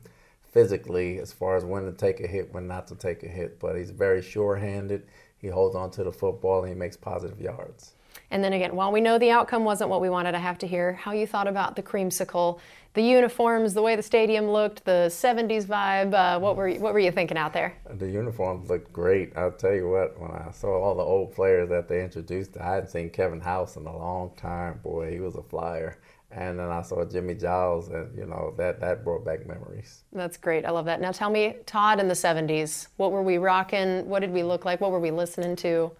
physically 0.52 1.18
as 1.18 1.32
far 1.32 1.56
as 1.56 1.64
when 1.64 1.84
to 1.86 1.92
take 1.92 2.20
a 2.20 2.26
hit, 2.26 2.52
when 2.52 2.68
not 2.68 2.86
to 2.88 2.94
take 2.94 3.22
a 3.22 3.28
hit. 3.28 3.58
But 3.58 3.76
he's 3.76 3.90
very 3.90 4.22
sure-handed. 4.22 5.06
He 5.38 5.48
holds 5.48 5.74
on 5.74 5.90
to 5.92 6.04
the 6.04 6.12
football, 6.12 6.60
and 6.60 6.68
he 6.68 6.78
makes 6.78 6.96
positive 6.96 7.40
yards. 7.40 7.94
And 8.34 8.42
then 8.42 8.52
again, 8.52 8.74
while 8.74 8.90
we 8.90 9.00
know 9.00 9.16
the 9.16 9.30
outcome 9.30 9.62
wasn't 9.62 9.90
what 9.90 10.00
we 10.00 10.10
wanted, 10.10 10.34
I 10.34 10.40
have 10.40 10.58
to 10.58 10.66
hear 10.66 10.94
how 10.94 11.12
you 11.12 11.24
thought 11.24 11.46
about 11.46 11.76
the 11.76 11.84
creamsicle, 11.84 12.58
the 12.94 13.02
uniforms, 13.02 13.74
the 13.74 13.82
way 13.82 13.94
the 13.94 14.02
stadium 14.02 14.50
looked, 14.50 14.84
the 14.84 15.06
70s 15.08 15.66
vibe. 15.66 16.12
Uh, 16.12 16.40
what 16.40 16.56
were 16.56 16.66
you, 16.66 16.80
what 16.80 16.92
were 16.92 16.98
you 16.98 17.12
thinking 17.12 17.36
out 17.36 17.52
there? 17.52 17.76
The 17.88 18.10
uniforms 18.10 18.68
looked 18.68 18.92
great. 18.92 19.36
I'll 19.36 19.52
tell 19.52 19.72
you 19.72 19.88
what, 19.88 20.20
when 20.20 20.32
I 20.32 20.50
saw 20.50 20.82
all 20.82 20.96
the 20.96 21.02
old 21.04 21.32
players 21.32 21.68
that 21.68 21.86
they 21.86 22.02
introduced, 22.02 22.56
I 22.56 22.74
hadn't 22.74 22.90
seen 22.90 23.08
Kevin 23.08 23.40
House 23.40 23.76
in 23.76 23.86
a 23.86 23.96
long 23.96 24.32
time. 24.36 24.80
Boy, 24.82 25.12
he 25.12 25.20
was 25.20 25.36
a 25.36 25.42
flyer. 25.44 26.00
And 26.32 26.58
then 26.58 26.70
I 26.70 26.82
saw 26.82 27.04
Jimmy 27.04 27.36
Giles, 27.36 27.90
and 27.90 28.18
you 28.18 28.26
know 28.26 28.52
that 28.58 28.80
that 28.80 29.04
brought 29.04 29.24
back 29.24 29.46
memories. 29.46 30.02
That's 30.12 30.36
great. 30.36 30.64
I 30.64 30.70
love 30.70 30.86
that. 30.86 31.00
Now 31.00 31.12
tell 31.12 31.30
me, 31.30 31.54
Todd 31.66 32.00
in 32.00 32.08
the 32.08 32.14
'70s, 32.14 32.88
what 32.96 33.12
were 33.12 33.22
we 33.22 33.38
rocking? 33.38 34.08
What 34.08 34.18
did 34.18 34.32
we 34.32 34.42
look 34.42 34.64
like? 34.64 34.80
What 34.80 34.90
were 34.90 34.98
we 34.98 35.12
listening 35.12 35.54
to? 35.56 35.92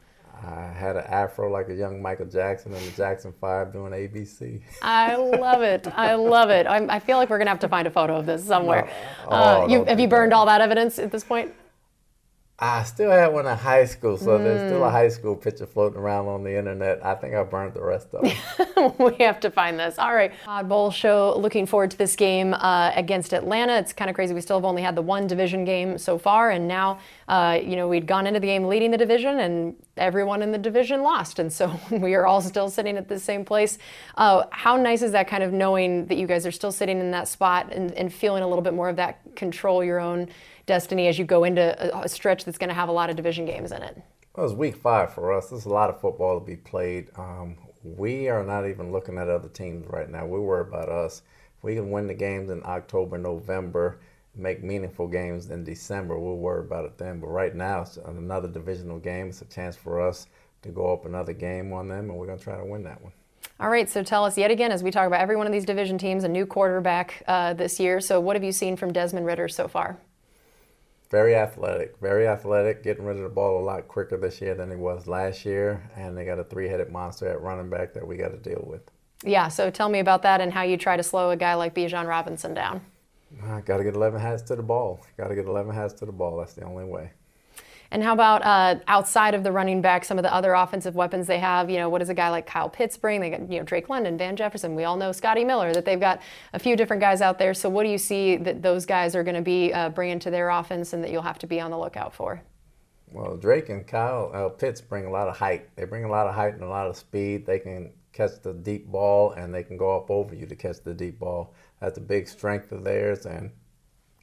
I 0.44 0.72
had 0.72 0.96
an 0.96 1.04
afro 1.04 1.50
like 1.50 1.68
a 1.68 1.74
young 1.74 2.02
Michael 2.02 2.26
Jackson 2.26 2.74
and 2.74 2.84
the 2.84 2.90
Jackson 2.96 3.32
Five 3.40 3.72
doing 3.72 3.92
ABC. 3.92 4.60
I 4.82 5.16
love 5.16 5.62
it. 5.62 5.86
I 5.94 6.14
love 6.14 6.50
it. 6.50 6.66
I'm, 6.66 6.90
i 6.90 6.98
feel 6.98 7.16
like 7.16 7.30
we're 7.30 7.38
gonna 7.38 7.50
have 7.50 7.60
to 7.60 7.68
find 7.68 7.86
a 7.86 7.90
photo 7.90 8.16
of 8.16 8.26
this 8.26 8.44
somewhere. 8.44 8.90
No. 9.24 9.30
Uh, 9.30 9.60
oh, 9.60 9.68
you, 9.68 9.84
have 9.84 10.00
you 10.00 10.08
burned 10.08 10.32
that. 10.32 10.36
all 10.36 10.46
that 10.46 10.60
evidence 10.60 10.98
at 10.98 11.10
this 11.10 11.24
point? 11.24 11.54
I 12.56 12.84
still 12.84 13.10
had 13.10 13.32
one 13.32 13.46
in 13.48 13.56
high 13.58 13.84
school, 13.84 14.16
so 14.16 14.38
mm. 14.38 14.44
there's 14.44 14.70
still 14.70 14.84
a 14.84 14.88
mm. 14.88 14.92
high 14.92 15.08
school 15.08 15.34
picture 15.34 15.66
floating 15.66 15.98
around 15.98 16.28
on 16.28 16.44
the 16.44 16.56
internet. 16.56 17.04
I 17.04 17.16
think 17.16 17.34
I 17.34 17.42
burned 17.42 17.74
the 17.74 17.82
rest 17.82 18.14
of 18.14 18.22
them. 18.22 18.92
we 18.98 19.24
have 19.24 19.40
to 19.40 19.50
find 19.50 19.76
this. 19.76 19.98
All 19.98 20.14
right. 20.14 20.32
Todd 20.44 20.68
Bowles 20.68 20.94
show. 20.94 21.34
Looking 21.36 21.66
forward 21.66 21.90
to 21.90 21.98
this 21.98 22.14
game 22.14 22.54
uh, 22.54 22.92
against 22.94 23.34
Atlanta. 23.34 23.76
It's 23.78 23.92
kind 23.92 24.08
of 24.08 24.14
crazy. 24.14 24.34
We 24.34 24.40
still 24.40 24.56
have 24.56 24.64
only 24.64 24.82
had 24.82 24.94
the 24.94 25.02
one 25.02 25.26
division 25.26 25.64
game 25.64 25.98
so 25.98 26.16
far, 26.16 26.52
and 26.52 26.68
now, 26.68 27.00
uh, 27.28 27.58
you 27.62 27.76
know, 27.76 27.88
we'd 27.88 28.06
gone 28.06 28.26
into 28.26 28.40
the 28.40 28.46
game 28.46 28.64
leading 28.64 28.90
the 28.90 28.98
division, 28.98 29.40
and 29.40 29.76
everyone 29.96 30.42
in 30.42 30.52
the 30.52 30.58
division 30.58 31.02
lost, 31.02 31.38
and 31.38 31.52
so 31.52 31.78
we 31.90 32.14
are 32.14 32.26
all 32.26 32.40
still 32.40 32.68
sitting 32.68 32.96
at 32.96 33.08
the 33.08 33.18
same 33.18 33.44
place. 33.44 33.78
Uh, 34.16 34.44
how 34.50 34.76
nice 34.76 35.02
is 35.02 35.12
that 35.12 35.28
kind 35.28 35.42
of 35.42 35.52
knowing 35.52 36.06
that 36.06 36.16
you 36.16 36.26
guys 36.26 36.46
are 36.46 36.52
still 36.52 36.72
sitting 36.72 37.00
in 37.00 37.10
that 37.10 37.28
spot 37.28 37.72
and, 37.72 37.92
and 37.92 38.12
feeling 38.12 38.42
a 38.42 38.48
little 38.48 38.62
bit 38.62 38.74
more 38.74 38.88
of 38.88 38.96
that 38.96 39.20
control 39.36 39.82
your 39.82 40.00
own 40.00 40.28
destiny 40.66 41.08
as 41.08 41.18
you 41.18 41.24
go 41.24 41.44
into 41.44 41.96
a, 41.96 42.02
a 42.04 42.08
stretch 42.08 42.44
that's 42.44 42.58
going 42.58 42.68
to 42.68 42.74
have 42.74 42.88
a 42.88 42.92
lot 42.92 43.10
of 43.10 43.16
division 43.16 43.44
games 43.44 43.72
in 43.72 43.82
it? 43.82 44.00
Well, 44.36 44.46
it's 44.46 44.54
week 44.54 44.76
five 44.76 45.12
for 45.14 45.32
us. 45.32 45.50
There's 45.50 45.66
a 45.66 45.70
lot 45.70 45.90
of 45.90 46.00
football 46.00 46.40
to 46.40 46.44
be 46.44 46.56
played. 46.56 47.10
Um, 47.16 47.56
we 47.84 48.28
are 48.28 48.42
not 48.42 48.66
even 48.66 48.90
looking 48.90 49.18
at 49.18 49.28
other 49.28 49.48
teams 49.48 49.86
right 49.88 50.10
now. 50.10 50.26
We 50.26 50.40
worry 50.40 50.62
about 50.62 50.88
us. 50.88 51.22
If 51.56 51.64
we 51.64 51.74
can 51.74 51.90
win 51.90 52.06
the 52.06 52.14
games 52.14 52.50
in 52.50 52.62
October, 52.64 53.18
November, 53.18 54.00
make 54.36 54.62
meaningful 54.62 55.06
games 55.06 55.50
in 55.50 55.64
December, 55.64 56.18
we'll 56.18 56.36
worry 56.36 56.64
about 56.64 56.84
it 56.84 56.98
then. 56.98 57.20
But 57.20 57.28
right 57.28 57.54
now, 57.54 57.82
it's 57.82 57.96
another 57.96 58.48
divisional 58.48 58.98
game. 58.98 59.28
It's 59.28 59.42
a 59.42 59.46
chance 59.46 59.76
for 59.76 60.00
us 60.00 60.26
to 60.62 60.70
go 60.70 60.92
up 60.92 61.06
another 61.06 61.32
game 61.32 61.72
on 61.72 61.88
them, 61.88 62.10
and 62.10 62.18
we're 62.18 62.26
going 62.26 62.38
to 62.38 62.44
try 62.44 62.56
to 62.56 62.64
win 62.64 62.82
that 62.84 63.00
one. 63.02 63.12
All 63.60 63.68
right, 63.68 63.88
so 63.88 64.02
tell 64.02 64.24
us 64.24 64.36
yet 64.36 64.50
again 64.50 64.72
as 64.72 64.82
we 64.82 64.90
talk 64.90 65.06
about 65.06 65.20
every 65.20 65.36
one 65.36 65.46
of 65.46 65.52
these 65.52 65.64
division 65.64 65.98
teams, 65.98 66.24
a 66.24 66.28
new 66.28 66.46
quarterback 66.46 67.22
uh, 67.28 67.54
this 67.54 67.78
year. 67.78 68.00
So, 68.00 68.20
what 68.20 68.34
have 68.34 68.42
you 68.42 68.52
seen 68.52 68.76
from 68.76 68.92
Desmond 68.92 69.26
Ridder 69.26 69.48
so 69.48 69.68
far? 69.68 69.98
very 71.14 71.36
athletic, 71.36 71.96
very 72.00 72.26
athletic, 72.26 72.82
getting 72.82 73.04
rid 73.04 73.16
of 73.16 73.22
the 73.22 73.28
ball 73.28 73.60
a 73.60 73.64
lot 73.64 73.86
quicker 73.86 74.16
this 74.16 74.40
year 74.40 74.52
than 74.56 74.68
he 74.68 74.74
was 74.74 75.06
last 75.06 75.44
year. 75.44 75.88
And 75.94 76.18
they 76.18 76.24
got 76.24 76.40
a 76.40 76.44
three 76.44 76.68
headed 76.68 76.90
monster 76.90 77.28
at 77.28 77.40
running 77.40 77.70
back 77.70 77.94
that 77.94 78.04
we 78.04 78.16
got 78.16 78.30
to 78.30 78.36
deal 78.36 78.64
with. 78.66 78.80
Yeah, 79.22 79.46
so 79.46 79.70
tell 79.70 79.88
me 79.88 80.00
about 80.00 80.22
that 80.22 80.40
and 80.40 80.52
how 80.52 80.62
you 80.62 80.76
try 80.76 80.96
to 80.96 81.04
slow 81.04 81.30
a 81.30 81.36
guy 81.36 81.54
like 81.54 81.72
Bijan 81.72 82.08
Robinson 82.08 82.52
down. 82.52 82.80
I 83.42 83.60
got 83.60 83.78
to 83.78 83.84
get 83.84 83.94
11 83.94 84.20
hands 84.20 84.42
to 84.42 84.56
the 84.56 84.62
ball. 84.62 85.00
Got 85.16 85.28
to 85.28 85.34
get 85.34 85.46
11 85.46 85.74
hands 85.74 85.94
to 85.94 86.06
the 86.06 86.12
ball. 86.12 86.38
That's 86.38 86.54
the 86.54 86.64
only 86.64 86.84
way. 86.84 87.10
And 87.90 88.02
how 88.02 88.12
about 88.12 88.42
uh, 88.42 88.80
outside 88.88 89.34
of 89.34 89.44
the 89.44 89.52
running 89.52 89.80
back, 89.80 90.04
some 90.04 90.18
of 90.18 90.24
the 90.24 90.34
other 90.34 90.54
offensive 90.54 90.96
weapons 90.96 91.26
they 91.26 91.38
have? 91.38 91.70
You 91.70 91.78
know, 91.78 91.88
what 91.88 92.00
does 92.00 92.08
a 92.08 92.14
guy 92.14 92.28
like 92.28 92.44
Kyle 92.46 92.68
Pitts 92.68 92.96
bring? 92.96 93.20
They 93.20 93.30
got 93.30 93.48
you 93.48 93.58
know 93.58 93.64
Drake 93.64 93.88
London, 93.88 94.18
Van 94.18 94.34
Jefferson. 94.34 94.74
We 94.74 94.82
all 94.84 94.96
know 94.96 95.12
Scotty 95.12 95.44
Miller. 95.44 95.72
That 95.72 95.84
they've 95.84 96.00
got 96.00 96.20
a 96.54 96.58
few 96.58 96.74
different 96.76 97.00
guys 97.00 97.20
out 97.20 97.38
there. 97.38 97.54
So 97.54 97.68
what 97.68 97.84
do 97.84 97.90
you 97.90 97.98
see 97.98 98.36
that 98.36 98.62
those 98.62 98.84
guys 98.84 99.14
are 99.14 99.22
going 99.22 99.36
to 99.36 99.42
be 99.42 99.72
uh, 99.72 99.90
bringing 99.90 100.18
to 100.20 100.30
their 100.30 100.50
offense, 100.50 100.92
and 100.92 101.04
that 101.04 101.12
you'll 101.12 101.22
have 101.22 101.38
to 101.40 101.46
be 101.46 101.60
on 101.60 101.70
the 101.70 101.78
lookout 101.78 102.12
for? 102.12 102.42
Well, 103.12 103.36
Drake 103.36 103.68
and 103.68 103.86
Kyle 103.86 104.30
uh, 104.34 104.48
Pitts 104.48 104.80
bring 104.80 105.04
a 105.04 105.10
lot 105.10 105.28
of 105.28 105.36
height. 105.36 105.68
They 105.76 105.84
bring 105.84 106.02
a 106.02 106.08
lot 106.08 106.26
of 106.26 106.34
height 106.34 106.54
and 106.54 106.64
a 106.64 106.68
lot 106.68 106.88
of 106.88 106.96
speed. 106.96 107.46
They 107.46 107.60
can 107.60 107.92
catch 108.12 108.42
the 108.42 108.54
deep 108.54 108.88
ball, 108.88 109.32
and 109.32 109.54
they 109.54 109.62
can 109.62 109.76
go 109.76 109.96
up 109.96 110.10
over 110.10 110.34
you 110.34 110.46
to 110.46 110.56
catch 110.56 110.82
the 110.82 110.94
deep 110.94 111.20
ball. 111.20 111.54
That's 111.80 111.98
a 111.98 112.02
big 112.02 112.28
strength 112.28 112.72
of 112.72 112.84
theirs, 112.84 113.26
and 113.26 113.50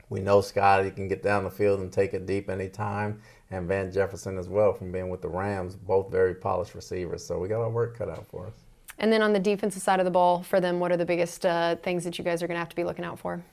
we 0.10 0.20
know 0.20 0.42
Scotty 0.42 0.92
can 0.92 1.08
get 1.08 1.24
down 1.24 1.44
the 1.44 1.52
field 1.52 1.80
and 1.80 1.92
take 1.92 2.14
it 2.14 2.26
deep 2.26 2.50
anytime 2.50 3.22
and 3.52 3.68
Van 3.68 3.92
Jefferson 3.92 4.38
as 4.38 4.48
well 4.48 4.74
from 4.74 4.92
being 4.92 5.10
with 5.10 5.22
the 5.22 5.28
Rams, 5.28 5.76
both 5.76 6.10
very 6.10 6.34
polished 6.34 6.74
receivers. 6.74 7.24
So 7.24 7.38
we 7.38 7.50
got 7.50 7.62
our 7.62 7.70
work 7.70 7.98
cut 7.98 8.10
out 8.10 8.26
for 8.28 8.48
us. 8.48 8.54
And 8.98 9.12
then 9.12 9.22
on 9.22 9.34
the 9.34 9.40
defensive 9.40 9.82
side 9.82 10.00
of 10.00 10.06
the 10.06 10.12
ball, 10.12 10.44
for 10.44 10.62
them, 10.62 10.80
what 10.80 10.92
are 10.92 10.98
the 10.98 11.06
biggest 11.06 11.46
uh, 11.46 11.76
things 11.78 12.04
that 12.04 12.18
you 12.18 12.24
guys 12.24 12.42
are 12.42 12.48
going 12.48 12.56
to 12.56 12.60
have 12.60 12.70
to 12.70 12.76
be 12.76 12.84
looking 12.84 13.06
out 13.06 13.20
for? 13.20 13.44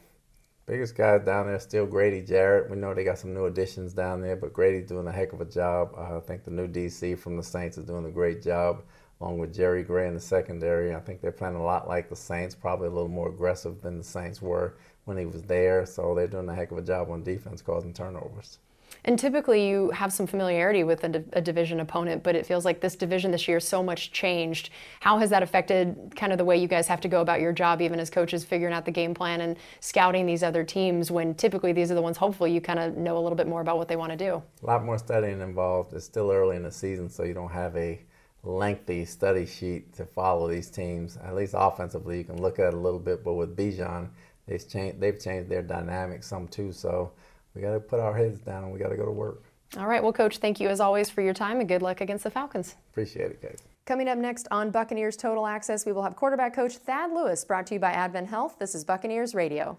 Biggest 0.67 0.95
guys 0.95 1.25
down 1.25 1.47
there 1.47 1.59
still 1.59 1.87
Grady 1.87 2.21
Jarrett. 2.21 2.71
We 2.71 2.77
know 2.77 2.93
they 2.93 3.03
got 3.03 3.19
some 3.19 3.33
new 3.33 3.47
additions 3.47 3.95
down 3.95 4.21
there, 4.21 4.37
but 4.37 4.53
Grady's 4.53 4.87
doing 4.87 5.07
a 5.07 5.13
heck 5.13 5.33
of 5.33 5.41
a 5.41 5.47
job. 5.47 5.95
Uh, 5.97 6.19
I 6.19 6.21
think 6.21 6.45
the 6.45 6.51
new 6.51 6.69
DC 6.69 7.19
from 7.19 7.37
the 7.37 7.43
Saints 7.43 7.79
is 7.79 7.85
doing 7.85 8.05
a 8.05 8.11
great 8.11 8.43
job, 8.43 8.83
along 9.21 9.39
with 9.39 9.55
Jerry 9.55 9.83
Gray 9.83 10.09
in 10.09 10.15
the 10.15 10.21
secondary. 10.21 10.95
I 10.95 11.01
think 11.01 11.21
they're 11.21 11.33
playing 11.33 11.57
a 11.57 11.63
lot 11.63 11.89
like 11.89 12.09
the 12.09 12.17
Saints, 12.17 12.55
probably 12.55 12.89
a 12.89 12.91
little 12.91 13.09
more 13.09 13.29
aggressive 13.29 13.81
than 13.83 13.99
the 13.99 14.05
Saints 14.05 14.41
were 14.41 14.75
when 15.05 15.17
he 15.17 15.27
was 15.27 15.43
there. 15.43 15.87
So 15.87 16.15
they're 16.15 16.29
doing 16.29 16.49
a 16.49 16.55
heck 16.55 16.71
of 16.71 16.79
a 16.79 16.83
job 16.83 17.11
on 17.11 17.23
defense, 17.23 17.63
causing 17.63 17.93
turnovers. 17.93 18.59
And 19.05 19.19
typically 19.19 19.69
you 19.69 19.91
have 19.91 20.13
some 20.13 20.27
familiarity 20.27 20.83
with 20.83 21.05
a, 21.05 21.23
a, 21.33 21.41
division 21.41 21.81
opponent, 21.81 22.23
but 22.23 22.35
it 22.35 22.47
feels 22.47 22.65
like 22.65 22.81
this 22.81 22.97
division 22.97 23.31
this 23.31 23.47
year 23.47 23.61
so 23.61 23.83
much 23.83 24.13
changed. 24.13 24.71
How 25.01 25.19
has 25.19 25.31
that 25.31 25.43
affected 25.43 26.13
kind 26.17 26.33
of 26.33 26.39
the 26.39 26.45
way 26.45 26.57
you 26.57 26.69
guys 26.69 26.89
have 26.89 27.01
to 27.03 27.09
go 27.09 27.21
about 27.21 27.41
your 27.41 27.53
job, 27.53 27.81
even 27.81 28.01
as 28.01 28.11
coaches, 28.11 28.45
figuring 28.45 28.75
out 28.75 28.85
the 28.85 28.91
game 28.91 29.15
plan 29.15 29.41
and 29.41 29.57
scouting 29.81 30.27
these 30.27 30.43
other 30.43 30.65
teams 30.65 31.11
when 31.11 31.35
typically 31.35 31.73
these 31.73 31.91
are 31.91 31.95
the 31.95 32.03
ones 32.03 32.17
hopefully 32.17 32.53
you 32.53 32.61
kind 32.61 32.79
of 32.79 32.97
know 32.97 33.17
a 33.17 33.21
little 33.21 33.37
bit 33.37 33.47
more 33.47 33.61
about 33.61 33.77
what 33.77 33.89
they 33.89 33.97
want 33.97 34.11
to 34.11 34.19
do? 34.19 34.43
A 34.63 34.67
lot 34.67 34.85
more 34.85 34.99
studying 34.99 35.41
involved. 35.41 35.93
It's 35.93 36.05
still 36.05 36.31
early 36.31 36.57
in 36.57 36.63
the 36.63 36.73
season, 36.73 37.09
so 37.09 37.23
you 37.23 37.35
don't 37.35 37.53
have 37.53 37.77
a 37.77 38.01
lengthy 38.43 39.05
study 39.05 39.47
sheet 39.47 39.93
to 39.95 40.05
follow 40.05 40.49
these 40.49 40.71
teams. 40.71 41.19
At 41.25 41.35
least 41.35 41.55
offensively, 41.57 42.19
you 42.19 42.25
can 42.25 42.41
look 42.41 42.59
at 42.59 42.69
it 42.69 42.75
a 42.75 42.79
little 42.79 43.01
bit, 43.01 43.25
but 43.25 43.35
with 43.35 43.57
Bijan, 43.57 44.09
they've 44.47 44.69
changed, 44.69 45.01
they've 45.01 45.21
changed 45.21 45.49
their 45.49 45.63
dynamics 45.63 46.27
some 46.27 46.49
too. 46.49 46.73
So 46.73 47.13
we 47.55 47.61
got 47.61 47.73
to 47.73 47.81
put 47.81 48.01
our 48.01 48.17
heads 48.17 48.41
down 48.41 48.65
and 48.65 48.73
we 48.73 48.79
got 48.79 48.89
to 48.89 48.97
go 48.97 49.05
to 49.05 49.13
work. 49.13 49.43
All 49.77 49.87
right. 49.87 50.03
Well, 50.03 50.13
Coach, 50.13 50.39
thank 50.39 50.61
you 50.61 50.69
as 50.69 50.81
always 50.81 51.11
for 51.11 51.21
your 51.21 51.35
time 51.35 51.61
and 51.61 51.69
good 51.69 51.83
luck 51.83 52.01
against 52.01 52.25
the 52.25 52.31
Falcons. 52.31 52.77
Appreciate 52.91 53.31
it, 53.31 53.43
guys. 53.43 53.59
Coming 53.85 54.09
up 54.09 54.19
next 54.19 54.49
on 54.51 54.71
Buccaneers 54.71 55.17
Total 55.17 55.47
Access, 55.47 55.85
we 55.85 55.93
will 55.93 56.03
have 56.03 56.17
quarterback 56.17 56.55
coach 56.55 56.77
Thad 56.77 57.11
Lewis, 57.13 57.45
brought 57.45 57.67
to 57.69 57.75
you 57.75 57.81
by 57.81 57.91
Advent 57.91 58.29
Health. 58.29 58.57
This 58.59 58.75
is 58.75 58.85
Buccaneers 58.85 59.35
Radio. 59.35 59.79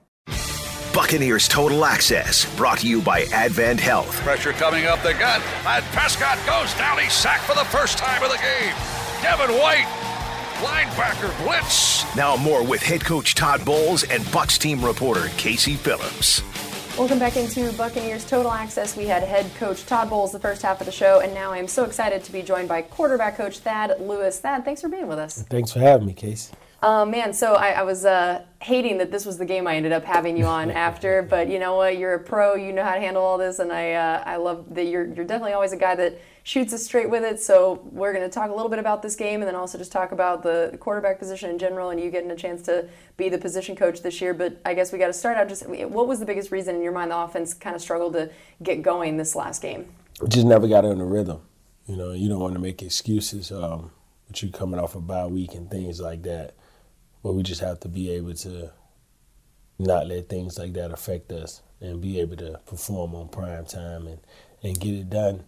Buccaneers 0.93 1.47
Total 1.47 1.85
Access, 1.85 2.51
brought 2.55 2.79
to 2.79 2.87
you 2.87 2.99
by 2.99 3.21
Advent 3.31 3.79
Health. 3.79 4.11
Pressure 4.21 4.53
coming 4.53 4.85
up 4.85 5.01
the 5.03 5.13
gut, 5.13 5.41
and 5.67 5.85
Prescott 5.85 6.39
goes 6.47 6.73
down. 6.73 6.97
He's 6.97 7.13
sacked 7.13 7.43
for 7.43 7.53
the 7.53 7.65
first 7.65 7.99
time 7.99 8.23
of 8.23 8.31
the 8.31 8.37
game. 8.37 8.73
Devin 9.21 9.55
White, 9.59 9.85
linebacker 10.61 11.45
blitz. 11.45 12.03
Now 12.15 12.35
more 12.35 12.63
with 12.63 12.81
head 12.81 13.05
coach 13.05 13.35
Todd 13.35 13.63
Bowles 13.63 14.03
and 14.03 14.23
Bucs 14.25 14.57
team 14.57 14.83
reporter 14.83 15.29
Casey 15.37 15.75
Phillips. 15.75 16.41
Welcome 16.97 17.19
back 17.19 17.37
into 17.37 17.71
Buccaneers 17.73 18.25
Total 18.25 18.51
Access. 18.51 18.97
We 18.97 19.05
had 19.05 19.21
head 19.21 19.45
coach 19.59 19.85
Todd 19.85 20.09
Bowles 20.09 20.31
the 20.31 20.39
first 20.39 20.63
half 20.63 20.79
of 20.81 20.87
the 20.87 20.91
show, 20.91 21.19
and 21.19 21.35
now 21.35 21.51
I 21.51 21.59
am 21.59 21.67
so 21.67 21.83
excited 21.83 22.23
to 22.23 22.31
be 22.31 22.41
joined 22.41 22.67
by 22.67 22.81
quarterback 22.81 23.37
coach 23.37 23.59
Thad 23.59 24.01
Lewis. 24.01 24.39
Thad, 24.39 24.65
thanks 24.65 24.81
for 24.81 24.89
being 24.89 25.07
with 25.07 25.19
us. 25.19 25.43
Thanks 25.43 25.71
for 25.71 25.79
having 25.79 26.07
me, 26.07 26.13
Casey. 26.13 26.51
Uh, 26.81 27.03
man, 27.03 27.33
so 27.33 27.55
I, 27.55 27.71
I 27.71 27.81
was 27.83 28.05
uh, 28.05 28.43
hating 28.61 28.99
that 28.99 29.11
this 29.11 29.25
was 29.25 29.37
the 29.37 29.45
game 29.45 29.67
I 29.67 29.75
ended 29.75 29.91
up 29.91 30.05
having 30.05 30.37
you 30.37 30.45
on 30.45 30.71
after, 30.87 31.21
but 31.21 31.49
you 31.49 31.59
know 31.59 31.75
what? 31.75 31.97
You're 31.97 32.13
a 32.13 32.19
pro. 32.19 32.55
You 32.55 32.71
know 32.71 32.83
how 32.83 32.93
to 32.93 33.01
handle 33.01 33.21
all 33.21 33.37
this, 33.37 33.59
and 33.59 33.71
I 33.71 33.93
uh, 33.93 34.23
I 34.25 34.37
love 34.37 34.73
that 34.75 34.85
you're 34.85 35.05
you're 35.05 35.25
definitely 35.25 35.53
always 35.53 35.73
a 35.73 35.77
guy 35.77 35.95
that 35.95 36.19
shoots 36.43 36.71
us 36.71 36.83
straight 36.83 37.09
with 37.09 37.23
it. 37.23 37.41
So 37.41 37.85
we're 37.91 38.13
going 38.13 38.23
to 38.23 38.33
talk 38.33 38.49
a 38.49 38.53
little 38.53 38.69
bit 38.69 38.79
about 38.79 39.01
this 39.01 39.15
game, 39.15 39.41
and 39.41 39.47
then 39.47 39.55
also 39.55 39.77
just 39.77 39.91
talk 39.91 40.13
about 40.13 40.41
the 40.41 40.77
quarterback 40.79 41.19
position 41.19 41.49
in 41.49 41.59
general, 41.59 41.89
and 41.89 41.99
you 41.99 42.09
getting 42.09 42.31
a 42.31 42.35
chance 42.35 42.61
to 42.63 42.87
be 43.17 43.27
the 43.27 43.37
position 43.37 43.75
coach 43.75 44.01
this 44.01 44.21
year. 44.21 44.33
But 44.33 44.61
I 44.63 44.73
guess 44.73 44.93
we 44.93 44.99
got 44.99 45.07
to 45.07 45.13
start 45.13 45.37
out. 45.37 45.49
Just 45.49 45.67
what 45.67 46.07
was 46.07 46.19
the 46.19 46.25
biggest 46.25 46.49
reason 46.49 46.75
in 46.75 46.81
your 46.81 46.93
mind 46.93 47.11
the 47.11 47.17
offense 47.17 47.53
kind 47.53 47.75
of 47.75 47.81
struggled 47.81 48.13
to 48.13 48.31
get 48.63 48.83
going 48.83 49.17
this 49.17 49.35
last 49.35 49.61
game? 49.61 49.93
We 50.21 50.29
just 50.29 50.47
never 50.47 50.67
got 50.67 50.85
in 50.85 50.99
the 50.99 51.03
rhythm. 51.03 51.41
You 51.87 51.97
know, 51.97 52.11
you 52.11 52.29
don't 52.29 52.39
want 52.39 52.53
to 52.53 52.59
make 52.59 52.81
excuses. 52.81 53.51
Um, 53.51 53.91
but 54.27 54.41
you 54.43 54.49
coming 54.49 54.79
off 54.79 54.95
a 54.95 55.01
bye 55.01 55.25
week 55.25 55.55
and 55.55 55.69
things 55.69 55.99
like 55.99 56.21
that 56.21 56.53
but 57.23 57.33
we 57.33 57.43
just 57.43 57.61
have 57.61 57.79
to 57.81 57.87
be 57.87 58.11
able 58.11 58.33
to 58.33 58.71
not 59.77 60.07
let 60.07 60.29
things 60.29 60.57
like 60.59 60.73
that 60.73 60.91
affect 60.91 61.31
us 61.31 61.61
and 61.81 62.01
be 62.01 62.19
able 62.19 62.35
to 62.35 62.59
perform 62.65 63.15
on 63.15 63.29
prime 63.29 63.65
time 63.65 64.07
and, 64.07 64.19
and 64.63 64.79
get 64.79 64.93
it 64.93 65.09
done. 65.09 65.43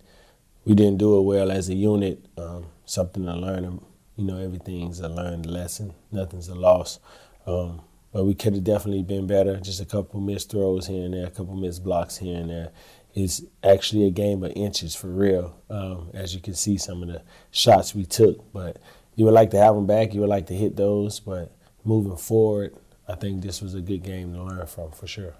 We 0.63 0.75
didn't 0.75 0.99
do 0.99 1.17
it 1.17 1.23
well 1.23 1.51
as 1.51 1.69
a 1.69 1.75
unit. 1.75 2.25
Um, 2.38 2.67
something 2.86 3.25
to 3.25 3.34
learn. 3.34 3.81
You 4.15 4.25
know, 4.25 4.38
everything's 4.38 4.99
a 4.99 5.10
learned 5.10 5.45
lesson. 5.45 5.93
Nothing's 6.12 6.47
a 6.47 6.55
loss. 6.55 6.99
Um, 7.45 7.81
but 8.13 8.25
we 8.25 8.36
could 8.36 8.53
have 8.53 8.63
definitely 8.63 9.03
been 9.03 9.27
better. 9.27 9.57
Just 9.57 9.81
a 9.81 9.86
couple 9.86 10.19
missed 10.19 10.51
throws 10.51 10.88
here 10.88 11.05
and 11.05 11.13
there, 11.13 11.27
a 11.27 11.31
couple 11.31 11.55
missed 11.55 11.84
blocks 11.84 12.17
here 12.17 12.38
and 12.38 12.49
there. 12.49 12.71
It's 13.13 13.41
actually 13.63 14.05
a 14.05 14.12
game 14.12 14.43
of 14.43 14.51
inches 14.55 14.95
for 14.95 15.07
real. 15.07 15.57
Um, 15.69 16.10
as 16.13 16.34
you 16.34 16.41
can 16.41 16.53
see, 16.53 16.77
some 16.77 17.01
of 17.03 17.10
the 17.10 17.21
shots 17.51 17.95
we 17.95 18.05
took. 18.05 18.51
But 18.53 18.77
you 19.15 19.25
would 19.25 19.34
like 19.34 19.51
to 19.51 19.57
have 19.57 19.75
them 19.75 19.88
back. 19.88 20.13
You 20.13 20.21
would 20.21 20.29
like 20.29 20.47
to 20.47 20.53
hit 20.53 20.75
those, 20.75 21.19
but 21.19 21.53
moving 21.84 22.17
forward, 22.17 22.76
I 23.08 23.15
think 23.15 23.41
this 23.41 23.62
was 23.62 23.74
a 23.74 23.82
good 23.82 24.04
game 24.04 24.34
to 24.34 24.44
learn 24.44 24.65
from 24.67 24.91
for 24.91 25.08
sure. 25.08 25.36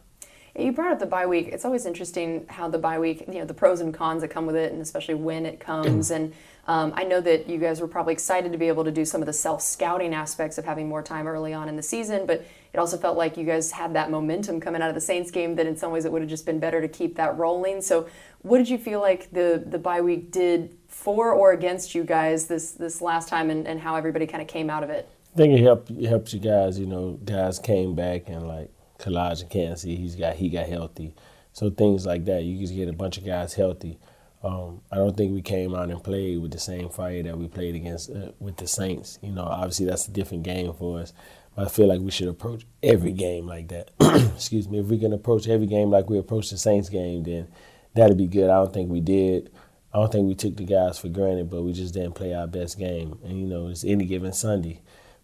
You 0.58 0.74
brought 0.74 0.92
up 0.92 1.00
the 1.00 1.06
bye 1.06 1.26
week. 1.26 1.48
It's 1.48 1.64
always 1.64 1.86
interesting 1.86 2.46
how 2.50 2.68
the 2.68 2.78
bye 2.78 3.00
week, 3.00 3.24
you 3.28 3.36
know, 3.36 3.46
the 3.46 3.54
pros 3.54 3.80
and 3.80 3.94
cons 3.94 4.22
that 4.22 4.28
come 4.28 4.46
with 4.46 4.58
it, 4.58 4.74
and 4.74 4.82
especially 4.82 5.14
when 5.14 5.46
it 5.46 5.62
comes. 5.62 6.12
and 6.12 6.34
um, 6.68 6.94
I 6.96 7.04
know 7.04 7.22
that 7.22 7.48
you 7.48 7.58
guys 7.58 7.80
were 7.80 7.88
probably 7.88 8.14
excited 8.14 8.52
to 8.52 8.58
be 8.58 8.68
able 8.68 8.84
to 8.84 8.92
do 8.92 9.06
some 9.06 9.22
of 9.22 9.26
the 9.26 9.34
self 9.34 9.62
scouting 9.62 10.14
aspects 10.14 10.58
of 10.58 10.66
having 10.66 10.90
more 10.90 11.02
time 11.02 11.26
early 11.26 11.54
on 11.54 11.70
in 11.70 11.78
the 11.78 11.84
season, 11.84 12.26
but 12.26 12.46
it 12.74 12.78
also 12.78 12.98
felt 12.98 13.18
like 13.18 13.38
you 13.38 13.46
guys 13.46 13.72
had 13.72 13.94
that 13.94 14.12
momentum 14.12 14.60
coming 14.60 14.82
out 14.82 14.90
of 14.90 14.96
the 14.96 15.02
Saints 15.02 15.32
game 15.32 15.56
that 15.56 15.66
in 15.66 15.76
some 15.76 15.92
ways 15.92 16.06
it 16.06 16.12
would 16.12 16.22
have 16.22 16.30
just 16.30 16.46
been 16.46 16.60
better 16.60 16.82
to 16.82 16.88
keep 16.88 17.16
that 17.16 17.38
rolling. 17.38 17.82
So, 17.82 18.08
what 18.42 18.58
did 18.58 18.70
you 18.70 18.78
feel 18.78 19.00
like 19.00 19.32
the, 19.32 19.64
the 19.66 19.80
bye 19.80 20.02
week 20.02 20.32
did 20.32 20.78
for 20.88 21.32
or 21.32 21.54
against 21.54 21.96
you 21.96 22.04
guys 22.04 22.48
this, 22.48 22.72
this 22.72 23.02
last 23.02 23.30
time 23.30 23.50
and, 23.50 23.68
and 23.68 23.80
how 23.80 23.96
everybody 23.96 24.28
kind 24.28 24.42
of 24.42 24.48
came 24.48 24.70
out 24.70 24.84
of 24.84 24.90
it? 24.90 25.10
I 25.34 25.38
think 25.38 25.58
it 25.58 25.64
helped 25.64 25.90
helps 26.04 26.34
you 26.34 26.40
guys. 26.40 26.80
You 26.80 26.88
know, 26.88 27.20
guys 27.24 27.60
came 27.60 27.96
back 27.96 28.28
and 28.28 28.48
like 28.48 28.70
Calijah 29.00 29.50
Kancey, 29.50 29.96
he's 29.96 30.16
got 30.16 30.36
he 30.36 30.50
got 30.50 30.68
healthy, 30.68 31.14
so 31.54 31.70
things 31.70 32.06
like 32.06 32.26
that. 32.26 32.44
You 32.44 32.60
just 32.60 32.76
get 32.76 32.90
a 32.90 32.94
bunch 32.94 33.18
of 33.18 33.26
guys 33.26 33.54
healthy. 33.54 33.98
Um, 34.44 34.82
I 34.92 34.96
don't 34.96 35.16
think 35.16 35.34
we 35.34 35.42
came 35.42 35.76
out 35.76 35.90
and 35.90 36.04
played 36.04 36.42
with 36.42 36.52
the 36.52 36.60
same 36.60 36.90
fire 36.90 37.22
that 37.24 37.38
we 37.38 37.48
played 37.48 37.76
against 37.76 38.10
uh, 38.10 38.32
with 38.40 38.58
the 38.58 38.68
Saints. 38.68 39.20
You 39.22 39.32
know, 39.32 39.44
obviously 39.44 39.86
that's 39.86 40.08
a 40.08 40.12
different 40.12 40.44
game 40.44 40.74
for 40.74 41.00
us. 41.00 41.14
But 41.56 41.68
I 41.68 41.70
feel 41.70 41.88
like 41.88 42.02
we 42.02 42.12
should 42.12 42.28
approach 42.30 42.66
every 42.82 43.12
game 43.12 43.46
like 43.46 43.68
that. 43.68 43.92
Excuse 44.36 44.68
me. 44.68 44.80
If 44.80 44.88
we 44.88 44.98
can 44.98 45.14
approach 45.14 45.48
every 45.48 45.68
game 45.68 45.92
like 45.92 46.10
we 46.10 46.18
approached 46.18 46.52
the 46.52 46.58
Saints 46.58 46.90
game, 46.90 47.24
then 47.24 47.50
that'd 47.94 48.18
be 48.18 48.28
good. 48.28 48.50
I 48.50 48.56
don't 48.56 48.74
think 48.74 48.90
we 48.90 49.02
did. 49.02 49.52
I 49.94 50.00
don't 50.00 50.12
think 50.12 50.28
we 50.28 50.36
took 50.36 50.56
the 50.56 50.64
guys 50.64 50.98
for 50.98 51.10
granted, 51.10 51.50
but 51.50 51.64
we 51.64 51.74
just 51.74 51.94
didn't 51.94 52.14
play 52.14 52.34
our 52.34 52.48
best 52.48 52.80
game. 52.80 53.20
And 53.24 53.40
you 53.40 53.46
know, 53.46 53.68
it's 53.68 53.84
any 53.84 54.06
given 54.06 54.32
Sunday 54.32 54.82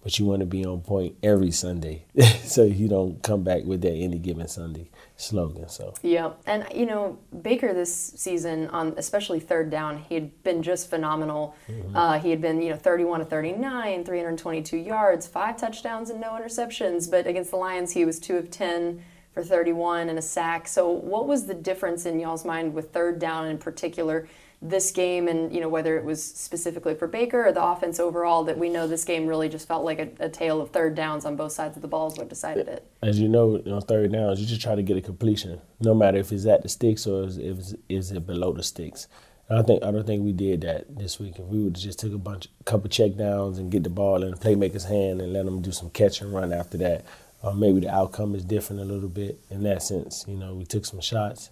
but 0.07 0.17
you 0.17 0.25
want 0.25 0.39
to 0.39 0.45
be 0.45 0.63
on 0.63 0.79
point 0.79 1.17
every 1.21 1.51
Sunday, 1.51 2.05
so 2.45 2.63
you 2.63 2.87
don't 2.87 3.21
come 3.23 3.43
back 3.43 3.65
with 3.65 3.81
that 3.81 3.91
any 3.91 4.17
given 4.17 4.47
Sunday 4.47 4.89
slogan. 5.17 5.67
So 5.67 5.95
yeah, 6.01 6.31
and 6.45 6.65
you 6.73 6.85
know 6.85 7.19
Baker 7.41 7.73
this 7.73 8.13
season 8.15 8.69
on 8.69 8.93
especially 8.95 9.41
third 9.41 9.69
down, 9.69 9.97
he 9.97 10.15
had 10.15 10.43
been 10.43 10.63
just 10.63 10.89
phenomenal. 10.89 11.57
Mm-hmm. 11.69 11.93
Uh, 11.93 12.19
he 12.19 12.29
had 12.29 12.39
been 12.39 12.61
you 12.61 12.69
know 12.69 12.77
31 12.77 13.19
to 13.19 13.25
39, 13.25 14.05
322 14.05 14.77
yards, 14.77 15.27
five 15.27 15.57
touchdowns 15.57 16.09
and 16.09 16.21
no 16.21 16.39
interceptions. 16.39 17.11
But 17.11 17.27
against 17.27 17.51
the 17.51 17.57
Lions, 17.57 17.91
he 17.91 18.05
was 18.05 18.17
two 18.17 18.37
of 18.37 18.49
10 18.49 19.03
for 19.33 19.43
31 19.43 20.07
and 20.07 20.17
a 20.17 20.21
sack. 20.21 20.69
So 20.69 20.89
what 20.89 21.27
was 21.27 21.47
the 21.47 21.53
difference 21.53 22.05
in 22.05 22.17
y'all's 22.17 22.45
mind 22.45 22.73
with 22.73 22.93
third 22.93 23.19
down 23.19 23.47
in 23.47 23.57
particular? 23.57 24.25
This 24.61 24.89
game 24.89 25.27
and 25.27 25.53
you 25.53 25.61
know 25.61 25.69
whether 25.69 25.97
it 25.97 26.03
was 26.03 26.23
specifically 26.23 26.95
for 26.95 27.07
Baker 27.07 27.45
or 27.45 27.51
the 27.51 27.63
offense 27.63 27.99
overall 27.99 28.43
that 28.45 28.57
we 28.57 28.69
know 28.69 28.87
this 28.87 29.05
game 29.05 29.27
really 29.27 29.49
just 29.49 29.67
felt 29.67 29.85
like 29.85 29.99
a, 29.99 30.09
a 30.25 30.29
tale 30.29 30.59
of 30.61 30.71
third 30.71 30.95
downs 30.95 31.25
on 31.25 31.35
both 31.35 31.51
sides 31.51 31.75
of 31.75 31.83
the 31.83 31.87
ball 31.87 32.11
is 32.11 32.17
what 32.17 32.27
decided 32.27 32.67
it. 32.67 32.83
As 33.03 33.19
you 33.19 33.27
know, 33.27 33.61
on 33.67 33.81
third 33.81 34.11
downs, 34.11 34.41
you 34.41 34.47
just 34.47 34.61
try 34.61 34.73
to 34.73 34.81
get 34.81 34.97
a 34.97 35.01
completion, 35.01 35.61
no 35.79 35.93
matter 35.93 36.17
if 36.17 36.31
it's 36.31 36.47
at 36.47 36.63
the 36.63 36.69
sticks 36.69 37.05
or 37.05 37.25
is, 37.25 37.37
is, 37.37 37.75
is 37.87 38.11
it 38.11 38.25
below 38.25 38.51
the 38.51 38.63
sticks. 38.63 39.07
I 39.49 39.61
think 39.61 39.83
I 39.83 39.91
don't 39.91 40.05
think 40.05 40.23
we 40.23 40.33
did 40.33 40.61
that 40.61 40.97
this 40.97 41.19
week. 41.19 41.35
If 41.37 41.45
we 41.45 41.63
would 41.63 41.75
just 41.75 41.99
took 41.99 42.13
a 42.13 42.17
bunch, 42.17 42.47
couple 42.65 42.89
check 42.89 43.15
downs 43.15 43.59
and 43.59 43.71
get 43.71 43.83
the 43.83 43.89
ball 43.89 44.23
in 44.23 44.31
the 44.31 44.37
playmaker's 44.37 44.85
hand 44.85 45.21
and 45.21 45.31
let 45.31 45.45
them 45.45 45.61
do 45.61 45.71
some 45.71 45.89
catch 45.91 46.19
and 46.19 46.33
run 46.33 46.51
after 46.51 46.77
that, 46.79 47.05
uh, 47.43 47.53
maybe 47.53 47.81
the 47.81 47.93
outcome 47.93 48.35
is 48.35 48.43
different 48.43 48.81
a 48.81 48.85
little 48.85 49.07
bit 49.07 49.39
in 49.49 49.63
that 49.63 49.83
sense. 49.83 50.25
You 50.27 50.35
know, 50.35 50.53
we 50.55 50.65
took 50.65 50.85
some 50.85 50.99
shots. 50.99 51.51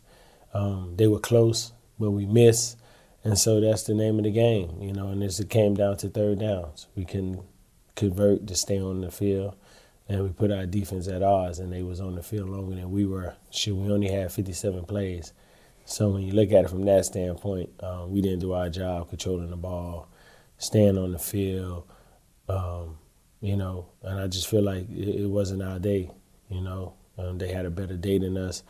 Um, 0.54 0.96
they 0.98 1.08
were 1.08 1.20
close, 1.20 1.72
but 2.00 2.12
we 2.12 2.26
missed 2.26 2.78
and 3.26 3.40
so 3.40 3.60
that's 3.60 3.82
the 3.84 3.96
name 3.96 4.20
of 4.20 4.24
the 4.24 4.32
game, 4.32 4.78
you 4.80 4.94
know. 4.94 5.08
And 5.08 5.24
as 5.24 5.40
it 5.40 5.50
came 5.50 5.74
down 5.74 5.98
to 5.98 6.10
third 6.10 6.40
downs, 6.40 6.86
we 6.96 7.06
can 7.06 7.42
convert 7.96 8.46
to 8.46 8.56
stay 8.56 8.80
on 8.80 9.02
the 9.02 9.10
field, 9.10 9.56
and 10.08 10.22
we 10.22 10.30
put 10.30 10.52
our 10.52 10.68
defense 10.68 11.08
at 11.08 11.24
odds, 11.24 11.58
and 11.58 11.74
they 11.74 11.82
was 11.82 12.00
on 12.00 12.14
the 12.14 12.22
field 12.22 12.50
longer 12.50 12.76
than 12.76 12.92
we 12.92 13.04
were. 13.04 13.34
Shoot, 13.50 13.78
we 13.78 13.92
only 13.92 14.10
had 14.10 14.32
57 14.32 14.86
plays. 14.86 15.34
So 15.86 16.10
when 16.10 16.22
you 16.22 16.34
look 16.34 16.52
at 16.52 16.66
it 16.66 16.70
from 16.70 16.86
that 16.86 17.06
standpoint, 17.06 17.72
um, 17.82 18.12
we 18.12 18.22
didn't 18.22 18.42
do 18.42 18.54
our 18.54 18.70
job 18.70 19.10
controlling 19.10 19.50
the 19.50 19.56
ball, 19.56 20.08
staying 20.60 20.98
on 21.00 21.12
the 21.12 21.20
field, 21.20 21.88
um, 22.48 23.00
you 23.42 23.58
know. 23.58 23.88
And 24.04 24.20
I 24.20 24.28
just 24.28 24.48
feel 24.48 24.62
like 24.62 24.88
it, 24.92 25.24
it 25.24 25.30
wasn't 25.30 25.64
our 25.64 25.80
day, 25.80 26.12
you 26.50 26.62
know. 26.62 26.94
Um, 27.18 27.40
they 27.40 27.52
had 27.52 27.66
a 27.66 27.72
better 27.72 27.98
day 27.98 28.20
than 28.20 28.38
us, 28.38 28.62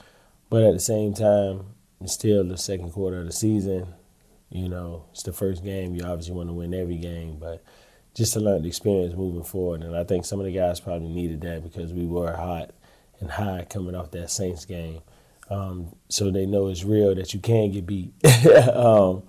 but 0.50 0.64
at 0.64 0.74
the 0.74 0.80
same 0.80 1.14
time, 1.14 1.66
it's 2.00 2.14
still 2.14 2.46
the 2.46 2.58
second 2.58 2.94
quarter 2.94 3.20
of 3.20 3.26
the 3.26 3.34
season 3.34 3.94
you 4.50 4.70
know, 4.70 5.06
it's 5.12 5.24
the 5.24 5.34
first 5.34 5.64
game. 5.64 5.96
You 5.96 6.04
obviously 6.04 6.34
want 6.34 6.50
to 6.50 6.54
win 6.54 6.74
every 6.74 6.98
game, 6.98 7.38
but 7.40 7.64
just 8.14 8.34
to 8.34 8.40
learn 8.40 8.62
the 8.62 8.68
experience 8.68 9.16
moving 9.16 9.44
forward. 9.44 9.84
And 9.84 9.96
I 9.96 10.04
think 10.04 10.26
some 10.26 10.40
of 10.40 10.46
the 10.46 10.52
guys 10.52 10.80
probably 10.80 11.10
needed 11.10 11.42
that 11.42 11.64
because 11.64 11.92
we 11.92 12.06
were 12.06 12.34
hot 12.34 12.72
and 13.20 13.30
high 13.30 13.66
coming 13.70 13.96
off 13.96 14.12
that 14.12 14.32
Saints 14.32 14.66
game. 14.66 15.02
Um, 15.50 15.96
so 16.10 16.32
they 16.32 16.46
know 16.46 16.68
it's 16.68 16.84
real 16.84 17.14
that 17.16 17.34
you 17.34 17.40
can 17.40 17.72
get 17.72 17.86
beat. 17.86 18.14
um, 18.74 19.24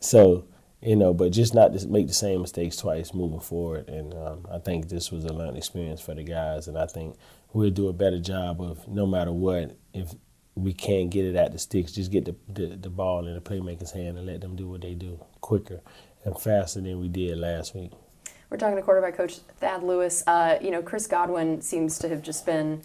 so, 0.00 0.44
you 0.82 0.96
know, 0.96 1.14
but 1.14 1.30
just 1.30 1.54
not 1.54 1.72
to 1.78 1.86
make 1.86 2.08
the 2.08 2.12
same 2.12 2.40
mistakes 2.40 2.76
twice 2.76 3.14
moving 3.14 3.40
forward. 3.40 3.88
And 3.88 4.12
um, 4.14 4.46
I 4.50 4.58
think 4.58 4.88
this 4.88 5.10
was 5.10 5.24
a 5.24 5.32
learning 5.32 5.56
experience 5.56 6.00
for 6.00 6.14
the 6.14 6.24
guys. 6.24 6.66
And 6.66 6.76
I 6.76 6.86
think 6.86 7.16
we'll 7.52 7.70
do 7.70 7.88
a 7.88 7.92
better 7.92 8.18
job 8.18 8.60
of 8.60 8.86
no 8.88 9.06
matter 9.06 9.32
what, 9.32 9.76
if 9.94 10.12
we 10.54 10.72
can't 10.72 11.10
get 11.10 11.24
it 11.24 11.36
at 11.36 11.52
the 11.52 11.58
sticks. 11.58 11.92
Just 11.92 12.10
get 12.10 12.24
the, 12.24 12.34
the, 12.48 12.76
the 12.76 12.90
ball 12.90 13.26
in 13.26 13.34
the 13.34 13.40
playmaker's 13.40 13.92
hand 13.92 14.18
and 14.18 14.26
let 14.26 14.40
them 14.40 14.56
do 14.56 14.68
what 14.68 14.82
they 14.82 14.94
do 14.94 15.18
quicker 15.40 15.80
and 16.24 16.38
faster 16.38 16.80
than 16.80 17.00
we 17.00 17.08
did 17.08 17.38
last 17.38 17.74
week. 17.74 17.92
We're 18.50 18.58
talking 18.58 18.76
to 18.76 18.82
quarterback 18.82 19.16
coach 19.16 19.38
Thad 19.60 19.82
Lewis. 19.82 20.22
Uh, 20.26 20.58
you 20.60 20.70
know, 20.70 20.82
Chris 20.82 21.06
Godwin 21.06 21.62
seems 21.62 21.98
to 22.00 22.08
have 22.08 22.22
just 22.22 22.44
been 22.44 22.82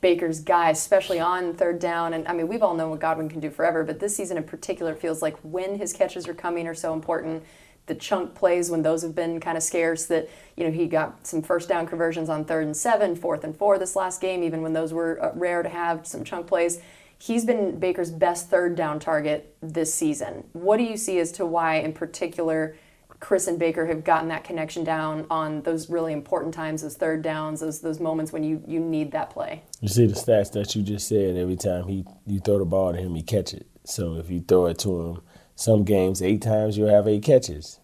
Baker's 0.00 0.40
guy, 0.40 0.70
especially 0.70 1.20
on 1.20 1.54
third 1.54 1.78
down. 1.78 2.14
And 2.14 2.26
I 2.26 2.32
mean, 2.32 2.48
we've 2.48 2.62
all 2.62 2.74
known 2.74 2.90
what 2.90 3.00
Godwin 3.00 3.28
can 3.28 3.38
do 3.40 3.48
forever, 3.48 3.84
but 3.84 4.00
this 4.00 4.16
season 4.16 4.36
in 4.36 4.42
particular 4.42 4.94
feels 4.94 5.22
like 5.22 5.36
when 5.42 5.78
his 5.78 5.92
catches 5.92 6.26
are 6.26 6.34
coming 6.34 6.66
are 6.66 6.74
so 6.74 6.92
important. 6.92 7.44
The 7.86 7.94
chunk 7.94 8.34
plays 8.34 8.70
when 8.70 8.82
those 8.82 9.02
have 9.02 9.14
been 9.14 9.40
kind 9.40 9.56
of 9.56 9.62
scarce. 9.62 10.06
That 10.06 10.28
you 10.56 10.64
know 10.64 10.70
he 10.70 10.86
got 10.86 11.26
some 11.26 11.42
first 11.42 11.68
down 11.68 11.86
conversions 11.86 12.28
on 12.28 12.44
third 12.44 12.64
and 12.64 12.76
seven, 12.76 13.14
fourth 13.14 13.44
and 13.44 13.56
four 13.56 13.78
this 13.78 13.94
last 13.94 14.20
game, 14.20 14.42
even 14.42 14.62
when 14.62 14.72
those 14.72 14.92
were 14.92 15.22
uh, 15.22 15.30
rare 15.34 15.62
to 15.62 15.68
have 15.68 16.06
some 16.06 16.24
chunk 16.24 16.46
plays 16.48 16.80
he's 17.18 17.44
been 17.44 17.78
Baker's 17.78 18.10
best 18.10 18.50
third 18.50 18.76
down 18.76 19.00
target 19.00 19.56
this 19.62 19.94
season. 19.94 20.44
What 20.52 20.76
do 20.76 20.84
you 20.84 20.96
see 20.96 21.18
as 21.18 21.32
to 21.32 21.46
why, 21.46 21.76
in 21.76 21.92
particular, 21.92 22.76
Chris 23.20 23.46
and 23.46 23.58
Baker 23.58 23.86
have 23.86 24.04
gotten 24.04 24.28
that 24.28 24.44
connection 24.44 24.84
down 24.84 25.26
on 25.30 25.62
those 25.62 25.88
really 25.88 26.12
important 26.12 26.52
times, 26.52 26.82
those 26.82 26.96
third 26.96 27.22
downs, 27.22 27.60
those 27.60 27.80
those 27.80 27.98
moments 27.98 28.32
when 28.32 28.44
you, 28.44 28.62
you 28.66 28.80
need 28.80 29.12
that 29.12 29.30
play? 29.30 29.62
You 29.80 29.88
see 29.88 30.06
the 30.06 30.14
stats 30.14 30.52
that 30.52 30.74
you 30.74 30.82
just 30.82 31.08
said. 31.08 31.36
Every 31.36 31.56
time 31.56 31.88
he 31.88 32.04
you 32.26 32.40
throw 32.40 32.58
the 32.58 32.64
ball 32.64 32.92
to 32.92 32.98
him, 32.98 33.14
he 33.14 33.22
catch 33.22 33.54
it. 33.54 33.66
So 33.84 34.16
if 34.16 34.30
you 34.30 34.40
throw 34.40 34.66
it 34.66 34.78
to 34.80 35.00
him, 35.00 35.20
some 35.54 35.84
games 35.84 36.20
eight 36.20 36.42
times 36.42 36.76
you'll 36.76 36.90
have 36.90 37.08
eight 37.08 37.22
catches. 37.22 37.80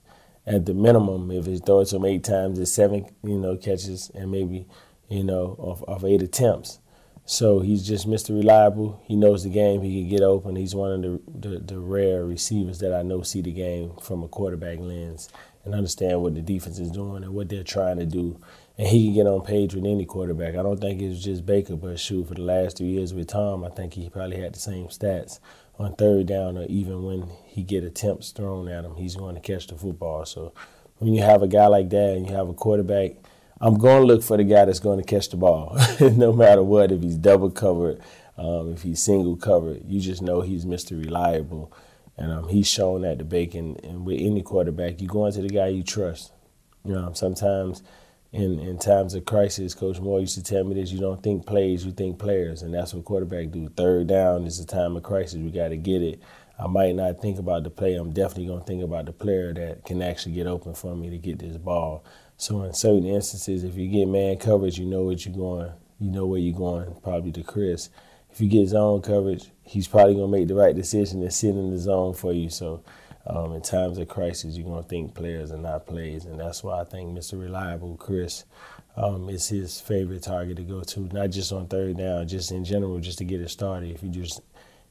At 0.47 0.67
the 0.67 0.75
minimum, 0.75 1.31
if 1.31 1.47
you 1.47 1.59
throw 1.59 1.81
it 1.81 1.87
to 1.87 1.97
him 1.97 2.05
eight 2.05 2.25
times, 2.25 2.59
it's 2.59 2.73
seven 2.73 3.07
you 3.23 3.39
know 3.39 3.57
catches 3.57 4.11
and 4.11 4.31
maybe 4.31 4.67
you 5.09 5.25
know 5.25 5.57
of, 5.59 5.83
of 5.85 6.05
eight 6.05 6.23
attempts. 6.23 6.81
So 7.31 7.61
he's 7.61 7.87
just 7.87 8.09
Mr. 8.09 8.31
Reliable. 8.31 9.01
He 9.05 9.15
knows 9.15 9.45
the 9.45 9.51
game. 9.51 9.83
He 9.83 10.01
can 10.01 10.11
get 10.11 10.21
open. 10.21 10.57
He's 10.57 10.75
one 10.75 10.91
of 10.91 11.03
the, 11.03 11.49
the, 11.49 11.59
the, 11.61 11.79
rare 11.79 12.25
receivers 12.25 12.81
that 12.81 12.93
I 12.93 13.03
know 13.03 13.23
see 13.23 13.41
the 13.41 13.53
game 13.53 13.93
from 14.03 14.25
a 14.25 14.29
quarterback 14.29 14.81
lens 14.81 15.29
and 15.65 15.73
understand 15.73 16.23
what 16.23 16.35
the 16.35 16.41
defense 16.41 16.81
is 16.81 16.91
doing 16.91 17.23
and 17.23 17.33
what 17.33 17.49
they're 17.49 17.63
trying 17.63 17.99
to 17.99 18.05
do. 18.05 18.41
And 18.77 18.89
he 18.89 19.07
can 19.07 19.15
get 19.15 19.27
on 19.29 19.43
page 19.43 19.77
with 19.77 19.87
any 19.87 20.07
quarterback. 20.07 20.57
I 20.57 20.65
don't 20.65 20.81
think 20.81 21.01
it's 21.01 21.23
just 21.23 21.47
Baker, 21.47 21.77
but 21.77 22.01
shoot, 22.01 22.27
for 22.27 22.35
the 22.35 22.43
last 22.43 22.79
two 22.79 22.85
years 22.85 23.15
with 23.15 23.29
Tom, 23.29 23.63
I 23.63 23.69
think 23.69 23.95
he 23.95 24.11
probably 24.11 24.41
had 24.41 24.53
the 24.53 24.59
same 24.59 24.89
stats 24.89 25.39
on 25.79 25.95
third 25.95 26.27
down 26.27 26.59
or 26.59 26.65
even 26.65 27.05
when 27.05 27.29
he 27.45 27.63
get 27.63 27.85
attempts 27.85 28.33
thrown 28.33 28.67
at 28.67 28.85
him, 28.85 28.97
he's 28.97 29.15
going 29.15 29.37
to 29.37 29.41
catch 29.41 29.69
the 29.69 29.77
football. 29.77 30.27
So 30.27 30.53
when 30.97 31.15
you 31.15 31.23
have 31.23 31.45
a 31.45 31.49
guy 31.49 31.69
like 31.69 31.91
that 31.91 32.17
and 32.17 32.29
you 32.29 32.35
have 32.35 32.49
a 32.49 32.55
quarterback– 32.55 33.13
I'm 33.61 33.77
going 33.77 34.01
to 34.01 34.07
look 34.07 34.23
for 34.23 34.37
the 34.37 34.45
guy 34.45 34.65
that's 34.65 34.81
going 34.81 34.99
to 34.99 35.05
catch 35.05 35.29
the 35.29 35.37
ball, 35.37 35.77
no 36.01 36.33
matter 36.33 36.63
what. 36.63 36.91
If 36.93 37.03
he's 37.03 37.17
double 37.17 37.51
covered, 37.51 38.01
um, 38.39 38.73
if 38.73 38.83
he's 38.83 39.03
single 39.03 39.37
covered, 39.37 39.83
you 39.87 40.01
just 40.01 40.23
know 40.23 40.41
he's 40.41 40.65
Mr. 40.65 40.99
Reliable, 40.99 41.71
and 42.17 42.33
um, 42.33 42.49
he's 42.49 42.67
shown 42.67 43.03
that 43.03 43.19
to 43.19 43.25
Baker. 43.25 43.59
And 43.59 44.07
with 44.07 44.19
any 44.19 44.43
quarterback, 44.43 45.01
you 45.01 45.09
go 45.09 45.27
into 45.27 45.43
the 45.43 45.49
guy 45.49 45.69
you 45.69 45.83
trust. 45.83 46.33
You 46.85 46.95
know, 46.95 47.13
sometimes 47.13 47.83
in 48.33 48.59
in 48.61 48.79
times 48.79 49.13
of 49.15 49.27
crisis, 49.27 49.75
Coach 49.75 50.01
Moore 50.01 50.21
used 50.21 50.37
to 50.37 50.43
tell 50.43 50.65
me 50.65 50.75
this: 50.75 50.91
you 50.91 50.99
don't 50.99 51.23
think 51.23 51.45
plays, 51.45 51.85
you 51.85 51.93
think 51.93 52.19
players, 52.19 52.63
and 52.63 52.73
that's 52.73 52.95
what 52.95 53.05
quarterback 53.05 53.51
do. 53.51 53.69
Third 53.69 54.07
down 54.07 54.47
is 54.47 54.59
a 54.59 54.67
time 54.67 54.97
of 54.97 55.03
crisis. 55.03 55.37
We 55.37 55.51
got 55.51 55.69
to 55.69 55.77
get 55.77 56.01
it. 56.01 56.21
I 56.59 56.67
might 56.67 56.95
not 56.95 57.21
think 57.21 57.39
about 57.39 57.65
the 57.65 57.71
play. 57.71 57.95
I'm 57.95 58.13
definitely 58.13 58.47
gonna 58.47 58.65
think 58.65 58.83
about 58.83 59.07
the 59.07 59.13
player 59.13 59.53
that 59.55 59.85
can 59.85 60.03
actually 60.03 60.35
get 60.35 60.47
open 60.47 60.75
for 60.75 60.95
me 60.95 61.09
to 61.11 61.19
get 61.19 61.39
this 61.39 61.57
ball. 61.57 62.05
So 62.41 62.63
in 62.63 62.73
certain 62.73 63.05
instances, 63.05 63.65
if 63.65 63.77
you 63.77 63.87
get 63.87 64.09
man 64.09 64.39
coverage, 64.39 64.79
you 64.79 64.87
know 64.87 65.03
what 65.03 65.27
you're 65.27 65.35
going. 65.35 65.73
You 65.99 66.11
know 66.11 66.25
where 66.25 66.41
you're 66.41 66.57
going. 66.57 66.97
Probably 67.03 67.33
to 67.33 67.43
Chris. 67.43 67.91
If 68.31 68.41
you 68.41 68.49
get 68.49 68.69
zone 68.69 69.03
coverage, 69.03 69.51
he's 69.63 69.87
probably 69.87 70.15
gonna 70.15 70.29
make 70.29 70.49
the 70.49 70.55
right 70.55 70.75
decision 70.75 71.21
and 71.21 71.31
sit 71.31 71.51
in 71.51 71.71
the 71.71 71.77
zone 71.77 72.15
for 72.15 72.33
you. 72.33 72.49
So 72.49 72.83
um, 73.27 73.53
in 73.53 73.61
times 73.61 73.99
of 73.99 74.09
crisis, 74.09 74.57
you're 74.57 74.67
gonna 74.67 74.83
think 74.83 75.15
players 75.15 75.51
and 75.51 75.65
not 75.65 75.87
plays, 75.87 76.25
and 76.25 76.41
that's 76.41 76.65
why 76.65 76.81
I 76.81 76.85
think 76.85 77.11
Mr. 77.11 77.39
Reliable 77.39 77.99
Chris 77.99 78.47
um, 78.97 79.29
is 79.29 79.47
his 79.47 79.79
favorite 79.79 80.23
target 80.23 80.57
to 80.57 80.63
go 80.63 80.81
to. 80.81 81.01
Not 81.13 81.29
just 81.29 81.53
on 81.53 81.67
third 81.67 81.99
down, 81.99 82.27
just 82.27 82.53
in 82.53 82.65
general, 82.65 82.99
just 83.01 83.19
to 83.19 83.25
get 83.25 83.43
it 83.43 83.51
started. 83.51 83.91
If 83.91 84.03
you 84.03 84.09
just 84.09 84.41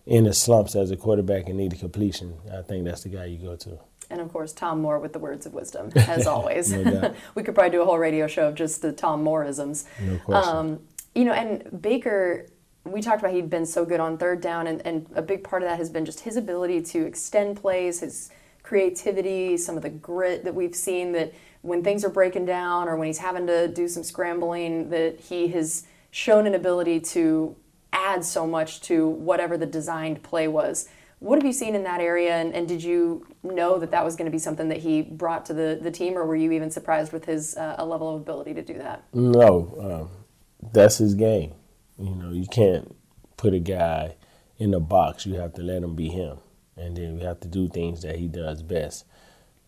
in 0.05 0.25
the 0.25 0.33
slumps 0.33 0.75
as 0.75 0.91
a 0.91 0.97
quarterback 0.97 1.47
and 1.47 1.57
need 1.57 1.73
a 1.73 1.77
completion, 1.77 2.37
I 2.53 2.61
think 2.61 2.85
that's 2.85 3.01
the 3.01 3.09
guy 3.09 3.25
you 3.25 3.39
go 3.39 3.55
to 3.55 3.79
and 4.09 4.21
of 4.21 4.31
course 4.31 4.53
Tom 4.53 4.81
Moore 4.81 4.99
with 4.99 5.13
the 5.13 5.19
words 5.19 5.45
of 5.45 5.53
wisdom, 5.53 5.91
as 5.95 6.27
always. 6.27 6.73
we 7.35 7.43
could 7.43 7.55
probably 7.55 7.71
do 7.71 7.81
a 7.81 7.85
whole 7.85 7.99
radio 7.99 8.27
show 8.27 8.47
of 8.47 8.55
just 8.55 8.81
the 8.81 8.91
Tom 8.91 9.23
Mooreisms. 9.23 9.85
No 10.01 10.17
question. 10.19 10.55
Um, 10.55 10.79
you 11.15 11.25
know, 11.25 11.33
and 11.33 11.81
Baker, 11.81 12.47
we 12.85 13.01
talked 13.01 13.21
about 13.21 13.33
he'd 13.33 13.49
been 13.49 13.65
so 13.65 13.85
good 13.85 13.99
on 13.99 14.17
third 14.17 14.41
down, 14.41 14.67
and, 14.67 14.85
and 14.85 15.07
a 15.15 15.21
big 15.21 15.43
part 15.43 15.63
of 15.63 15.69
that 15.69 15.77
has 15.77 15.89
been 15.89 16.05
just 16.05 16.21
his 16.21 16.37
ability 16.37 16.81
to 16.81 17.05
extend 17.05 17.57
plays, 17.57 17.99
his 17.99 18.29
creativity, 18.63 19.57
some 19.57 19.75
of 19.75 19.83
the 19.83 19.89
grit 19.89 20.43
that 20.43 20.53
we've 20.53 20.75
seen 20.75 21.11
that 21.13 21.33
when 21.61 21.83
things 21.83 22.05
are 22.05 22.09
breaking 22.09 22.45
down 22.45 22.87
or 22.87 22.95
when 22.95 23.07
he's 23.07 23.17
having 23.17 23.47
to 23.47 23.67
do 23.67 23.87
some 23.87 24.03
scrambling, 24.03 24.89
that 24.89 25.19
he 25.19 25.47
has 25.49 25.85
shown 26.11 26.47
an 26.47 26.55
ability 26.55 26.99
to 26.99 27.55
add 27.91 28.23
so 28.23 28.47
much 28.47 28.81
to 28.81 29.07
whatever 29.07 29.57
the 29.57 29.65
designed 29.65 30.23
play 30.23 30.47
was. 30.47 30.87
What 31.19 31.37
have 31.37 31.45
you 31.45 31.51
seen 31.51 31.75
in 31.75 31.83
that 31.83 31.99
area, 31.99 32.35
and, 32.37 32.53
and 32.53 32.65
did 32.65 32.81
you 32.81 33.25
know 33.43 33.77
that 33.77 33.91
that 33.91 34.05
was 34.05 34.15
going 34.15 34.25
to 34.25 34.31
be 34.31 34.39
something 34.39 34.69
that 34.69 34.77
he 34.77 35.01
brought 35.01 35.45
to 35.47 35.53
the, 35.53 35.77
the 35.81 35.91
team, 35.91 36.17
or 36.17 36.25
were 36.25 36.35
you 36.35 36.51
even 36.53 36.71
surprised 36.71 37.11
with 37.11 37.25
his 37.25 37.57
uh, 37.57 37.75
a 37.77 37.85
level 37.85 38.15
of 38.15 38.21
ability 38.21 38.53
to 38.53 38.61
do 38.61 38.75
that? 38.75 39.03
No, 39.13 40.09
um, 40.09 40.71
that's 40.71 40.97
his 40.97 41.15
game. 41.15 41.53
You 41.97 42.15
know, 42.15 42.31
you 42.31 42.47
can't 42.47 42.95
put 43.35 43.53
a 43.53 43.59
guy 43.59 44.15
in 44.57 44.73
a 44.73 44.79
box. 44.79 45.25
You 45.25 45.33
have 45.35 45.53
to 45.55 45.61
let 45.61 45.83
him 45.83 45.93
be 45.93 46.07
him, 46.07 46.37
and 46.77 46.95
then 46.95 47.19
you 47.19 47.25
have 47.25 47.41
to 47.41 47.49
do 47.49 47.67
things 47.67 48.01
that 48.03 48.15
he 48.15 48.27
does 48.29 48.63
best. 48.63 49.03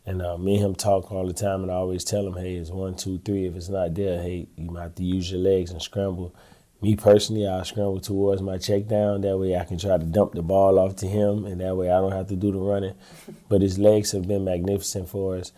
And 0.05 0.21
uh, 0.21 0.37
me 0.37 0.55
and 0.55 0.65
him 0.65 0.75
talk 0.75 1.11
all 1.11 1.27
the 1.27 1.33
time, 1.33 1.63
and 1.63 1.71
I 1.71 1.75
always 1.75 2.05
tell 2.05 2.25
him, 2.25 2.33
"Hey, 2.33 2.55
it's 2.55 2.69
one, 2.69 2.95
two, 2.95 3.19
three. 3.19 3.45
If 3.45 3.55
it's 3.55 3.69
not 3.69 3.93
there, 3.93 4.21
hey, 4.21 4.47
you 4.55 4.71
might 4.71 4.83
have 4.83 4.95
to 4.95 5.03
use 5.03 5.29
your 5.29 5.41
legs 5.41 5.71
and 5.71 5.81
scramble." 5.81 6.33
Me 6.81 6.95
personally, 6.95 7.47
I 7.47 7.61
scramble 7.63 7.99
towards 7.99 8.41
my 8.41 8.57
check 8.57 8.87
down. 8.87 9.21
That 9.21 9.37
way 9.37 9.55
I 9.55 9.65
can 9.65 9.77
try 9.77 9.97
to 9.97 10.03
dump 10.03 10.33
the 10.33 10.41
ball 10.41 10.79
off 10.79 10.95
to 10.97 11.07
him, 11.07 11.45
and 11.45 11.61
that 11.61 11.75
way 11.77 11.91
I 11.91 11.99
don't 11.99 12.11
have 12.11 12.27
to 12.29 12.35
do 12.35 12.51
the 12.51 12.57
running. 12.57 12.95
But 13.49 13.61
his 13.61 13.77
legs 13.77 14.11
have 14.13 14.27
been 14.27 14.45
magnificent 14.45 15.09
for 15.09 15.37
us. 15.37 15.51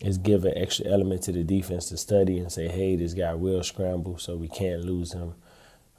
It's 0.00 0.16
give 0.16 0.44
an 0.44 0.56
extra 0.56 0.86
element 0.86 1.22
to 1.22 1.32
the 1.32 1.44
defense 1.44 1.88
to 1.88 1.96
study 1.96 2.38
and 2.38 2.50
say, 2.50 2.68
hey, 2.68 2.96
this 2.96 3.14
guy 3.14 3.34
will 3.34 3.62
scramble, 3.62 4.18
so 4.18 4.36
we 4.36 4.48
can't 4.48 4.84
lose 4.84 5.12
him. 5.12 5.34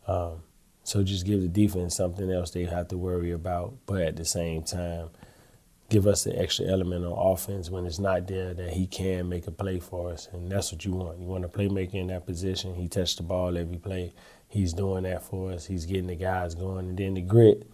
Um, 0.07 0.43
so 0.83 1.03
just 1.03 1.25
give 1.25 1.41
the 1.41 1.47
defense 1.47 1.95
something 1.95 2.29
else 2.31 2.51
they 2.51 2.65
have 2.65 2.89
to 2.89 2.97
worry 2.97 3.31
about, 3.31 3.75
but 3.85 4.01
at 4.01 4.15
the 4.15 4.25
same 4.25 4.63
time, 4.63 5.09
give 5.89 6.07
us 6.07 6.23
the 6.23 6.37
extra 6.37 6.65
element 6.65 7.05
on 7.05 7.31
offense 7.33 7.69
when 7.69 7.85
it's 7.85 7.99
not 7.99 8.27
there 8.27 8.53
that 8.53 8.71
he 8.71 8.87
can 8.87 9.29
make 9.29 9.47
a 9.47 9.51
play 9.51 9.79
for 9.79 10.11
us, 10.11 10.27
and 10.33 10.51
that's 10.51 10.71
what 10.71 10.83
you 10.83 10.93
want. 10.93 11.19
You 11.19 11.27
want 11.27 11.45
a 11.45 11.49
playmaker 11.49 11.95
in 11.95 12.07
that 12.07 12.25
position. 12.25 12.75
He 12.75 12.87
touched 12.87 13.17
the 13.17 13.23
ball 13.23 13.57
every 13.57 13.77
play 13.77 14.13
he's 14.53 14.71
doing 14.71 15.03
that 15.03 15.23
for 15.23 15.51
us. 15.51 15.65
He's 15.65 15.87
getting 15.87 16.05
the 16.05 16.15
guys 16.15 16.53
going. 16.53 16.87
And 16.87 16.97
then 16.97 17.15
the 17.15 17.21
grit, 17.21 17.67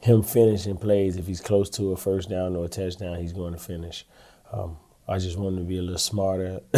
him 0.00 0.24
finishing 0.24 0.76
plays, 0.76 1.16
if 1.16 1.28
he's 1.28 1.40
close 1.40 1.70
to 1.70 1.92
a 1.92 1.96
first 1.96 2.28
down 2.28 2.56
or 2.56 2.64
a 2.64 2.68
touchdown, 2.68 3.20
he's 3.20 3.32
going 3.32 3.52
to 3.52 3.58
finish. 3.60 4.04
Um, 4.52 4.76
I 5.06 5.18
just 5.18 5.38
want 5.38 5.56
him 5.56 5.62
to 5.62 5.68
be 5.68 5.78
a 5.78 5.82
little 5.82 5.96
smarter. 5.96 6.60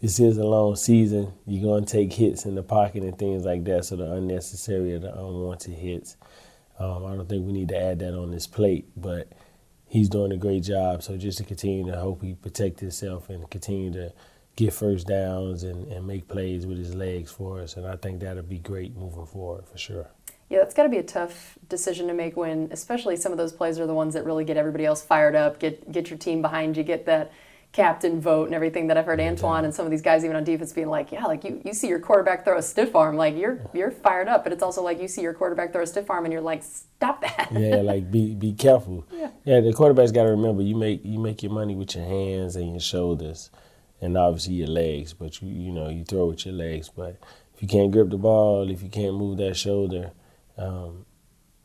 this 0.00 0.18
is 0.18 0.38
a 0.38 0.44
long 0.44 0.74
season. 0.74 1.34
You're 1.46 1.64
going 1.64 1.84
to 1.84 1.92
take 1.92 2.14
hits 2.14 2.46
in 2.46 2.54
the 2.54 2.62
pocket 2.62 3.02
and 3.02 3.18
things 3.18 3.44
like 3.44 3.64
that, 3.64 3.84
so 3.84 3.96
the 3.96 4.10
unnecessary 4.10 4.94
or 4.94 5.00
the 5.00 5.12
unwanted 5.12 5.74
hits. 5.74 6.16
Um, 6.78 7.04
I 7.04 7.14
don't 7.14 7.28
think 7.28 7.44
we 7.44 7.52
need 7.52 7.68
to 7.68 7.76
add 7.76 7.98
that 7.98 8.16
on 8.16 8.30
this 8.30 8.46
plate, 8.46 8.88
but 8.96 9.28
he's 9.86 10.08
doing 10.08 10.32
a 10.32 10.38
great 10.38 10.62
job. 10.62 11.02
So 11.02 11.18
just 11.18 11.38
to 11.38 11.44
continue 11.44 11.90
to 11.90 11.98
hope 11.98 12.22
he 12.22 12.34
protect 12.34 12.80
himself 12.80 13.28
and 13.28 13.50
continue 13.50 13.92
to– 13.92 14.14
get 14.58 14.72
first 14.72 15.06
downs 15.06 15.62
and, 15.62 15.86
and 15.92 16.04
make 16.04 16.26
plays 16.26 16.66
with 16.66 16.78
his 16.78 16.92
legs 16.92 17.30
for 17.30 17.60
us. 17.60 17.76
And 17.76 17.86
I 17.86 17.94
think 17.94 18.20
that'll 18.20 18.42
be 18.42 18.58
great 18.58 18.96
moving 18.96 19.24
forward 19.24 19.66
for 19.68 19.78
sure. 19.78 20.08
Yeah, 20.48 20.58
that's 20.58 20.74
got 20.74 20.82
to 20.82 20.88
be 20.88 20.98
a 20.98 21.02
tough 21.02 21.56
decision 21.68 22.08
to 22.08 22.14
make 22.14 22.36
when, 22.36 22.68
especially 22.72 23.14
some 23.16 23.30
of 23.30 23.38
those 23.38 23.52
plays 23.52 23.78
are 23.78 23.86
the 23.86 23.94
ones 23.94 24.14
that 24.14 24.24
really 24.24 24.44
get 24.44 24.56
everybody 24.56 24.84
else 24.84 25.00
fired 25.02 25.36
up, 25.36 25.60
get 25.60 25.92
get 25.92 26.10
your 26.10 26.18
team 26.18 26.42
behind 26.42 26.76
you, 26.76 26.82
get 26.82 27.06
that 27.06 27.30
captain 27.70 28.18
vote 28.18 28.46
and 28.46 28.54
everything 28.54 28.86
that 28.86 28.96
I've 28.96 29.04
heard 29.04 29.20
Antoine 29.20 29.66
and 29.66 29.74
some 29.74 29.84
of 29.84 29.90
these 29.90 30.00
guys 30.00 30.24
even 30.24 30.36
on 30.36 30.42
defense 30.42 30.72
being 30.72 30.88
like, 30.88 31.12
yeah, 31.12 31.26
like 31.26 31.44
you, 31.44 31.60
you 31.66 31.74
see 31.74 31.86
your 31.86 32.00
quarterback 32.00 32.44
throw 32.44 32.56
a 32.56 32.62
stiff 32.62 32.96
arm, 32.96 33.16
like 33.16 33.36
you're 33.36 33.60
you're 33.74 33.90
fired 33.92 34.26
up, 34.26 34.42
but 34.42 34.52
it's 34.52 34.62
also 34.62 34.82
like 34.82 35.00
you 35.00 35.06
see 35.06 35.20
your 35.20 35.34
quarterback 35.34 35.72
throw 35.72 35.82
a 35.82 35.86
stiff 35.86 36.10
arm 36.10 36.24
and 36.24 36.32
you're 36.32 36.42
like, 36.42 36.64
stop 36.64 37.20
that. 37.20 37.50
yeah, 37.52 37.76
like 37.76 38.10
be 38.10 38.34
be 38.34 38.54
careful. 38.54 39.06
Yeah, 39.12 39.30
yeah 39.44 39.60
the 39.60 39.72
quarterback's 39.72 40.10
got 40.10 40.24
to 40.24 40.30
remember 40.30 40.62
you 40.62 40.74
make 40.74 41.04
you 41.04 41.20
make 41.20 41.44
your 41.44 41.52
money 41.52 41.76
with 41.76 41.94
your 41.94 42.06
hands 42.06 42.56
and 42.56 42.70
your 42.70 42.80
shoulders 42.80 43.50
and 44.00 44.16
obviously 44.16 44.54
your 44.54 44.68
legs. 44.68 45.12
But 45.12 45.40
you 45.42 45.48
you 45.48 45.72
know 45.72 45.88
you 45.88 46.04
throw 46.04 46.26
with 46.26 46.46
your 46.46 46.54
legs. 46.54 46.88
But 46.88 47.18
if 47.54 47.62
you 47.62 47.68
can't 47.68 47.90
grip 47.90 48.10
the 48.10 48.18
ball, 48.18 48.70
if 48.70 48.82
you 48.82 48.88
can't 48.88 49.16
move 49.16 49.38
that 49.38 49.56
shoulder, 49.56 50.12
um, 50.56 51.06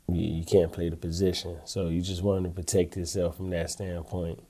you, 0.07 0.37
you, 0.39 0.45
can't 0.45 0.71
play 0.71 0.89
the 0.89 0.95
position. 0.95 1.57
So 1.65 1.89
you 1.89 2.01
just 2.01 2.23
want 2.23 2.45
to 2.45 2.49
protect 2.49 2.97
yourself 2.97 3.37
from 3.37 3.49
that 3.51 3.69
standpoint 3.69 4.43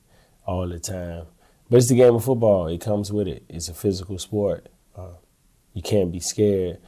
all 0.45 0.67
the 0.67 0.79
time. 0.79 1.25
But 1.69 1.77
it's 1.77 1.89
the 1.89 1.95
game 1.95 2.15
of 2.15 2.23
football. 2.23 2.67
It 2.67 2.81
comes 2.81 3.11
with 3.11 3.27
it. 3.27 3.43
It's 3.49 3.69
a 3.69 3.73
physical 3.73 4.17
sport. 4.19 4.67
Uh, 4.95 5.15
you 5.73 5.81
can't 5.81 6.11
be 6.11 6.19
scared. 6.19 6.79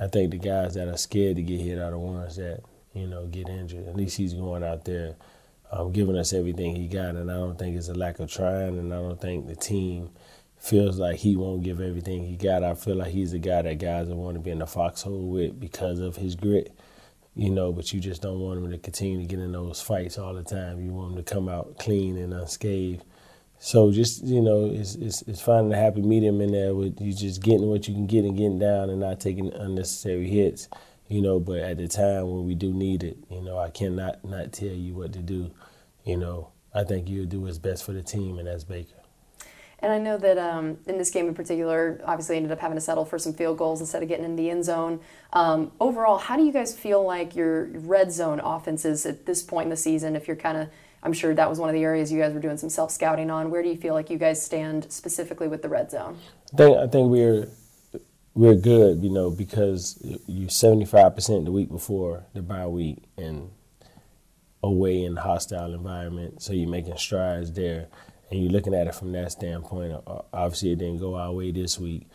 I 0.00 0.06
think 0.06 0.30
the 0.30 0.38
guys 0.38 0.74
that 0.74 0.88
are 0.88 0.96
scared 0.96 1.36
to 1.36 1.42
get 1.42 1.60
hit 1.60 1.78
are 1.78 1.90
the 1.90 1.98
ones 1.98 2.36
that 2.36 2.62
you 2.94 3.06
know, 3.06 3.26
get 3.26 3.48
injured. 3.48 3.88
At 3.88 3.96
least 3.96 4.16
he's 4.16 4.34
going 4.34 4.64
out 4.64 4.84
there, 4.84 5.16
um, 5.70 5.92
giving 5.92 6.16
us 6.16 6.32
everything 6.32 6.76
he 6.76 6.88
got, 6.88 7.14
and 7.14 7.30
I 7.30 7.34
don't 7.34 7.58
think 7.58 7.76
it's 7.76 7.88
a 7.88 7.94
lack 7.94 8.18
of 8.18 8.30
trying, 8.30 8.78
and 8.78 8.92
I 8.92 8.96
don't 8.96 9.20
think 9.20 9.46
the 9.46 9.56
team 9.56 10.10
feels 10.60 10.98
like 10.98 11.16
he 11.16 11.36
won't 11.36 11.62
give 11.62 11.80
everything 11.80 12.26
he 12.26 12.36
got. 12.36 12.62
I 12.62 12.74
feel 12.74 12.96
like 12.96 13.12
he's 13.12 13.32
the 13.32 13.38
guy 13.38 13.62
that 13.62 13.78
guys 13.78 14.08
will 14.08 14.16
want 14.16 14.36
to 14.36 14.40
be 14.40 14.50
in 14.50 14.58
the 14.58 14.66
foxhole 14.66 15.28
with 15.28 15.58
because 15.58 15.98
of 16.00 16.16
his 16.16 16.36
grit, 16.36 16.72
you 17.34 17.50
know. 17.50 17.72
But 17.72 17.92
you 17.92 18.00
just 18.00 18.22
don't 18.22 18.40
want 18.40 18.62
him 18.62 18.70
to 18.70 18.78
continue 18.78 19.20
to 19.20 19.26
get 19.26 19.38
in 19.38 19.52
those 19.52 19.80
fights 19.80 20.18
all 20.18 20.34
the 20.34 20.42
time. 20.42 20.80
You 20.84 20.92
want 20.92 21.12
him 21.12 21.24
to 21.24 21.34
come 21.34 21.48
out 21.48 21.78
clean 21.78 22.16
and 22.18 22.34
unscathed. 22.34 23.02
So 23.58 23.90
just 23.90 24.22
you 24.24 24.40
know, 24.40 24.70
it's 24.72 24.94
it's, 24.96 25.22
it's 25.22 25.40
finding 25.40 25.72
a 25.72 25.76
happy 25.76 26.02
medium 26.02 26.40
in 26.40 26.52
there 26.52 26.74
with 26.74 27.00
you 27.00 27.12
just 27.12 27.42
getting 27.42 27.68
what 27.68 27.88
you 27.88 27.94
can 27.94 28.06
get 28.06 28.24
and 28.24 28.36
getting 28.36 28.58
down 28.58 28.90
and 28.90 29.00
not 29.00 29.20
taking 29.20 29.52
unnecessary 29.52 30.28
hits. 30.28 30.68
You 31.08 31.22
know, 31.22 31.40
but 31.40 31.58
at 31.58 31.78
the 31.78 31.88
time 31.88 32.30
when 32.30 32.46
we 32.46 32.54
do 32.54 32.72
need 32.72 33.02
it, 33.02 33.16
you 33.30 33.40
know, 33.40 33.58
I 33.58 33.70
cannot 33.70 34.24
not 34.24 34.52
tell 34.52 34.68
you 34.68 34.94
what 34.94 35.12
to 35.14 35.18
do. 35.18 35.50
You 36.04 36.16
know, 36.18 36.50
I 36.72 36.84
think 36.84 37.08
you'll 37.08 37.26
do 37.26 37.40
what's 37.40 37.58
best 37.58 37.84
for 37.84 37.92
the 37.92 38.02
team, 38.02 38.38
and 38.38 38.46
that's 38.46 38.64
Baker. 38.64 38.99
And 39.82 39.92
I 39.92 39.98
know 39.98 40.18
that 40.18 40.36
um, 40.36 40.78
in 40.86 40.98
this 40.98 41.10
game 41.10 41.26
in 41.26 41.34
particular, 41.34 42.00
obviously 42.04 42.36
ended 42.36 42.52
up 42.52 42.60
having 42.60 42.76
to 42.76 42.80
settle 42.80 43.04
for 43.04 43.18
some 43.18 43.32
field 43.32 43.56
goals 43.56 43.80
instead 43.80 44.02
of 44.02 44.08
getting 44.08 44.26
in 44.26 44.36
the 44.36 44.50
end 44.50 44.64
zone. 44.64 45.00
Um, 45.32 45.72
overall, 45.80 46.18
how 46.18 46.36
do 46.36 46.44
you 46.44 46.52
guys 46.52 46.76
feel 46.76 47.02
like 47.02 47.34
your 47.34 47.64
red 47.64 48.12
zone 48.12 48.40
offenses 48.40 49.06
at 49.06 49.24
this 49.24 49.42
point 49.42 49.64
in 49.64 49.70
the 49.70 49.76
season? 49.76 50.16
If 50.16 50.26
you're 50.26 50.36
kind 50.36 50.58
of, 50.58 50.68
I'm 51.02 51.14
sure 51.14 51.34
that 51.34 51.48
was 51.48 51.58
one 51.58 51.70
of 51.70 51.74
the 51.74 51.82
areas 51.82 52.12
you 52.12 52.20
guys 52.20 52.34
were 52.34 52.40
doing 52.40 52.58
some 52.58 52.68
self 52.68 52.90
scouting 52.90 53.30
on. 53.30 53.50
Where 53.50 53.62
do 53.62 53.70
you 53.70 53.76
feel 53.76 53.94
like 53.94 54.10
you 54.10 54.18
guys 54.18 54.44
stand 54.44 54.92
specifically 54.92 55.48
with 55.48 55.62
the 55.62 55.68
red 55.70 55.90
zone? 55.90 56.18
I 56.52 56.56
think 56.56 56.76
I 56.76 56.86
think 56.86 57.10
we're 57.10 57.48
we're 58.34 58.54
good, 58.54 59.02
you 59.02 59.10
know, 59.10 59.30
because 59.30 59.98
you're 60.26 60.48
75% 60.48 61.44
the 61.44 61.50
week 61.50 61.68
before 61.68 62.24
the 62.34 62.42
bye 62.42 62.66
week 62.66 62.98
and 63.16 63.50
away 64.62 65.04
in 65.04 65.16
hostile 65.16 65.72
environment, 65.72 66.42
so 66.42 66.52
you're 66.52 66.68
making 66.68 66.96
strides 66.96 67.52
there 67.52 67.88
and 68.30 68.42
you're 68.42 68.52
looking 68.52 68.74
at 68.74 68.86
it 68.86 68.94
from 68.94 69.12
that 69.12 69.32
standpoint. 69.32 69.92
Uh, 70.06 70.22
obviously, 70.32 70.72
it 70.72 70.78
didn't 70.78 70.98
go 70.98 71.16
our 71.16 71.32
way 71.32 71.50
this 71.50 71.78
week, 71.78 72.06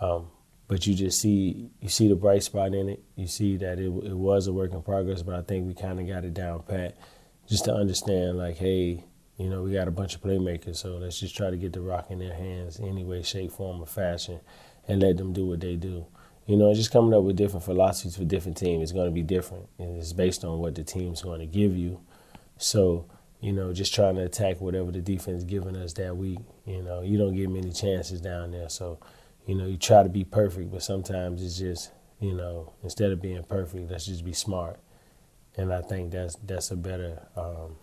um, 0.00 0.28
but 0.68 0.86
you 0.86 0.94
just 0.94 1.20
see 1.20 1.70
you 1.80 1.88
see 1.88 2.08
the 2.08 2.14
bright 2.14 2.42
spot 2.42 2.74
in 2.74 2.88
it. 2.88 3.02
You 3.16 3.26
see 3.26 3.56
that 3.58 3.78
it, 3.78 3.86
it 3.86 4.16
was 4.16 4.46
a 4.46 4.52
work 4.52 4.72
in 4.72 4.82
progress, 4.82 5.22
but 5.22 5.34
I 5.34 5.42
think 5.42 5.66
we 5.66 5.74
kind 5.74 6.00
of 6.00 6.06
got 6.06 6.24
it 6.24 6.34
down 6.34 6.62
pat, 6.62 6.96
just 7.48 7.64
to 7.64 7.74
understand 7.74 8.38
like, 8.38 8.56
hey, 8.56 9.04
you 9.38 9.48
know, 9.48 9.62
we 9.62 9.72
got 9.72 9.88
a 9.88 9.92
bunch 9.92 10.14
of 10.14 10.20
playmakers, 10.20 10.76
so 10.76 10.96
let's 10.98 11.18
just 11.18 11.36
try 11.36 11.50
to 11.50 11.56
get 11.56 11.72
the 11.72 11.80
rock 11.80 12.10
in 12.10 12.18
their 12.18 12.34
hands 12.34 12.78
any 12.80 13.04
way, 13.04 13.22
shape, 13.22 13.52
form, 13.52 13.82
or 13.82 13.86
fashion, 13.86 14.40
and 14.86 15.02
let 15.02 15.16
them 15.16 15.32
do 15.32 15.46
what 15.46 15.60
they 15.60 15.76
do. 15.76 16.06
You 16.46 16.56
know, 16.56 16.74
just 16.74 16.90
coming 16.90 17.14
up 17.14 17.22
with 17.22 17.36
different 17.36 17.64
philosophies 17.64 18.16
for 18.16 18.24
different 18.24 18.56
teams. 18.56 18.84
is 18.84 18.92
going 18.92 19.06
to 19.06 19.12
be 19.12 19.22
different, 19.22 19.68
and 19.78 19.96
it's 19.96 20.12
based 20.12 20.44
on 20.44 20.58
what 20.58 20.74
the 20.74 20.84
team's 20.84 21.22
going 21.22 21.40
to 21.40 21.46
give 21.46 21.76
you. 21.76 22.00
So 22.58 23.06
you 23.42 23.52
know, 23.52 23.72
just 23.72 23.92
trying 23.92 24.14
to 24.14 24.22
attack 24.22 24.60
whatever 24.60 24.92
the 24.92 25.00
defense 25.00 25.42
giving 25.42 25.76
us 25.76 25.92
that 25.94 26.16
week. 26.16 26.38
You 26.64 26.82
know, 26.82 27.02
you 27.02 27.18
don't 27.18 27.34
get 27.34 27.50
many 27.50 27.72
chances 27.72 28.20
down 28.20 28.52
there, 28.52 28.68
so 28.68 29.00
you 29.46 29.56
know 29.56 29.66
you 29.66 29.76
try 29.76 30.04
to 30.04 30.08
be 30.08 30.24
perfect, 30.24 30.70
but 30.70 30.82
sometimes 30.82 31.42
it's 31.42 31.58
just 31.58 31.90
you 32.20 32.32
know 32.34 32.72
instead 32.84 33.10
of 33.10 33.20
being 33.20 33.42
perfect, 33.42 33.90
let's 33.90 34.06
just 34.06 34.24
be 34.24 34.32
smart. 34.32 34.78
And 35.56 35.72
I 35.74 35.82
think 35.82 36.12
that's 36.12 36.36
that's 36.46 36.70
a 36.70 36.76
better 36.76 37.26
um, 37.36 37.76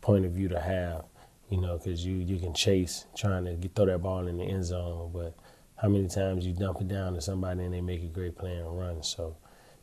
point 0.00 0.24
of 0.24 0.32
view 0.32 0.48
to 0.48 0.58
have, 0.58 1.04
you 1.50 1.60
know, 1.60 1.76
because 1.76 2.04
you 2.04 2.16
you 2.16 2.38
can 2.38 2.54
chase 2.54 3.04
trying 3.14 3.44
to 3.44 3.52
get, 3.54 3.74
throw 3.74 3.84
that 3.86 4.02
ball 4.02 4.26
in 4.26 4.38
the 4.38 4.44
end 4.44 4.64
zone, 4.64 5.10
but 5.12 5.36
how 5.76 5.88
many 5.88 6.08
times 6.08 6.46
you 6.46 6.54
dump 6.54 6.80
it 6.80 6.88
down 6.88 7.12
to 7.12 7.20
somebody 7.20 7.62
and 7.62 7.74
they 7.74 7.82
make 7.82 8.02
a 8.02 8.06
great 8.06 8.36
play 8.38 8.56
and 8.56 8.78
run. 8.78 9.02
So 9.02 9.36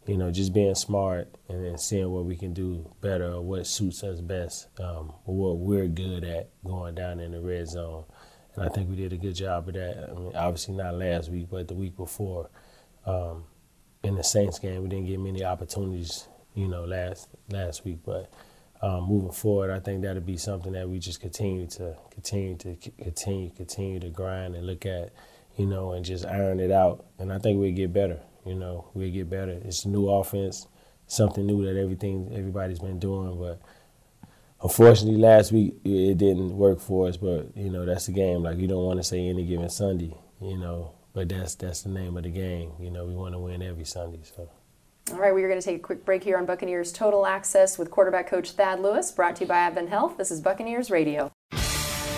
you 0.07 0.17
know, 0.17 0.31
just 0.31 0.53
being 0.53 0.75
smart 0.75 1.35
and, 1.47 1.65
and 1.65 1.79
seeing 1.79 2.09
what 2.09 2.25
we 2.25 2.35
can 2.35 2.53
do 2.53 2.89
better 3.01 3.33
or 3.33 3.41
what 3.41 3.67
suits 3.67 4.03
us 4.03 4.19
best, 4.19 4.67
um, 4.79 5.13
what 5.25 5.57
we're 5.57 5.87
good 5.87 6.23
at 6.23 6.49
going 6.63 6.95
down 6.95 7.19
in 7.19 7.31
the 7.31 7.39
red 7.39 7.67
zone. 7.67 8.05
And 8.55 8.65
I 8.65 8.69
think 8.69 8.89
we 8.89 8.95
did 8.95 9.13
a 9.13 9.17
good 9.17 9.35
job 9.35 9.67
of 9.67 9.75
that. 9.75 10.09
I 10.09 10.13
mean, 10.13 10.35
obviously 10.35 10.73
not 10.73 10.95
last 10.95 11.29
week, 11.29 11.47
but 11.49 11.67
the 11.67 11.75
week 11.75 11.95
before. 11.95 12.49
Um, 13.05 13.45
in 14.03 14.15
the 14.15 14.23
Saints 14.23 14.59
game, 14.59 14.81
we 14.81 14.89
didn't 14.89 15.05
get 15.05 15.19
many 15.19 15.43
opportunities, 15.43 16.27
you 16.55 16.67
know, 16.67 16.83
last 16.85 17.29
last 17.49 17.85
week. 17.85 17.99
But 18.03 18.31
um, 18.81 19.03
moving 19.07 19.31
forward, 19.31 19.71
I 19.71 19.79
think 19.79 20.01
that'll 20.01 20.21
be 20.21 20.37
something 20.37 20.73
that 20.73 20.89
we 20.89 20.99
just 20.99 21.21
continue 21.21 21.67
to 21.67 21.95
continue 22.09 22.55
to 22.57 22.75
continue 22.75 23.51
continue 23.51 23.99
to 23.99 24.09
grind 24.09 24.55
and 24.55 24.65
look 24.65 24.85
at, 24.85 25.13
you 25.55 25.67
know, 25.67 25.91
and 25.91 26.03
just 26.03 26.25
iron 26.25 26.59
it 26.59 26.71
out. 26.71 27.05
And 27.19 27.31
I 27.31 27.37
think 27.37 27.59
we'll 27.59 27.73
get 27.73 27.93
better. 27.93 28.19
You 28.45 28.55
know, 28.55 28.89
we'll 28.93 29.11
get 29.11 29.29
better. 29.29 29.59
It's 29.63 29.85
a 29.85 29.89
new 29.89 30.09
offense, 30.09 30.67
something 31.07 31.45
new 31.45 31.65
that 31.65 31.79
everything 31.79 32.31
everybody's 32.33 32.79
been 32.79 32.99
doing. 32.99 33.39
But 33.39 33.61
unfortunately, 34.61 35.19
last 35.19 35.51
week 35.51 35.75
it 35.83 36.17
didn't 36.17 36.57
work 36.57 36.79
for 36.79 37.07
us. 37.07 37.17
But 37.17 37.55
you 37.55 37.69
know, 37.69 37.85
that's 37.85 38.07
the 38.07 38.13
game. 38.13 38.43
Like 38.43 38.57
you 38.57 38.67
don't 38.67 38.85
want 38.85 38.99
to 38.99 39.03
say 39.03 39.27
any 39.27 39.45
given 39.45 39.69
Sunday. 39.69 40.15
You 40.41 40.57
know, 40.57 40.93
but 41.13 41.29
that's 41.29 41.55
that's 41.55 41.83
the 41.83 41.89
name 41.89 42.17
of 42.17 42.23
the 42.23 42.29
game. 42.29 42.71
You 42.79 42.91
know, 42.91 43.05
we 43.05 43.13
want 43.13 43.33
to 43.35 43.39
win 43.39 43.61
every 43.61 43.85
Sunday. 43.85 44.21
So. 44.23 44.49
All 45.11 45.17
right, 45.17 45.33
we 45.33 45.43
are 45.43 45.49
going 45.49 45.59
to 45.59 45.65
take 45.65 45.77
a 45.77 45.79
quick 45.79 46.05
break 46.05 46.23
here 46.23 46.37
on 46.37 46.45
Buccaneers 46.45 46.91
Total 46.91 47.25
Access 47.25 47.77
with 47.77 47.89
quarterback 47.89 48.27
coach 48.27 48.51
Thad 48.51 48.79
Lewis, 48.79 49.11
brought 49.11 49.35
to 49.37 49.43
you 49.43 49.47
by 49.47 49.57
Advent 49.57 49.89
Health. 49.89 50.15
This 50.15 50.31
is 50.31 50.39
Buccaneers 50.39 50.91
Radio. 50.91 51.31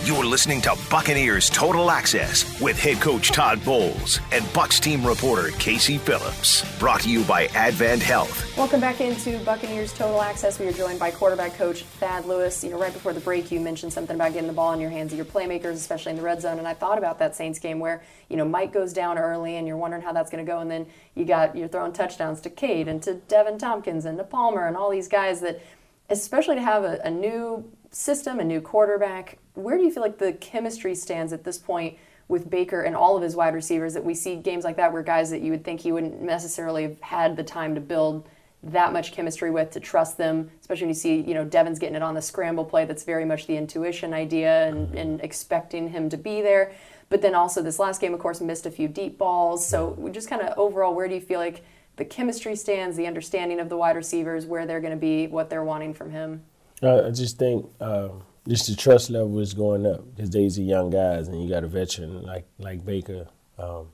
You're 0.04 0.26
listening 0.26 0.60
to 0.60 0.76
Buccaneers 0.90 1.48
Total 1.48 1.90
Access 1.90 2.60
with 2.60 2.78
head 2.78 3.00
coach 3.00 3.30
Todd 3.30 3.64
Bowles 3.64 4.20
and 4.32 4.44
Bucs 4.52 4.78
team 4.78 5.02
reporter 5.06 5.50
Casey 5.52 5.96
Phillips. 5.96 6.62
Brought 6.78 7.00
to 7.00 7.10
you 7.10 7.24
by 7.24 7.46
Advent 7.54 8.02
Health. 8.02 8.54
Welcome 8.54 8.82
back 8.82 9.00
into 9.00 9.38
Buccaneers 9.46 9.94
Total 9.94 10.20
Access. 10.20 10.58
We 10.58 10.66
are 10.66 10.72
joined 10.72 10.98
by 10.98 11.10
quarterback 11.10 11.54
coach 11.54 11.84
Thad 11.84 12.26
Lewis. 12.26 12.62
You 12.62 12.68
know, 12.68 12.78
right 12.78 12.92
before 12.92 13.14
the 13.14 13.20
break, 13.20 13.50
you 13.50 13.60
mentioned 13.60 13.94
something 13.94 14.14
about 14.14 14.34
getting 14.34 14.46
the 14.46 14.52
ball 14.52 14.74
in 14.74 14.80
your 14.80 14.90
hands 14.90 15.10
of 15.12 15.16
your 15.16 15.24
playmakers, 15.24 15.72
especially 15.72 16.10
in 16.10 16.16
the 16.16 16.22
red 16.22 16.42
zone. 16.42 16.58
And 16.58 16.68
I 16.68 16.74
thought 16.74 16.98
about 16.98 17.18
that 17.20 17.34
Saints 17.34 17.58
game 17.58 17.78
where 17.78 18.02
you 18.28 18.36
know 18.36 18.44
Mike 18.44 18.74
goes 18.74 18.92
down 18.92 19.16
early, 19.16 19.56
and 19.56 19.66
you're 19.66 19.78
wondering 19.78 20.02
how 20.02 20.12
that's 20.12 20.30
going 20.30 20.44
to 20.44 20.52
go, 20.52 20.58
and 20.58 20.70
then 20.70 20.86
you 21.14 21.24
got 21.24 21.56
you're 21.56 21.66
throwing 21.66 21.94
touchdowns 21.94 22.42
to 22.42 22.50
Cade 22.50 22.88
and 22.88 23.02
to 23.04 23.14
Deven 23.26 23.58
Thompkins 23.58 24.04
and 24.04 24.18
to 24.18 24.24
Palmer 24.24 24.66
and 24.66 24.76
all 24.76 24.90
these 24.90 25.08
guys 25.08 25.40
that, 25.40 25.62
especially 26.10 26.56
to 26.56 26.62
have 26.62 26.84
a, 26.84 27.00
a 27.04 27.10
new 27.10 27.72
system, 27.90 28.38
a 28.38 28.44
new 28.44 28.60
quarterback. 28.60 29.38
Where 29.54 29.78
do 29.78 29.84
you 29.84 29.90
feel 29.90 30.02
like 30.02 30.18
the 30.18 30.32
chemistry 30.34 30.94
stands 30.94 31.32
at 31.32 31.44
this 31.44 31.58
point 31.58 31.96
with 32.28 32.50
Baker 32.50 32.82
and 32.82 32.96
all 32.96 33.16
of 33.16 33.22
his 33.22 33.36
wide 33.36 33.54
receivers 33.54 33.94
that 33.94 34.04
we 34.04 34.14
see 34.14 34.36
games 34.36 34.64
like 34.64 34.76
that 34.76 34.92
where 34.92 35.02
guys 35.02 35.30
that 35.30 35.42
you 35.42 35.50
would 35.50 35.64
think 35.64 35.80
he 35.80 35.92
wouldn't 35.92 36.20
necessarily 36.20 36.82
have 36.82 37.00
had 37.00 37.36
the 37.36 37.44
time 37.44 37.74
to 37.74 37.80
build 37.80 38.28
that 38.62 38.92
much 38.92 39.12
chemistry 39.12 39.50
with 39.50 39.70
to 39.72 39.80
trust 39.80 40.16
them, 40.16 40.50
especially 40.60 40.84
when 40.84 40.88
you 40.88 40.94
see, 40.94 41.20
you 41.20 41.34
know, 41.34 41.44
Deven's 41.44 41.78
getting 41.78 41.96
it 41.96 42.02
on 42.02 42.14
the 42.14 42.22
scramble 42.22 42.64
play 42.64 42.86
that's 42.86 43.04
very 43.04 43.24
much 43.24 43.46
the 43.46 43.56
intuition 43.56 44.14
idea 44.14 44.66
and, 44.66 44.94
and 44.94 45.20
expecting 45.20 45.90
him 45.90 46.08
to 46.08 46.16
be 46.16 46.40
there. 46.40 46.72
But 47.10 47.20
then 47.20 47.34
also 47.34 47.62
this 47.62 47.78
last 47.78 48.00
game, 48.00 48.14
of 48.14 48.20
course, 48.20 48.40
missed 48.40 48.64
a 48.64 48.70
few 48.70 48.88
deep 48.88 49.18
balls. 49.18 49.66
So 49.66 50.08
just 50.12 50.30
kind 50.30 50.40
of 50.40 50.56
overall, 50.58 50.94
where 50.94 51.08
do 51.08 51.14
you 51.14 51.20
feel 51.20 51.38
like 51.38 51.62
the 51.96 52.04
chemistry 52.04 52.56
stands, 52.56 52.96
the 52.96 53.06
understanding 53.06 53.60
of 53.60 53.68
the 53.68 53.76
wide 53.76 53.96
receivers, 53.96 54.46
where 54.46 54.66
they're 54.66 54.80
going 54.80 54.94
to 54.94 54.96
be, 54.96 55.26
what 55.26 55.50
they're 55.50 55.62
wanting 55.62 55.92
from 55.92 56.10
him? 56.10 56.42
I 56.82 57.10
just 57.10 57.38
think 57.38 57.66
um, 57.80 58.22
just 58.48 58.66
the 58.66 58.76
trust 58.76 59.10
level 59.10 59.38
is 59.40 59.54
going 59.54 59.86
up 59.86 60.04
because 60.14 60.30
these 60.30 60.58
are 60.58 60.62
young 60.62 60.90
guys, 60.90 61.28
and 61.28 61.42
you 61.42 61.48
got 61.48 61.64
a 61.64 61.68
veteran 61.68 62.22
like 62.22 62.46
like 62.58 62.84
Baker, 62.84 63.26
um, 63.58 63.88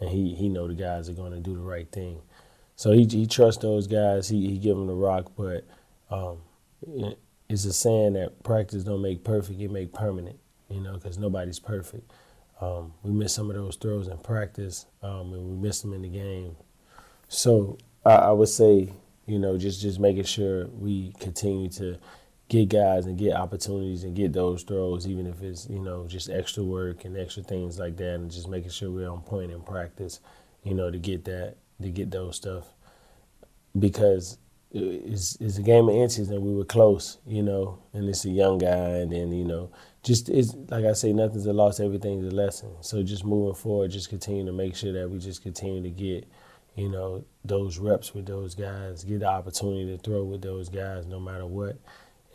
and 0.00 0.10
he 0.10 0.34
he 0.34 0.48
know 0.48 0.68
the 0.68 0.74
guys 0.74 1.08
are 1.08 1.14
going 1.14 1.32
to 1.32 1.40
do 1.40 1.54
the 1.54 1.62
right 1.62 1.90
thing. 1.90 2.20
So 2.76 2.92
he 2.92 3.06
he 3.06 3.26
trusts 3.26 3.62
those 3.62 3.86
guys. 3.86 4.28
He 4.28 4.48
he 4.48 4.58
give 4.58 4.76
them 4.76 4.86
the 4.86 4.94
rock, 4.94 5.32
but 5.36 5.66
um, 6.10 6.38
it's 7.48 7.64
a 7.64 7.72
saying 7.72 8.14
that 8.14 8.42
practice 8.42 8.84
don't 8.84 9.02
make 9.02 9.24
perfect; 9.24 9.60
it 9.60 9.70
make 9.70 9.92
permanent. 9.92 10.38
You 10.68 10.80
know, 10.80 10.94
because 10.94 11.18
nobody's 11.18 11.58
perfect. 11.58 12.12
Um, 12.60 12.92
we 13.02 13.12
missed 13.12 13.34
some 13.36 13.48
of 13.50 13.56
those 13.56 13.76
throws 13.76 14.08
in 14.08 14.18
practice, 14.18 14.86
um, 15.02 15.32
and 15.32 15.48
we 15.48 15.56
missed 15.56 15.82
them 15.82 15.94
in 15.94 16.02
the 16.02 16.08
game. 16.08 16.56
So 17.28 17.78
I, 18.04 18.14
I 18.14 18.32
would 18.32 18.48
say 18.48 18.90
you 19.28 19.38
know, 19.38 19.58
just 19.58 19.82
just 19.82 20.00
making 20.00 20.24
sure 20.24 20.66
we 20.68 21.12
continue 21.20 21.68
to 21.68 21.98
get 22.48 22.68
guys 22.68 23.06
and 23.06 23.18
get 23.18 23.34
opportunities 23.34 24.04
and 24.04 24.16
get 24.16 24.32
those 24.32 24.62
throws, 24.62 25.06
even 25.06 25.26
if 25.26 25.42
it's 25.42 25.68
you 25.68 25.78
know 25.78 26.06
just 26.06 26.30
extra 26.30 26.62
work 26.64 27.04
and 27.04 27.16
extra 27.16 27.42
things 27.42 27.78
like 27.78 27.96
that, 27.96 28.14
and 28.14 28.30
just 28.30 28.48
making 28.48 28.70
sure 28.70 28.90
we're 28.90 29.08
on 29.08 29.20
point 29.22 29.52
in 29.52 29.60
practice, 29.60 30.20
you 30.64 30.74
know, 30.74 30.90
to 30.90 30.98
get 30.98 31.24
that 31.24 31.56
to 31.80 31.88
get 31.88 32.10
those 32.10 32.36
stuff 32.36 32.74
because 33.78 34.38
it's, 34.70 35.36
it's 35.40 35.58
a 35.58 35.62
game 35.62 35.88
of 35.88 35.94
inches 35.94 36.28
and 36.28 36.42
we 36.42 36.54
were 36.54 36.64
close, 36.64 37.18
you 37.26 37.42
know, 37.42 37.78
and 37.92 38.08
it's 38.08 38.24
a 38.24 38.30
young 38.30 38.58
guy 38.58 38.98
and 38.98 39.12
then, 39.12 39.32
you 39.32 39.44
know, 39.44 39.70
just 40.02 40.28
it's 40.28 40.54
like 40.68 40.84
I 40.84 40.92
say, 40.92 41.12
nothing's 41.12 41.46
a 41.46 41.52
loss, 41.52 41.80
everything's 41.80 42.30
a 42.30 42.34
lesson. 42.34 42.70
So 42.80 43.02
just 43.02 43.24
moving 43.24 43.54
forward, 43.54 43.90
just 43.90 44.08
continue 44.08 44.44
to 44.46 44.52
make 44.52 44.74
sure 44.74 44.92
that 44.92 45.08
we 45.08 45.18
just 45.18 45.42
continue 45.42 45.82
to 45.82 45.90
get 45.90 46.28
you 46.76 46.88
know, 46.88 47.24
those 47.44 47.78
reps 47.78 48.14
with 48.14 48.24
those 48.26 48.54
guys, 48.54 49.02
get 49.02 49.18
the 49.18 49.26
opportunity 49.26 49.86
to 49.86 49.98
throw 49.98 50.22
with 50.22 50.42
those 50.42 50.68
guys 50.68 51.06
no 51.06 51.18
matter 51.18 51.44
what 51.44 51.76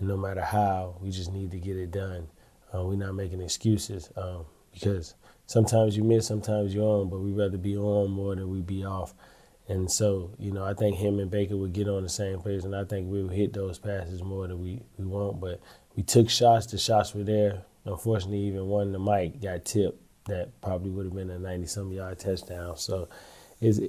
and 0.04 0.10
no 0.10 0.18
matter 0.18 0.42
how. 0.42 0.98
We 1.00 1.12
just 1.12 1.32
need 1.32 1.52
to 1.52 1.60
get 1.60 1.78
it 1.78 1.92
done. 1.92 2.28
Uh, 2.74 2.84
we're 2.84 2.96
not 2.96 3.16
making 3.16 3.42
excuses 3.42 4.12
um, 4.18 4.46
because 4.74 5.16
sometimes 5.46 5.96
you 5.96 6.04
miss, 6.04 6.28
sometimes 6.28 6.76
you're 6.76 6.84
on, 6.84 7.10
but 7.10 7.20
we'd 7.20 7.38
rather 7.38 7.58
be 7.58 7.78
on 7.78 8.12
more 8.12 8.36
than 8.36 8.50
we 8.50 8.62
be 8.62 8.84
off. 8.84 9.14
And 9.70 9.90
so, 9.90 10.32
you 10.38 10.52
know, 10.52 10.66
I 10.66 10.74
think 10.74 10.98
him 10.98 11.20
and 11.20 11.32
Baker 11.32 11.56
would 11.56 11.72
get 11.72 11.88
on 11.88 12.04
the 12.04 12.10
same 12.10 12.42
page, 12.42 12.66
and 12.66 12.76
I 12.76 12.84
think 12.84 13.10
we 13.10 13.24
would 13.24 13.32
hit 13.32 13.54
those 13.54 13.80
passes 13.80 14.22
more 14.22 14.46
than 14.46 14.62
we, 14.62 14.82
we 14.98 15.06
won't. 15.06 15.40
But 15.40 15.62
we 15.96 16.04
took 16.04 16.30
shots. 16.30 16.66
The 16.66 16.78
shots 16.78 17.14
were 17.14 17.24
there. 17.24 17.64
Unfortunately, 17.86 18.40
even 18.40 18.68
one 18.68 18.92
the 18.92 19.00
Mike 19.00 19.42
got 19.42 19.64
tipped 19.64 20.02
that 20.26 20.50
probably 20.62 20.90
would 20.90 21.06
have 21.06 21.16
been 21.16 21.30
a 21.30 21.40
90 21.40 21.66
some 21.68 21.92
yard 21.94 22.20
touchdown. 22.20 22.76
So 22.76 23.08
is 23.62 23.80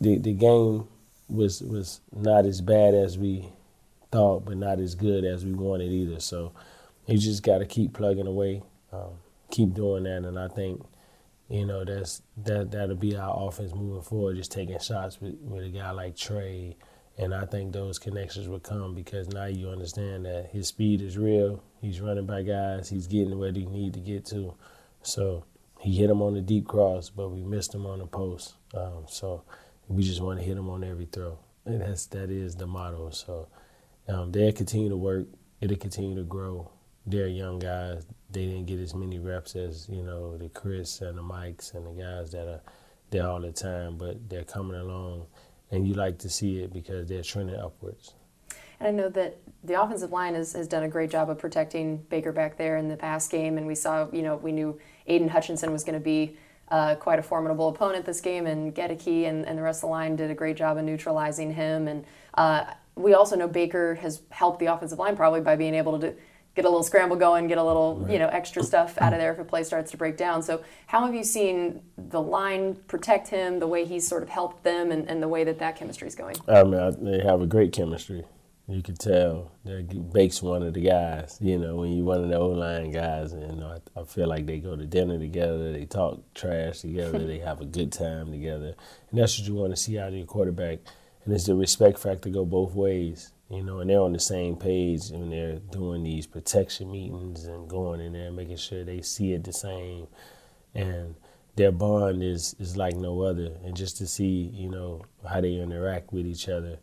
the 0.00 0.18
the 0.18 0.34
game 0.34 0.86
was 1.28 1.62
was 1.62 2.00
not 2.14 2.46
as 2.46 2.60
bad 2.60 2.94
as 2.94 3.18
we 3.18 3.48
thought, 4.10 4.44
but 4.44 4.56
not 4.56 4.80
as 4.80 4.94
good 4.94 5.24
as 5.24 5.44
we 5.44 5.52
wanted 5.52 5.90
either. 5.90 6.20
So 6.20 6.52
you 7.06 7.18
just 7.18 7.42
got 7.42 7.58
to 7.58 7.66
keep 7.66 7.92
plugging 7.92 8.26
away, 8.26 8.62
um, 8.92 9.12
keep 9.50 9.74
doing 9.74 10.04
that, 10.04 10.24
and 10.24 10.38
I 10.38 10.48
think 10.48 10.82
you 11.48 11.64
know 11.64 11.84
that's 11.84 12.22
that 12.44 12.70
that'll 12.70 12.96
be 12.96 13.16
our 13.16 13.48
offense 13.48 13.74
moving 13.74 14.02
forward. 14.02 14.36
Just 14.36 14.52
taking 14.52 14.78
shots 14.78 15.20
with, 15.20 15.36
with 15.40 15.64
a 15.64 15.68
guy 15.70 15.90
like 15.90 16.16
Trey, 16.16 16.76
and 17.16 17.34
I 17.34 17.46
think 17.46 17.72
those 17.72 17.98
connections 17.98 18.48
will 18.48 18.60
come 18.60 18.94
because 18.94 19.28
now 19.28 19.46
you 19.46 19.68
understand 19.68 20.26
that 20.26 20.50
his 20.52 20.68
speed 20.68 21.00
is 21.00 21.16
real. 21.16 21.62
He's 21.80 22.00
running 22.00 22.26
by 22.26 22.42
guys. 22.42 22.88
He's 22.88 23.06
getting 23.06 23.38
where 23.38 23.52
he 23.52 23.66
need 23.66 23.94
to 23.94 24.00
get 24.00 24.24
to. 24.26 24.54
So 25.02 25.44
he 25.80 25.96
hit 25.96 26.10
him 26.10 26.22
on 26.22 26.34
the 26.34 26.40
deep 26.40 26.66
cross, 26.66 27.08
but 27.08 27.30
we 27.30 27.42
missed 27.42 27.74
him 27.74 27.86
on 27.86 28.00
the 28.00 28.06
post. 28.06 28.54
Um, 28.74 29.04
so 29.06 29.44
we 29.88 30.02
just 30.02 30.20
want 30.20 30.38
to 30.38 30.44
hit 30.44 30.56
him 30.56 30.68
on 30.68 30.84
every 30.84 31.06
throw. 31.06 31.38
And 31.64 31.80
that's 31.80 32.06
that 32.06 32.30
is 32.30 32.56
the 32.56 32.66
motto. 32.66 33.10
So 33.10 33.48
um, 34.08 34.32
they'll 34.32 34.52
continue 34.52 34.88
to 34.88 34.96
work. 34.96 35.26
It'll 35.60 35.76
continue 35.76 36.16
to 36.16 36.22
grow. 36.22 36.70
They're 37.06 37.28
young 37.28 37.58
guys. 37.58 38.06
They 38.30 38.46
didn't 38.46 38.66
get 38.66 38.80
as 38.80 38.94
many 38.94 39.18
reps 39.18 39.56
as 39.56 39.88
you 39.88 40.02
know 40.02 40.36
the 40.36 40.48
Chris 40.50 41.00
and 41.00 41.16
the 41.16 41.22
Mikes 41.22 41.72
and 41.72 41.86
the 41.86 42.02
guys 42.02 42.30
that 42.32 42.46
are 42.46 42.60
there 43.10 43.26
all 43.26 43.40
the 43.40 43.52
time, 43.52 43.96
but 43.96 44.28
they're 44.28 44.44
coming 44.44 44.78
along, 44.78 45.26
and 45.70 45.88
you 45.88 45.94
like 45.94 46.18
to 46.18 46.28
see 46.28 46.60
it 46.60 46.72
because 46.72 47.08
they're 47.08 47.22
trending 47.22 47.56
upwards. 47.56 48.14
And 48.80 48.88
I 48.88 48.90
know 48.90 49.08
that 49.08 49.38
the 49.64 49.80
offensive 49.80 50.12
line 50.12 50.34
has, 50.34 50.52
has 50.52 50.68
done 50.68 50.84
a 50.84 50.88
great 50.88 51.10
job 51.10 51.30
of 51.30 51.38
protecting 51.38 51.96
Baker 52.10 52.32
back 52.32 52.56
there 52.56 52.76
in 52.76 52.88
the 52.88 52.96
past 52.96 53.30
game, 53.30 53.58
and 53.58 53.66
we 53.66 53.74
saw, 53.74 54.08
you 54.12 54.22
know, 54.22 54.36
we 54.36 54.52
knew 54.52 54.78
Aidan 55.06 55.28
Hutchinson 55.28 55.72
was 55.72 55.84
going 55.84 55.98
to 55.98 56.04
be 56.04 56.36
uh, 56.70 56.94
quite 56.96 57.18
a 57.18 57.22
formidable 57.22 57.68
opponent 57.68 58.04
this 58.04 58.20
game, 58.20 58.46
and 58.46 58.74
Goedeke 58.74 59.28
and, 59.28 59.46
and 59.46 59.58
the 59.58 59.62
rest 59.62 59.78
of 59.78 59.82
the 59.82 59.86
line 59.88 60.16
did 60.16 60.30
a 60.30 60.34
great 60.34 60.56
job 60.56 60.76
of 60.76 60.84
neutralizing 60.84 61.54
him. 61.54 61.88
And 61.88 62.04
uh, 62.34 62.66
we 62.98 63.14
also 63.14 63.36
know 63.36 63.48
Baker 63.48 63.94
has 63.96 64.22
helped 64.30 64.58
the 64.58 64.66
offensive 64.66 64.98
line 64.98 65.16
probably 65.16 65.40
by 65.40 65.56
being 65.56 65.74
able 65.74 65.98
to 65.98 66.10
do, 66.10 66.16
get 66.54 66.64
a 66.64 66.68
little 66.68 66.82
scramble 66.82 67.16
going, 67.16 67.46
get 67.46 67.58
a 67.58 67.62
little 67.62 68.00
right. 68.00 68.12
you 68.12 68.18
know 68.18 68.28
extra 68.28 68.62
stuff 68.62 68.98
out 68.98 69.12
of 69.12 69.18
there 69.18 69.32
if 69.32 69.38
a 69.38 69.44
play 69.44 69.62
starts 69.62 69.90
to 69.92 69.96
break 69.96 70.16
down. 70.16 70.42
So 70.42 70.62
how 70.86 71.06
have 71.06 71.14
you 71.14 71.24
seen 71.24 71.82
the 71.96 72.20
line 72.20 72.74
protect 72.88 73.28
him, 73.28 73.60
the 73.60 73.66
way 73.66 73.84
he's 73.84 74.06
sort 74.06 74.22
of 74.22 74.28
helped 74.28 74.64
them, 74.64 74.90
and, 74.90 75.08
and 75.08 75.22
the 75.22 75.28
way 75.28 75.44
that 75.44 75.58
that 75.60 75.76
chemistry 75.76 76.08
is 76.08 76.14
going? 76.14 76.36
I 76.48 76.64
mean, 76.64 77.04
they 77.04 77.20
have 77.20 77.40
a 77.40 77.46
great 77.46 77.72
chemistry. 77.72 78.24
You 78.70 78.82
could 78.82 78.98
tell 78.98 79.52
that 79.64 80.12
Bake's 80.12 80.42
one 80.42 80.62
of 80.62 80.74
the 80.74 80.82
guys. 80.82 81.38
You 81.40 81.58
know, 81.58 81.76
when 81.76 81.92
you're 81.92 82.04
one 82.04 82.22
of 82.22 82.28
the 82.28 82.36
O 82.36 82.48
line 82.48 82.90
guys, 82.90 83.32
and 83.32 83.54
you 83.54 83.60
know, 83.60 83.78
I, 83.96 84.00
I, 84.00 84.04
feel 84.04 84.28
like 84.28 84.44
they 84.44 84.58
go 84.58 84.76
to 84.76 84.84
dinner 84.84 85.18
together, 85.18 85.72
they 85.72 85.86
talk 85.86 86.20
trash 86.34 86.80
together, 86.80 87.18
they 87.26 87.38
have 87.38 87.62
a 87.62 87.64
good 87.64 87.92
time 87.92 88.30
together, 88.30 88.74
and 89.10 89.18
that's 89.18 89.38
what 89.38 89.48
you 89.48 89.54
want 89.54 89.70
to 89.70 89.76
see 89.76 89.98
out 89.98 90.08
of 90.08 90.14
your 90.14 90.26
quarterback. 90.26 90.80
And 91.24 91.34
it's 91.34 91.46
the 91.46 91.54
respect 91.54 91.98
factor 91.98 92.30
go 92.30 92.44
both 92.44 92.74
ways. 92.74 93.32
You 93.50 93.62
know, 93.62 93.80
and 93.80 93.88
they're 93.88 94.00
on 94.00 94.12
the 94.12 94.18
same 94.20 94.56
page 94.56 95.08
when 95.10 95.30
they're 95.30 95.58
doing 95.58 96.02
these 96.02 96.26
protection 96.26 96.92
meetings 96.92 97.46
and 97.46 97.68
going 97.68 98.00
in 98.00 98.12
there, 98.12 98.30
making 98.30 98.58
sure 98.58 98.84
they 98.84 99.00
see 99.00 99.32
it 99.32 99.44
the 99.44 99.54
same, 99.54 100.06
and 100.74 101.14
their 101.56 101.72
bond 101.72 102.22
is 102.22 102.54
is 102.58 102.76
like 102.76 102.94
no 102.96 103.22
other. 103.22 103.52
And 103.64 103.74
just 103.74 103.96
to 103.98 104.06
see, 104.06 104.50
you 104.54 104.68
know, 104.68 105.02
how 105.26 105.40
they 105.40 105.54
interact 105.54 106.12
with 106.12 106.26
each 106.26 106.48
other 106.48 106.78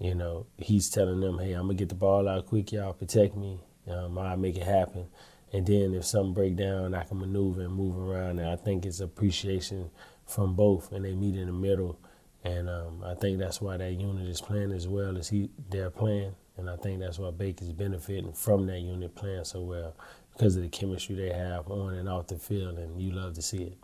you 0.00 0.14
know, 0.14 0.46
he's 0.56 0.88
telling 0.88 1.20
them, 1.20 1.38
"Hey, 1.38 1.52
I'm 1.52 1.64
gonna 1.66 1.74
get 1.74 1.90
the 1.90 1.94
ball 1.94 2.26
out 2.26 2.46
quick. 2.46 2.72
Y'all 2.72 2.94
protect 2.94 3.36
me. 3.36 3.60
Um, 3.86 4.18
I'll 4.18 4.36
make 4.36 4.56
it 4.56 4.62
happen." 4.64 5.06
And 5.52 5.66
then 5.66 5.94
if 5.94 6.06
something 6.06 6.32
break 6.32 6.56
down, 6.56 6.94
I 6.94 7.04
can 7.04 7.18
maneuver 7.18 7.62
and 7.62 7.74
move 7.74 7.98
around. 7.98 8.38
And 8.38 8.48
I 8.48 8.56
think 8.56 8.86
it's 8.86 9.00
appreciation 9.00 9.90
from 10.24 10.54
both, 10.54 10.90
and 10.92 11.04
they 11.04 11.14
meet 11.14 11.36
in 11.36 11.46
the 11.48 11.52
middle. 11.52 11.98
And 12.44 12.70
um, 12.70 13.04
I 13.04 13.14
think 13.14 13.38
that's 13.38 13.60
why 13.60 13.76
that 13.76 13.92
unit 13.92 14.26
is 14.26 14.40
playing 14.40 14.72
as 14.72 14.88
well 14.88 15.16
as 15.16 15.28
he 15.28 15.50
they're 15.68 15.90
playing. 15.90 16.34
And 16.56 16.68
I 16.68 16.76
think 16.76 17.00
that's 17.00 17.18
why 17.18 17.30
Baker's 17.30 17.72
benefiting 17.72 18.32
from 18.32 18.66
that 18.66 18.80
unit 18.80 19.14
playing 19.14 19.44
so 19.44 19.62
well 19.62 19.94
because 20.32 20.56
of 20.56 20.62
the 20.62 20.68
chemistry 20.68 21.16
they 21.16 21.32
have 21.32 21.70
on 21.70 21.94
and 21.94 22.08
off 22.08 22.28
the 22.28 22.38
field, 22.38 22.78
and 22.78 23.00
you 23.00 23.12
love 23.12 23.34
to 23.34 23.42
see 23.42 23.62
it. 23.64 23.78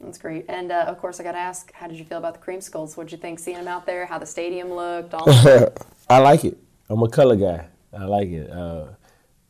That's 0.00 0.18
great. 0.18 0.46
And 0.48 0.72
uh, 0.72 0.84
of 0.88 0.98
course, 0.98 1.20
I 1.20 1.22
got 1.22 1.32
to 1.32 1.38
ask, 1.38 1.72
how 1.72 1.86
did 1.86 1.96
you 1.96 2.04
feel 2.04 2.18
about 2.18 2.34
the 2.34 2.40
creamsicles? 2.40 2.96
What'd 2.96 3.12
you 3.12 3.18
think 3.18 3.38
seeing 3.38 3.56
them 3.56 3.68
out 3.68 3.86
there? 3.86 4.04
How 4.06 4.18
the 4.18 4.26
stadium 4.26 4.72
looked? 4.72 5.14
All 5.14 5.24
I 6.10 6.18
like 6.18 6.44
it. 6.44 6.58
I'm 6.88 7.02
a 7.02 7.08
color 7.08 7.36
guy. 7.36 7.66
I 7.96 8.04
like 8.04 8.28
it. 8.28 8.50
Uh, 8.50 8.86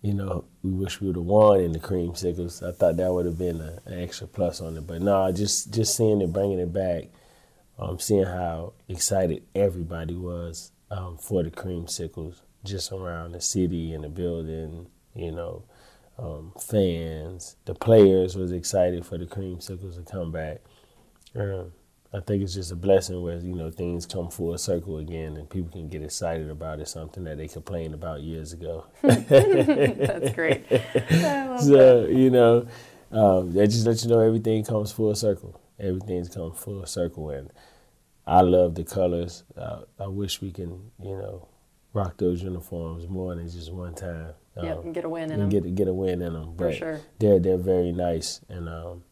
you 0.03 0.15
know, 0.15 0.45
we 0.63 0.73
wish 0.73 1.01
we 1.01 1.07
would 1.07 1.17
have 1.17 1.25
won 1.25 1.61
in 1.61 1.73
the 1.73 1.79
creamsicles. 1.79 2.67
I 2.67 2.73
thought 2.73 2.97
that 2.97 3.13
would 3.13 3.25
have 3.25 3.39
been 3.39 3.61
a, 3.61 3.79
an 3.87 4.03
extra 4.03 4.27
plus 4.27 4.61
on 4.61 4.77
it. 4.77 4.87
But 4.87 5.01
no, 5.01 5.31
just 5.33 5.73
just 5.73 5.97
seeing 5.97 6.21
it, 6.21 6.33
bringing 6.33 6.59
it 6.59 6.73
back, 6.73 7.05
um, 7.79 7.99
seeing 7.99 8.25
how 8.25 8.75
excited 8.89 9.43
everybody 9.55 10.14
was 10.14 10.73
um, 10.91 11.16
for 11.16 11.43
the 11.43 11.51
creamsicles, 11.51 12.41
just 12.64 12.93
around 12.93 13.33
the 13.33 13.41
city 13.41 13.93
and 13.93 14.05
the 14.05 14.09
building. 14.09 14.89
You 15.14 15.33
know, 15.33 15.64
um, 16.18 16.53
fans, 16.59 17.57
the 17.64 17.75
players 17.75 18.37
was 18.37 18.53
excited 18.53 19.05
for 19.05 19.18
the 19.18 19.27
creamsicles 19.27 19.97
to 19.97 20.11
come 20.11 20.33
back. 20.33 20.61
Um, 21.35 21.73
I 22.14 22.20
think 22.20 22.43
it's 22.43 22.53
just 22.53 22.70
a 22.70 22.77
blessing 22.77 23.23
where 23.23 23.39
you 23.39 23.55
know 23.55 23.70
things 23.70 24.05
come 24.05 24.29
full 24.31 24.57
circle 24.59 24.99
again, 24.99 25.37
and 25.39 25.49
people 25.49 25.73
can 25.73 25.89
get 25.89 26.03
excited 26.03 26.51
about 26.51 26.81
it. 26.81 26.89
Something 26.89 27.25
that 27.25 27.39
they 27.39 27.49
complained 27.49 27.95
about 27.95 28.20
years 28.20 28.53
ago. 28.53 28.85
That's 29.03 30.35
great. 30.35 30.66
so 31.61 32.07
you 32.11 32.29
know, 32.29 32.66
um, 33.11 33.53
that 33.53 33.68
just 33.68 33.87
let 33.87 34.03
you 34.03 34.11
know 34.11 34.20
everything 34.20 34.62
comes 34.62 34.93
full 34.93 35.14
circle. 35.14 35.59
Everything's 35.83 36.28
come 36.28 36.53
full 36.53 36.87
circle, 36.87 37.30
and 37.30 37.51
I 38.26 38.41
love 38.43 38.74
the 38.74 38.85
colors. 38.85 39.43
Uh, 39.57 39.80
I 39.99 40.07
wish 40.07 40.41
we 40.41 40.53
can, 40.53 40.93
you 41.03 41.16
know, 41.16 41.49
rock 41.93 42.16
those 42.18 42.43
uniforms 42.43 43.09
more 43.09 43.35
than 43.35 43.49
just 43.49 43.72
one 43.72 43.95
time. 43.95 44.35
Um, 44.57 44.66
yeah, 44.66 44.72
and 44.72 44.95
get 44.95 45.05
a 45.05 45.09
win 45.09 45.30
in 45.30 45.41
them. 45.41 45.49
Get 45.49 45.74
get 45.74 45.89
a 45.89 45.95
win 45.95 46.22
in 46.22 46.33
them. 46.35 46.55
But 46.57 46.72
for 46.72 46.76
sure. 46.76 47.01
They're 47.18 47.39
they're 47.39 47.57
very 47.59 47.93
nice, 47.93 48.41
and 48.49 48.68
um, 48.68 49.03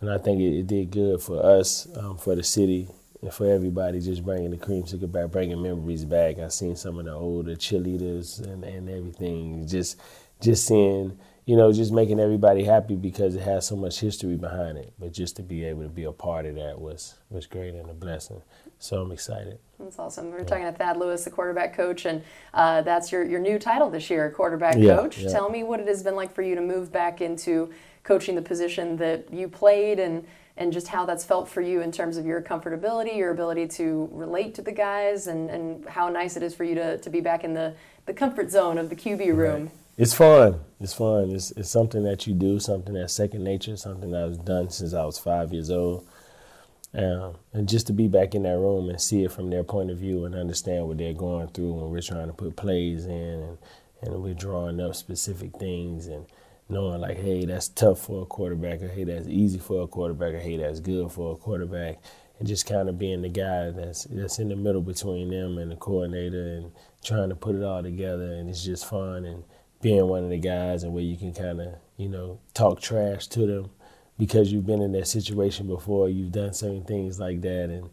and 0.00 0.10
I 0.10 0.18
think 0.18 0.40
it, 0.40 0.58
it 0.58 0.66
did 0.66 0.90
good 0.90 1.22
for 1.22 1.44
us, 1.44 1.88
um, 1.96 2.18
for 2.18 2.34
the 2.34 2.42
city, 2.42 2.88
and 3.22 3.32
for 3.32 3.50
everybody. 3.50 4.00
Just 4.00 4.24
bringing 4.24 4.50
the 4.50 4.56
cream, 4.56 4.82
creamsicle 4.82 5.10
back, 5.10 5.30
bringing 5.30 5.62
memories 5.62 6.04
back. 6.04 6.38
I 6.38 6.48
seen 6.48 6.76
some 6.76 6.98
of 6.98 7.04
the 7.04 7.12
older 7.14 7.54
cheerleaders 7.54 8.42
and 8.42 8.64
and 8.64 8.90
everything. 8.90 9.66
Just 9.66 9.96
just 10.40 10.66
seeing 10.66 11.18
you 11.48 11.56
know, 11.56 11.72
just 11.72 11.92
making 11.92 12.20
everybody 12.20 12.62
happy 12.62 12.94
because 12.94 13.34
it 13.34 13.40
has 13.40 13.66
so 13.66 13.74
much 13.74 14.00
history 14.00 14.36
behind 14.36 14.76
it. 14.76 14.92
But 14.98 15.12
just 15.12 15.36
to 15.36 15.42
be 15.42 15.64
able 15.64 15.84
to 15.84 15.88
be 15.88 16.04
a 16.04 16.12
part 16.12 16.44
of 16.44 16.56
that 16.56 16.78
was 16.78 17.14
was 17.30 17.46
great 17.46 17.74
and 17.74 17.88
a 17.88 17.94
blessing. 17.94 18.42
So 18.78 19.00
I'm 19.00 19.12
excited. 19.12 19.58
That's 19.78 19.98
awesome. 19.98 20.26
We 20.26 20.32
are 20.32 20.40
yeah. 20.40 20.44
talking 20.44 20.64
to 20.66 20.72
Thad 20.72 20.98
Lewis, 20.98 21.24
the 21.24 21.30
quarterback 21.30 21.74
coach, 21.74 22.04
and 22.04 22.22
uh, 22.52 22.82
that's 22.82 23.10
your, 23.10 23.24
your 23.24 23.40
new 23.40 23.58
title 23.58 23.88
this 23.88 24.10
year, 24.10 24.30
quarterback 24.30 24.76
yeah, 24.76 24.94
coach. 24.94 25.16
Yeah. 25.16 25.30
Tell 25.30 25.48
me 25.48 25.62
what 25.62 25.80
it 25.80 25.88
has 25.88 26.02
been 26.02 26.14
like 26.14 26.34
for 26.34 26.42
you 26.42 26.54
to 26.54 26.60
move 26.60 26.92
back 26.92 27.22
into 27.22 27.72
coaching 28.02 28.34
the 28.34 28.42
position 28.42 28.98
that 28.98 29.32
you 29.32 29.48
played 29.48 29.98
and 29.98 30.26
and 30.58 30.70
just 30.70 30.88
how 30.88 31.06
that's 31.06 31.24
felt 31.24 31.48
for 31.48 31.62
you 31.62 31.80
in 31.80 31.90
terms 31.90 32.18
of 32.18 32.26
your 32.26 32.42
comfortability, 32.42 33.16
your 33.16 33.30
ability 33.30 33.68
to 33.68 34.06
relate 34.12 34.54
to 34.56 34.60
the 34.60 34.72
guys, 34.72 35.28
and, 35.28 35.48
and 35.48 35.86
how 35.86 36.10
nice 36.10 36.36
it 36.36 36.42
is 36.42 36.54
for 36.54 36.64
you 36.64 36.74
to, 36.74 36.98
to 36.98 37.08
be 37.08 37.20
back 37.20 37.42
in 37.42 37.54
the, 37.54 37.72
the 38.04 38.12
comfort 38.12 38.50
zone 38.50 38.76
of 38.76 38.90
the 38.90 38.96
QB 38.96 39.34
room. 39.34 39.62
Right. 39.62 39.72
It's 39.98 40.14
fun. 40.14 40.60
It's 40.78 40.94
fun. 40.94 41.32
It's, 41.32 41.50
it's 41.50 41.68
something 41.68 42.04
that 42.04 42.24
you 42.24 42.32
do, 42.32 42.60
something 42.60 42.94
that's 42.94 43.12
second 43.12 43.42
nature, 43.42 43.76
something 43.76 44.12
that 44.12 44.22
I've 44.22 44.44
done 44.44 44.70
since 44.70 44.94
I 44.94 45.04
was 45.04 45.18
five 45.18 45.52
years 45.52 45.72
old. 45.72 46.06
Um, 46.94 47.34
and 47.52 47.68
just 47.68 47.88
to 47.88 47.92
be 47.92 48.06
back 48.06 48.36
in 48.36 48.44
that 48.44 48.58
room 48.58 48.88
and 48.88 49.00
see 49.00 49.24
it 49.24 49.32
from 49.32 49.50
their 49.50 49.64
point 49.64 49.90
of 49.90 49.98
view 49.98 50.24
and 50.24 50.36
understand 50.36 50.86
what 50.86 50.98
they're 50.98 51.12
going 51.12 51.48
through 51.48 51.72
when 51.72 51.90
we're 51.90 52.00
trying 52.00 52.28
to 52.28 52.32
put 52.32 52.54
plays 52.54 53.06
in 53.06 53.12
and, 53.12 53.58
and 54.02 54.22
we're 54.22 54.34
drawing 54.34 54.80
up 54.80 54.94
specific 54.94 55.58
things 55.58 56.06
and 56.06 56.26
knowing 56.68 57.00
like, 57.00 57.16
hey, 57.16 57.44
that's 57.44 57.66
tough 57.66 57.98
for 57.98 58.22
a 58.22 58.26
quarterback, 58.26 58.80
or 58.80 58.88
hey, 58.88 59.02
that's 59.02 59.26
easy 59.26 59.58
for 59.58 59.82
a 59.82 59.88
quarterback, 59.88 60.32
or 60.32 60.38
hey, 60.38 60.58
that's 60.58 60.78
good 60.80 61.10
for 61.10 61.32
a 61.32 61.36
quarterback, 61.36 61.98
and 62.38 62.46
just 62.46 62.66
kind 62.66 62.88
of 62.88 62.98
being 62.98 63.22
the 63.22 63.28
guy 63.28 63.70
that's 63.70 64.04
that's 64.04 64.38
in 64.38 64.48
the 64.48 64.56
middle 64.56 64.82
between 64.82 65.30
them 65.30 65.58
and 65.58 65.70
the 65.70 65.76
coordinator 65.76 66.56
and 66.56 66.70
trying 67.02 67.30
to 67.30 67.34
put 67.34 67.56
it 67.56 67.64
all 67.64 67.82
together, 67.82 68.34
and 68.34 68.48
it's 68.48 68.62
just 68.62 68.86
fun 68.86 69.24
and 69.24 69.42
being 69.80 70.06
one 70.06 70.24
of 70.24 70.30
the 70.30 70.38
guys 70.38 70.82
and 70.82 70.92
where 70.92 71.04
you 71.04 71.16
can 71.16 71.32
kind 71.32 71.60
of 71.60 71.74
you 71.96 72.08
know 72.08 72.40
talk 72.54 72.80
trash 72.80 73.26
to 73.28 73.46
them 73.46 73.70
because 74.18 74.52
you've 74.52 74.66
been 74.66 74.82
in 74.82 74.92
that 74.92 75.06
situation 75.06 75.66
before, 75.68 76.08
you've 76.08 76.32
done 76.32 76.52
certain 76.52 76.82
things 76.84 77.20
like 77.20 77.40
that, 77.42 77.70
and 77.70 77.88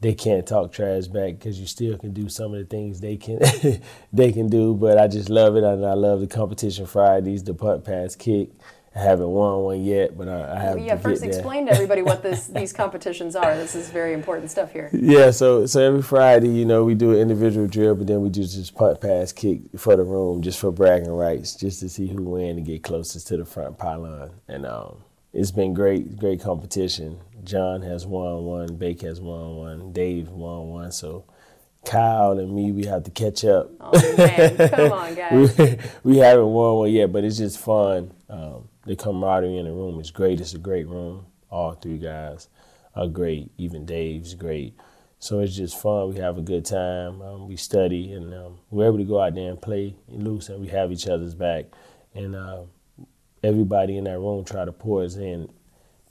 they 0.00 0.14
can't 0.14 0.46
talk 0.46 0.72
trash 0.72 1.06
back 1.06 1.38
because 1.38 1.58
you 1.58 1.66
still 1.66 1.98
can 1.98 2.12
do 2.12 2.28
some 2.28 2.54
of 2.54 2.60
the 2.60 2.66
things 2.66 3.00
they 3.00 3.16
can 3.16 3.40
they 4.12 4.32
can 4.32 4.48
do. 4.48 4.74
But 4.74 4.98
I 4.98 5.08
just 5.08 5.28
love 5.28 5.56
it, 5.56 5.64
and 5.64 5.84
I 5.84 5.94
love 5.94 6.20
the 6.20 6.26
competition 6.26 6.86
Fridays, 6.86 7.42
the 7.42 7.54
punt, 7.54 7.84
pass, 7.84 8.14
kick. 8.14 8.50
I 8.96 9.00
haven't 9.00 9.28
won 9.28 9.58
one 9.60 9.84
yet, 9.84 10.16
but 10.16 10.26
I, 10.26 10.54
I 10.56 10.58
have. 10.58 10.78
yeah, 10.78 10.94
to 10.94 11.00
first 11.00 11.22
explain 11.22 11.66
to 11.66 11.72
everybody 11.72 12.00
what 12.00 12.22
this 12.22 12.46
these 12.58 12.72
competitions 12.72 13.36
are. 13.36 13.54
This 13.54 13.74
is 13.74 13.90
very 13.90 14.14
important 14.14 14.50
stuff 14.50 14.72
here. 14.72 14.88
Yeah, 14.92 15.32
so 15.32 15.66
so 15.66 15.82
every 15.82 16.00
Friday, 16.00 16.48
you 16.48 16.64
know, 16.64 16.82
we 16.82 16.94
do 16.94 17.12
an 17.12 17.18
individual 17.18 17.66
drill, 17.66 17.94
but 17.94 18.06
then 18.06 18.22
we 18.22 18.30
do 18.30 18.42
just 18.42 18.74
punt, 18.74 19.02
pass, 19.02 19.32
kick 19.32 19.60
for 19.76 19.96
the 19.96 20.02
room, 20.02 20.40
just 20.40 20.58
for 20.58 20.72
bragging 20.72 21.10
rights, 21.10 21.54
just 21.54 21.80
to 21.80 21.90
see 21.90 22.06
who 22.06 22.22
win 22.22 22.56
and 22.56 22.64
get 22.64 22.82
closest 22.82 23.26
to 23.28 23.36
the 23.36 23.44
front 23.44 23.76
pylon. 23.76 24.30
And 24.48 24.64
um, 24.64 24.96
it's 25.34 25.50
been 25.50 25.74
great, 25.74 26.16
great 26.16 26.40
competition. 26.40 27.20
John 27.44 27.82
has 27.82 28.06
won 28.06 28.44
one, 28.44 28.76
Bake 28.76 29.02
has 29.02 29.20
won 29.20 29.56
one, 29.56 29.92
Dave 29.92 30.30
won 30.30 30.68
one. 30.68 30.90
So 30.92 31.26
Kyle 31.84 32.38
and 32.38 32.50
me, 32.54 32.72
we 32.72 32.86
have 32.86 33.04
to 33.04 33.10
catch 33.10 33.44
up. 33.44 33.70
Oh 33.78 34.16
man, 34.16 34.56
come 34.70 34.92
on, 34.92 35.14
guys. 35.16 35.58
we, 35.58 35.76
we 36.02 36.16
haven't 36.16 36.46
won 36.46 36.76
one 36.76 36.90
yet, 36.90 37.12
but 37.12 37.24
it's 37.24 37.36
just 37.36 37.58
fun. 37.58 38.14
Um, 38.30 38.68
the 38.86 38.96
camaraderie 38.96 39.58
in 39.58 39.66
the 39.66 39.72
room 39.72 40.00
is 40.00 40.10
great. 40.10 40.40
It's 40.40 40.54
a 40.54 40.58
great 40.58 40.86
room. 40.86 41.26
All 41.50 41.72
three 41.72 41.98
guys 41.98 42.48
are 42.94 43.08
great. 43.08 43.50
Even 43.58 43.84
Dave's 43.84 44.34
great. 44.34 44.74
So 45.18 45.40
it's 45.40 45.56
just 45.56 45.80
fun. 45.80 46.10
We 46.10 46.20
have 46.20 46.38
a 46.38 46.42
good 46.42 46.64
time. 46.64 47.20
Um, 47.22 47.48
we 47.48 47.56
study, 47.56 48.12
and 48.12 48.32
um, 48.34 48.58
we're 48.70 48.86
able 48.86 48.98
to 48.98 49.04
go 49.04 49.20
out 49.20 49.34
there 49.34 49.50
and 49.50 49.60
play 49.60 49.96
loose, 50.08 50.48
and 50.48 50.60
we 50.60 50.68
have 50.68 50.92
each 50.92 51.08
other's 51.08 51.34
back. 51.34 51.66
And 52.14 52.36
uh, 52.36 52.62
everybody 53.42 53.96
in 53.96 54.04
that 54.04 54.18
room 54.18 54.44
try 54.44 54.64
to 54.64 54.72
pour 54.72 55.02
us 55.02 55.16
in, 55.16 55.48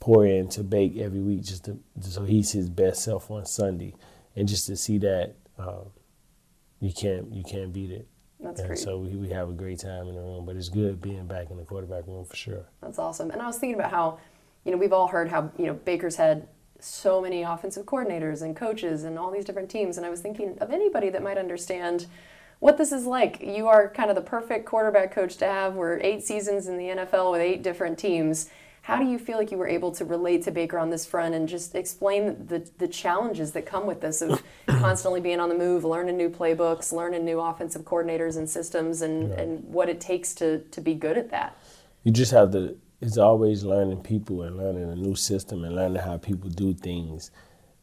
pour 0.00 0.26
in 0.26 0.48
to 0.50 0.62
Bake 0.62 0.96
every 0.98 1.20
week, 1.20 1.42
just 1.42 1.64
to, 1.64 1.78
so 2.00 2.24
he's 2.24 2.52
his 2.52 2.68
best 2.68 3.02
self 3.04 3.30
on 3.30 3.46
Sunday, 3.46 3.94
and 4.34 4.48
just 4.48 4.66
to 4.66 4.76
see 4.76 4.98
that 4.98 5.36
um, 5.58 5.86
you 6.80 6.92
can't 6.92 7.32
you 7.32 7.42
can't 7.42 7.72
beat 7.72 7.90
it. 7.90 8.06
That's 8.46 8.60
and 8.60 8.68
great. 8.68 8.78
so 8.78 8.98
we, 8.98 9.10
we 9.16 9.28
have 9.30 9.50
a 9.50 9.52
great 9.52 9.80
time 9.80 10.08
in 10.08 10.14
the 10.14 10.20
room, 10.20 10.44
but 10.46 10.56
it's 10.56 10.68
good 10.68 11.00
being 11.00 11.26
back 11.26 11.50
in 11.50 11.56
the 11.56 11.64
quarterback 11.64 12.06
room 12.06 12.24
for 12.24 12.36
sure. 12.36 12.64
That's 12.80 12.98
awesome. 12.98 13.30
And 13.30 13.42
I 13.42 13.46
was 13.46 13.58
thinking 13.58 13.78
about 13.78 13.90
how, 13.90 14.18
you 14.64 14.70
know, 14.70 14.78
we've 14.78 14.92
all 14.92 15.08
heard 15.08 15.28
how, 15.28 15.50
you 15.58 15.66
know, 15.66 15.74
Baker's 15.74 16.16
had 16.16 16.46
so 16.78 17.20
many 17.20 17.42
offensive 17.42 17.86
coordinators 17.86 18.42
and 18.42 18.54
coaches 18.54 19.04
and 19.04 19.18
all 19.18 19.30
these 19.30 19.44
different 19.44 19.68
teams. 19.68 19.96
And 19.96 20.06
I 20.06 20.10
was 20.10 20.20
thinking 20.20 20.56
of 20.60 20.70
anybody 20.70 21.10
that 21.10 21.22
might 21.22 21.38
understand 21.38 22.06
what 22.60 22.78
this 22.78 22.92
is 22.92 23.04
like. 23.04 23.42
You 23.42 23.66
are 23.66 23.88
kind 23.88 24.10
of 24.10 24.16
the 24.16 24.22
perfect 24.22 24.66
quarterback 24.66 25.12
coach 25.12 25.36
to 25.38 25.46
have. 25.46 25.74
We're 25.74 25.98
eight 26.00 26.24
seasons 26.24 26.68
in 26.68 26.78
the 26.78 26.84
NFL 26.84 27.32
with 27.32 27.40
eight 27.40 27.62
different 27.62 27.98
teams. 27.98 28.48
How 28.86 28.96
do 28.98 29.04
you 29.04 29.18
feel 29.18 29.36
like 29.36 29.50
you 29.50 29.58
were 29.58 29.66
able 29.66 29.90
to 29.90 30.04
relate 30.04 30.44
to 30.44 30.52
Baker 30.52 30.78
on 30.78 30.90
this 30.90 31.04
front 31.04 31.34
and 31.34 31.48
just 31.48 31.74
explain 31.74 32.46
the, 32.46 32.70
the 32.78 32.86
challenges 32.86 33.50
that 33.50 33.66
come 33.66 33.84
with 33.84 34.00
this 34.00 34.22
of 34.22 34.40
constantly 34.68 35.20
being 35.20 35.40
on 35.40 35.48
the 35.48 35.56
move, 35.56 35.84
learning 35.84 36.16
new 36.16 36.30
playbooks, 36.30 36.92
learning 36.92 37.24
new 37.24 37.40
offensive 37.40 37.82
coordinators 37.82 38.36
and 38.36 38.48
systems, 38.48 39.02
and, 39.02 39.32
and 39.32 39.64
what 39.64 39.88
it 39.88 40.00
takes 40.00 40.36
to, 40.36 40.60
to 40.70 40.80
be 40.80 40.94
good 40.94 41.18
at 41.18 41.30
that? 41.32 41.58
You 42.04 42.12
just 42.12 42.30
have 42.30 42.52
to. 42.52 42.78
It's 43.00 43.18
always 43.18 43.64
learning 43.64 44.04
people 44.04 44.42
and 44.42 44.56
learning 44.56 44.88
a 44.88 44.94
new 44.94 45.16
system 45.16 45.64
and 45.64 45.74
learning 45.74 46.02
how 46.02 46.18
people 46.18 46.48
do 46.48 46.72
things. 46.72 47.32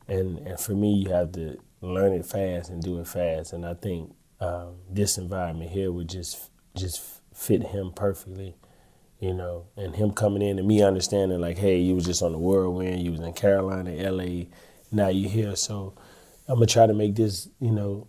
And 0.07 0.37
and 0.47 0.57
for 0.57 0.71
me, 0.71 0.93
you 0.93 1.09
have 1.09 1.33
to 1.33 1.57
learn 1.81 2.13
it 2.13 2.25
fast 2.25 2.69
and 2.69 2.81
do 2.81 3.01
it 3.01 3.09
fast. 3.09 3.51
And 3.51 3.65
I 3.65 3.73
think 3.73 4.15
um, 4.39 4.75
this 4.89 5.17
environment 5.17 5.71
here 5.71 5.91
would 5.91 6.07
just 6.07 6.49
just 6.77 7.01
fit 7.33 7.61
him 7.61 7.91
perfectly 7.93 8.55
you 9.23 9.33
know, 9.33 9.65
and 9.77 9.95
him 9.95 10.11
coming 10.11 10.41
in 10.41 10.59
and 10.59 10.67
me 10.67 10.83
understanding 10.83 11.39
like, 11.39 11.57
hey, 11.57 11.79
you 11.79 11.95
was 11.95 12.03
just 12.03 12.21
on 12.21 12.33
the 12.33 12.37
whirlwind, 12.37 13.01
you 13.01 13.09
was 13.09 13.21
in 13.21 13.31
Carolina, 13.31 14.11
LA, 14.11 14.47
now 14.91 15.07
you 15.07 15.29
here. 15.29 15.55
So 15.55 15.93
I'm 16.45 16.55
gonna 16.55 16.65
try 16.65 16.87
to 16.87 16.93
make 16.93 17.15
this, 17.15 17.47
you 17.61 17.71
know, 17.71 18.05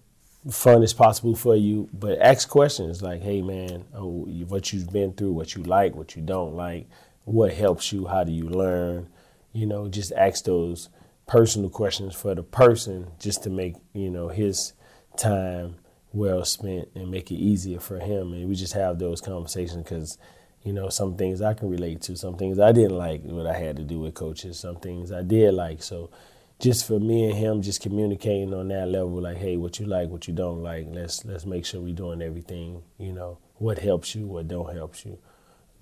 fun 0.51 0.83
as 0.83 0.93
possible 0.93 1.37
for 1.37 1.55
you, 1.55 1.89
but 1.93 2.19
ask 2.19 2.49
questions 2.49 3.01
like, 3.01 3.23
hey 3.23 3.43
man, 3.43 3.85
oh, 3.95 4.25
what 4.49 4.73
you've 4.73 4.93
been 4.93 5.12
through, 5.12 5.31
what 5.31 5.55
you 5.55 5.62
like, 5.62 5.95
what 5.95 6.17
you 6.17 6.23
don't 6.23 6.57
like, 6.57 6.89
what 7.27 7.55
helps 7.55 7.93
you, 7.93 8.07
how 8.07 8.25
do 8.25 8.33
you 8.33 8.49
learn, 8.49 9.09
you 9.53 9.67
know, 9.67 9.87
just 9.87 10.11
ask 10.15 10.45
those 10.45 10.89
personal 11.29 11.71
questions 11.71 12.17
for 12.17 12.35
the 12.35 12.43
person 12.43 13.07
just 13.21 13.45
to 13.45 13.51
make, 13.51 13.77
you 13.93 14.11
know, 14.11 14.31
his 14.31 14.73
time 15.17 15.77
well 16.12 16.45
spent 16.45 16.89
and 16.97 17.09
make 17.09 17.31
it 17.31 17.37
easier 17.37 17.79
for 17.79 18.01
him. 18.01 18.33
And 18.33 18.49
we 18.49 18.57
just 18.57 18.73
have 18.73 18.99
those 18.99 19.21
conversations 19.21 19.85
because 19.85 20.19
you 20.65 20.73
know, 20.73 20.89
some 20.89 21.17
things 21.17 21.43
I 21.43 21.55
can 21.55 21.69
relate 21.69 22.01
to, 22.03 22.17
some 22.17 22.37
things 22.37 22.59
I 22.59 22.73
didn't 22.73 22.97
like 22.97 23.23
what 23.23 23.47
I 23.47 23.57
had 23.57 23.77
to 23.77 23.83
do 23.83 24.01
with 24.01 24.15
coaches, 24.15 24.59
some 24.59 24.77
things 24.77 25.12
I 25.12 25.23
did 25.23 25.53
like. 25.53 25.83
So 25.83 26.11
just 26.59 26.87
for 26.87 26.99
me 26.99 27.27
and 27.27 27.35
him 27.35 27.62
just 27.62 27.83
communicating 27.83 28.55
on 28.55 28.69
that 28.69 28.89
level, 28.89 29.21
like, 29.21 29.37
hey, 29.37 29.59
what 29.59 29.79
you 29.79 29.87
like, 29.87 30.09
what 30.09 30.27
you 30.27 30.33
don't 30.33 30.62
like, 30.62 30.87
let's 30.89 31.25
let's 31.25 31.45
make 31.45 31.67
sure 31.67 31.81
we're 31.81 31.95
doing 31.95 32.23
everything, 32.23 32.83
you 32.99 33.12
know, 33.12 33.39
what 33.57 33.79
helps 33.79 34.15
you, 34.15 34.27
what 34.27 34.49
don't 34.49 34.75
help 34.75 35.05
you, 35.05 35.19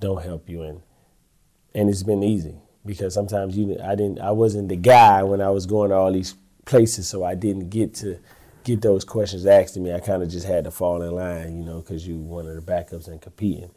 don't 0.01 0.22
help 0.22 0.49
you 0.49 0.62
and 0.62 0.83
and 1.74 1.89
it's 1.89 2.03
been 2.03 2.22
easy 2.22 2.57
because 2.85 3.14
sometimes 3.14 3.57
you 3.57 3.78
I 3.83 3.95
didn't 3.95 4.20
I 4.20 4.33
wasn't 4.33 4.68
the 4.68 4.76
guy 4.76 5.22
when 5.22 5.41
I 5.41 5.51
was 5.51 5.66
going 5.66 5.91
to 5.91 5.97
all 5.97 6.12
these 6.12 6.35
places, 6.64 7.09
so 7.09 7.22
I 7.24 7.37
didn't 7.37 7.70
get 7.70 7.95
to 7.97 8.18
get 8.64 8.80
those 8.80 9.05
questions 9.05 9.47
asked 9.47 9.74
to 9.74 9.80
me. 9.80 9.93
I 9.93 10.01
kind 10.01 10.22
of 10.22 10.28
just 10.28 10.47
had 10.47 10.64
to 10.64 10.70
fall 10.70 11.03
in 11.03 11.12
line, 11.12 11.57
you 11.59 11.64
know, 11.64 11.80
because 11.80 12.07
you 12.07 12.16
one 12.16 12.47
of 12.47 12.55
the 12.55 12.62
backups 12.62 13.09
and 13.09 13.20
competing. 13.20 13.70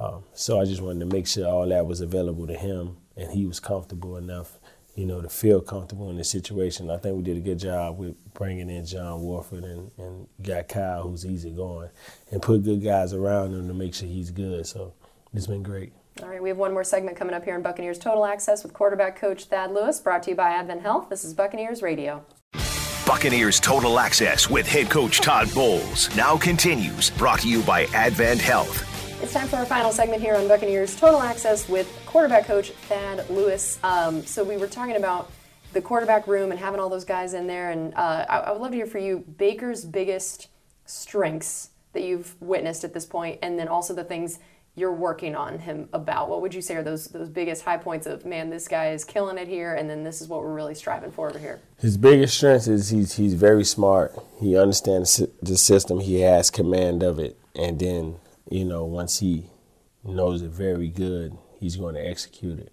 Um, 0.00 0.24
so 0.32 0.58
I 0.58 0.64
just 0.64 0.80
wanted 0.80 1.00
to 1.00 1.14
make 1.14 1.26
sure 1.26 1.46
all 1.46 1.68
that 1.68 1.86
was 1.86 2.00
available 2.00 2.46
to 2.46 2.54
him, 2.54 2.96
and 3.16 3.30
he 3.30 3.44
was 3.44 3.60
comfortable 3.60 4.16
enough, 4.16 4.58
you 4.94 5.04
know, 5.04 5.20
to 5.20 5.28
feel 5.28 5.60
comfortable 5.60 6.08
in 6.08 6.16
the 6.16 6.24
situation. 6.24 6.90
I 6.90 6.96
think 6.96 7.16
we 7.16 7.22
did 7.22 7.36
a 7.36 7.40
good 7.40 7.58
job 7.58 7.98
with 7.98 8.16
bringing 8.32 8.70
in 8.70 8.86
John 8.86 9.22
Wolford 9.22 9.64
and, 9.64 9.90
and 9.98 10.26
got 10.42 10.68
Kyle, 10.68 11.02
who's 11.02 11.26
easy 11.26 11.50
going, 11.50 11.90
and 12.30 12.40
put 12.40 12.64
good 12.64 12.82
guys 12.82 13.12
around 13.12 13.52
him 13.52 13.68
to 13.68 13.74
make 13.74 13.94
sure 13.94 14.08
he's 14.08 14.30
good. 14.30 14.66
So 14.66 14.94
it's 15.34 15.46
been 15.46 15.62
great. 15.62 15.92
All 16.22 16.28
right, 16.28 16.42
we 16.42 16.48
have 16.48 16.58
one 16.58 16.72
more 16.72 16.84
segment 16.84 17.16
coming 17.16 17.34
up 17.34 17.44
here 17.44 17.54
in 17.54 17.62
Buccaneers 17.62 17.98
Total 17.98 18.24
Access 18.24 18.62
with 18.62 18.72
quarterback 18.72 19.16
coach 19.16 19.44
Thad 19.44 19.70
Lewis, 19.70 20.00
brought 20.00 20.22
to 20.24 20.30
you 20.30 20.36
by 20.36 20.50
Advent 20.50 20.80
Health. 20.80 21.08
This 21.10 21.24
is 21.24 21.34
Buccaneers 21.34 21.82
Radio. 21.82 22.24
Buccaneers 23.06 23.60
Total 23.60 23.98
Access 23.98 24.48
with 24.48 24.66
head 24.66 24.90
coach 24.90 25.20
Todd 25.20 25.52
Bowles 25.54 26.14
now 26.16 26.36
continues, 26.36 27.10
brought 27.10 27.40
to 27.40 27.48
you 27.48 27.62
by 27.62 27.84
Advent 27.86 28.40
Health. 28.40 28.89
It's 29.22 29.34
time 29.34 29.48
for 29.48 29.56
our 29.56 29.66
final 29.66 29.92
segment 29.92 30.22
here 30.22 30.34
on 30.34 30.48
Buccaneers 30.48 30.96
Total 30.96 31.20
Access 31.20 31.68
with 31.68 31.92
quarterback 32.06 32.46
coach 32.46 32.70
Thad 32.70 33.28
Lewis. 33.28 33.78
Um, 33.82 34.24
so 34.24 34.42
we 34.42 34.56
were 34.56 34.66
talking 34.66 34.96
about 34.96 35.30
the 35.74 35.82
quarterback 35.82 36.26
room 36.26 36.50
and 36.50 36.58
having 36.58 36.80
all 36.80 36.88
those 36.88 37.04
guys 37.04 37.34
in 37.34 37.46
there, 37.46 37.70
and 37.70 37.94
uh, 37.94 38.24
I, 38.26 38.38
I 38.38 38.52
would 38.52 38.62
love 38.62 38.70
to 38.70 38.76
hear 38.78 38.86
for 38.86 38.98
you 38.98 39.18
Baker's 39.36 39.84
biggest 39.84 40.48
strengths 40.86 41.68
that 41.92 42.02
you've 42.02 42.34
witnessed 42.40 42.82
at 42.82 42.94
this 42.94 43.04
point, 43.04 43.38
and 43.42 43.58
then 43.58 43.68
also 43.68 43.94
the 43.94 44.04
things 44.04 44.38
you're 44.74 44.90
working 44.90 45.36
on 45.36 45.58
him 45.58 45.90
about. 45.92 46.30
What 46.30 46.40
would 46.40 46.54
you 46.54 46.62
say 46.62 46.76
are 46.76 46.82
those 46.82 47.08
those 47.08 47.28
biggest 47.28 47.62
high 47.62 47.76
points 47.76 48.06
of 48.06 48.24
man, 48.24 48.48
this 48.48 48.68
guy 48.68 48.92
is 48.92 49.04
killing 49.04 49.36
it 49.36 49.48
here, 49.48 49.74
and 49.74 49.88
then 49.88 50.02
this 50.02 50.22
is 50.22 50.28
what 50.28 50.40
we're 50.40 50.54
really 50.54 50.74
striving 50.74 51.12
for 51.12 51.28
over 51.28 51.38
here? 51.38 51.60
His 51.78 51.98
biggest 51.98 52.38
strength 52.38 52.68
is 52.68 52.88
he's 52.88 53.16
he's 53.16 53.34
very 53.34 53.64
smart. 53.64 54.14
He 54.40 54.56
understands 54.56 55.22
the 55.42 55.58
system. 55.58 56.00
He 56.00 56.22
has 56.22 56.50
command 56.50 57.02
of 57.02 57.18
it, 57.18 57.38
and 57.54 57.78
then 57.78 58.16
you 58.50 58.64
know, 58.64 58.84
once 58.84 59.20
he 59.20 59.44
knows 60.04 60.42
it 60.42 60.50
very 60.50 60.88
good, 60.88 61.36
he's 61.58 61.76
going 61.76 61.94
to 61.94 62.06
execute 62.06 62.58
it. 62.58 62.72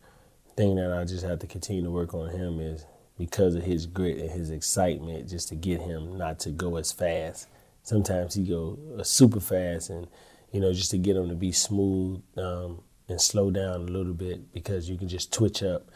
Thing 0.55 0.75
that 0.75 0.91
I 0.91 1.05
just 1.05 1.23
have 1.23 1.39
to 1.39 1.47
continue 1.47 1.83
to 1.83 1.91
work 1.91 2.13
on 2.15 2.29
him 2.29 2.59
is 2.59 2.85
because 3.17 3.55
of 3.55 3.63
his 3.63 3.85
grit 3.85 4.17
and 4.17 4.31
his 4.31 4.49
excitement, 4.49 5.29
just 5.29 5.49
to 5.49 5.55
get 5.55 5.81
him 5.81 6.17
not 6.17 6.39
to 6.39 6.49
go 6.49 6.77
as 6.77 6.91
fast. 6.91 7.47
Sometimes 7.83 8.33
he 8.33 8.43
go 8.43 8.77
uh, 8.97 9.03
super 9.03 9.39
fast, 9.39 9.91
and 9.91 10.07
you 10.51 10.59
know, 10.59 10.73
just 10.73 10.91
to 10.91 10.97
get 10.97 11.15
him 11.15 11.29
to 11.29 11.35
be 11.35 11.51
smooth 11.51 12.21
um, 12.37 12.81
and 13.07 13.21
slow 13.21 13.51
down 13.51 13.75
a 13.75 13.91
little 13.91 14.13
bit 14.13 14.51
because 14.51 14.89
you 14.89 14.97
can 14.97 15.07
just 15.07 15.31
twitch 15.31 15.61
up, 15.61 15.89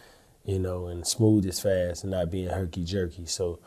you 0.45 0.59
know, 0.59 0.87
and 0.87 1.05
smooth 1.07 1.45
is 1.45 1.59
fast 1.59 2.03
and 2.03 2.11
not 2.11 2.29
being 2.29 2.49
herky 2.49 2.83
jerky. 2.83 3.25
So 3.25 3.59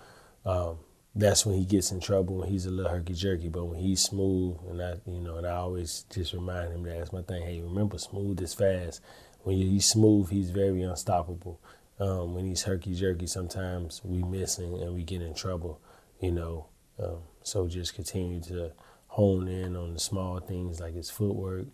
um, 0.47 0.79
that's 1.17 1.47
when 1.47 1.57
he 1.57 1.65
gets 1.65 1.93
in 1.93 2.01
trouble 2.01 2.37
when 2.37 2.49
he's 2.49 2.67
a 2.67 2.71
little 2.71 2.91
herky 2.91 3.15
jerky. 3.15 3.49
But 3.49 3.67
when 3.67 3.79
he's 3.79 4.03
smooth, 4.03 4.57
and 4.69 4.83
I, 4.83 4.95
you 5.07 5.21
know, 5.21 5.37
and 5.37 5.47
I 5.47 5.53
always 5.53 6.05
just 6.13 6.33
remind 6.33 6.73
him 6.73 6.83
that 6.85 6.99
that's 6.99 7.13
my 7.13 7.23
thing. 7.23 7.43
Hey, 7.43 7.61
remember, 7.61 7.99
smooth 7.99 8.41
is 8.41 8.55
fast. 8.55 9.01
When 9.43 9.57
he's 9.57 9.87
smooth, 9.87 10.31
he's 10.31 10.51
very 10.51 10.83
unstoppable. 10.83 11.61
Um, 12.01 12.35
when 12.35 12.47
he's 12.47 12.65
herky 12.65 12.95
jerky, 12.95 13.27
sometimes 13.27 14.01
we 14.03 14.25
miss 14.25 14.59
and, 14.59 14.75
and, 14.81 14.95
we 14.95 15.05
get 15.05 15.23
in 15.23 15.35
trouble. 15.35 15.81
You 16.21 16.33
know, 16.33 16.67
um, 16.99 17.19
so 17.43 17.69
just 17.69 17.95
continue 17.95 18.41
to 18.43 18.73
hone 19.07 19.47
in 19.47 19.77
on 19.77 19.93
the 19.93 20.01
small 20.01 20.41
things 20.41 20.81
like 20.81 20.95
his 20.95 21.11
footwork. 21.11 21.67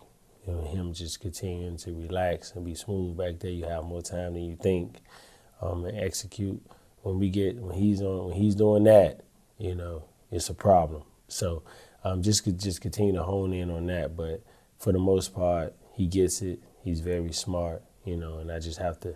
You 0.47 0.53
know, 0.53 0.63
him 0.63 0.93
just 0.93 1.21
continuing 1.21 1.79
to 1.79 1.95
relax 1.95 2.53
and 2.53 2.65
be 2.65 2.75
smooth 2.75 3.17
back 3.17 3.39
there. 3.39 3.51
You 3.51 3.65
have 3.65 3.85
more 3.85 4.03
time 4.03 4.35
than 4.35 4.45
you 4.45 4.57
think, 4.57 4.99
um, 5.63 5.87
and 5.87 5.99
execute. 5.99 6.61
When 7.03 7.19
we 7.19 7.31
get 7.31 7.57
when 7.57 7.79
he's 7.79 8.03
on 8.03 8.27
when 8.29 8.37
he's 8.37 8.55
doing 8.55 8.85
that, 8.85 9.23
you 9.61 9.75
know, 9.75 10.05
it's 10.33 10.49
a 10.49 10.55
problem. 10.55 11.03
So 11.29 11.63
um, 12.03 12.23
just 12.23 12.45
just 12.57 12.81
continue 12.81 13.13
to 13.13 13.23
hone 13.23 13.53
in 13.53 13.71
on 13.71 13.87
that. 13.87 14.17
But 14.17 14.43
for 14.79 14.93
the 14.93 14.99
most 14.99 15.35
part, 15.35 15.75
he 15.93 16.07
gets 16.07 16.43
it. 16.43 16.61
He's 16.83 17.01
very 17.01 17.33
smart, 17.33 17.83
you 18.05 18.17
know, 18.17 18.39
and 18.39 18.51
I 18.51 18.59
just 18.59 18.79
have 18.79 18.99
to, 19.01 19.15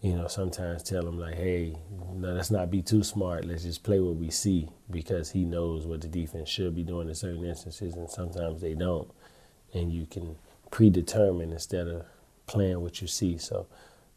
you 0.00 0.14
know, 0.14 0.28
sometimes 0.28 0.82
tell 0.82 1.06
him 1.06 1.18
like, 1.18 1.34
hey, 1.34 1.76
no, 2.14 2.32
let's 2.32 2.50
not 2.50 2.70
be 2.70 2.80
too 2.80 3.02
smart. 3.02 3.44
Let's 3.44 3.64
just 3.64 3.82
play 3.82 4.00
what 4.00 4.16
we 4.16 4.30
see 4.30 4.70
because 4.90 5.30
he 5.30 5.44
knows 5.44 5.86
what 5.86 6.00
the 6.00 6.08
defense 6.08 6.48
should 6.48 6.74
be 6.74 6.82
doing 6.82 7.08
in 7.08 7.14
certain 7.14 7.44
instances, 7.44 7.94
and 7.94 8.08
sometimes 8.08 8.62
they 8.62 8.74
don't. 8.74 9.10
And 9.74 9.92
you 9.92 10.06
can 10.06 10.36
predetermine 10.70 11.52
instead 11.52 11.86
of 11.86 12.04
playing 12.46 12.80
what 12.80 13.02
you 13.02 13.08
see. 13.08 13.36
So 13.36 13.66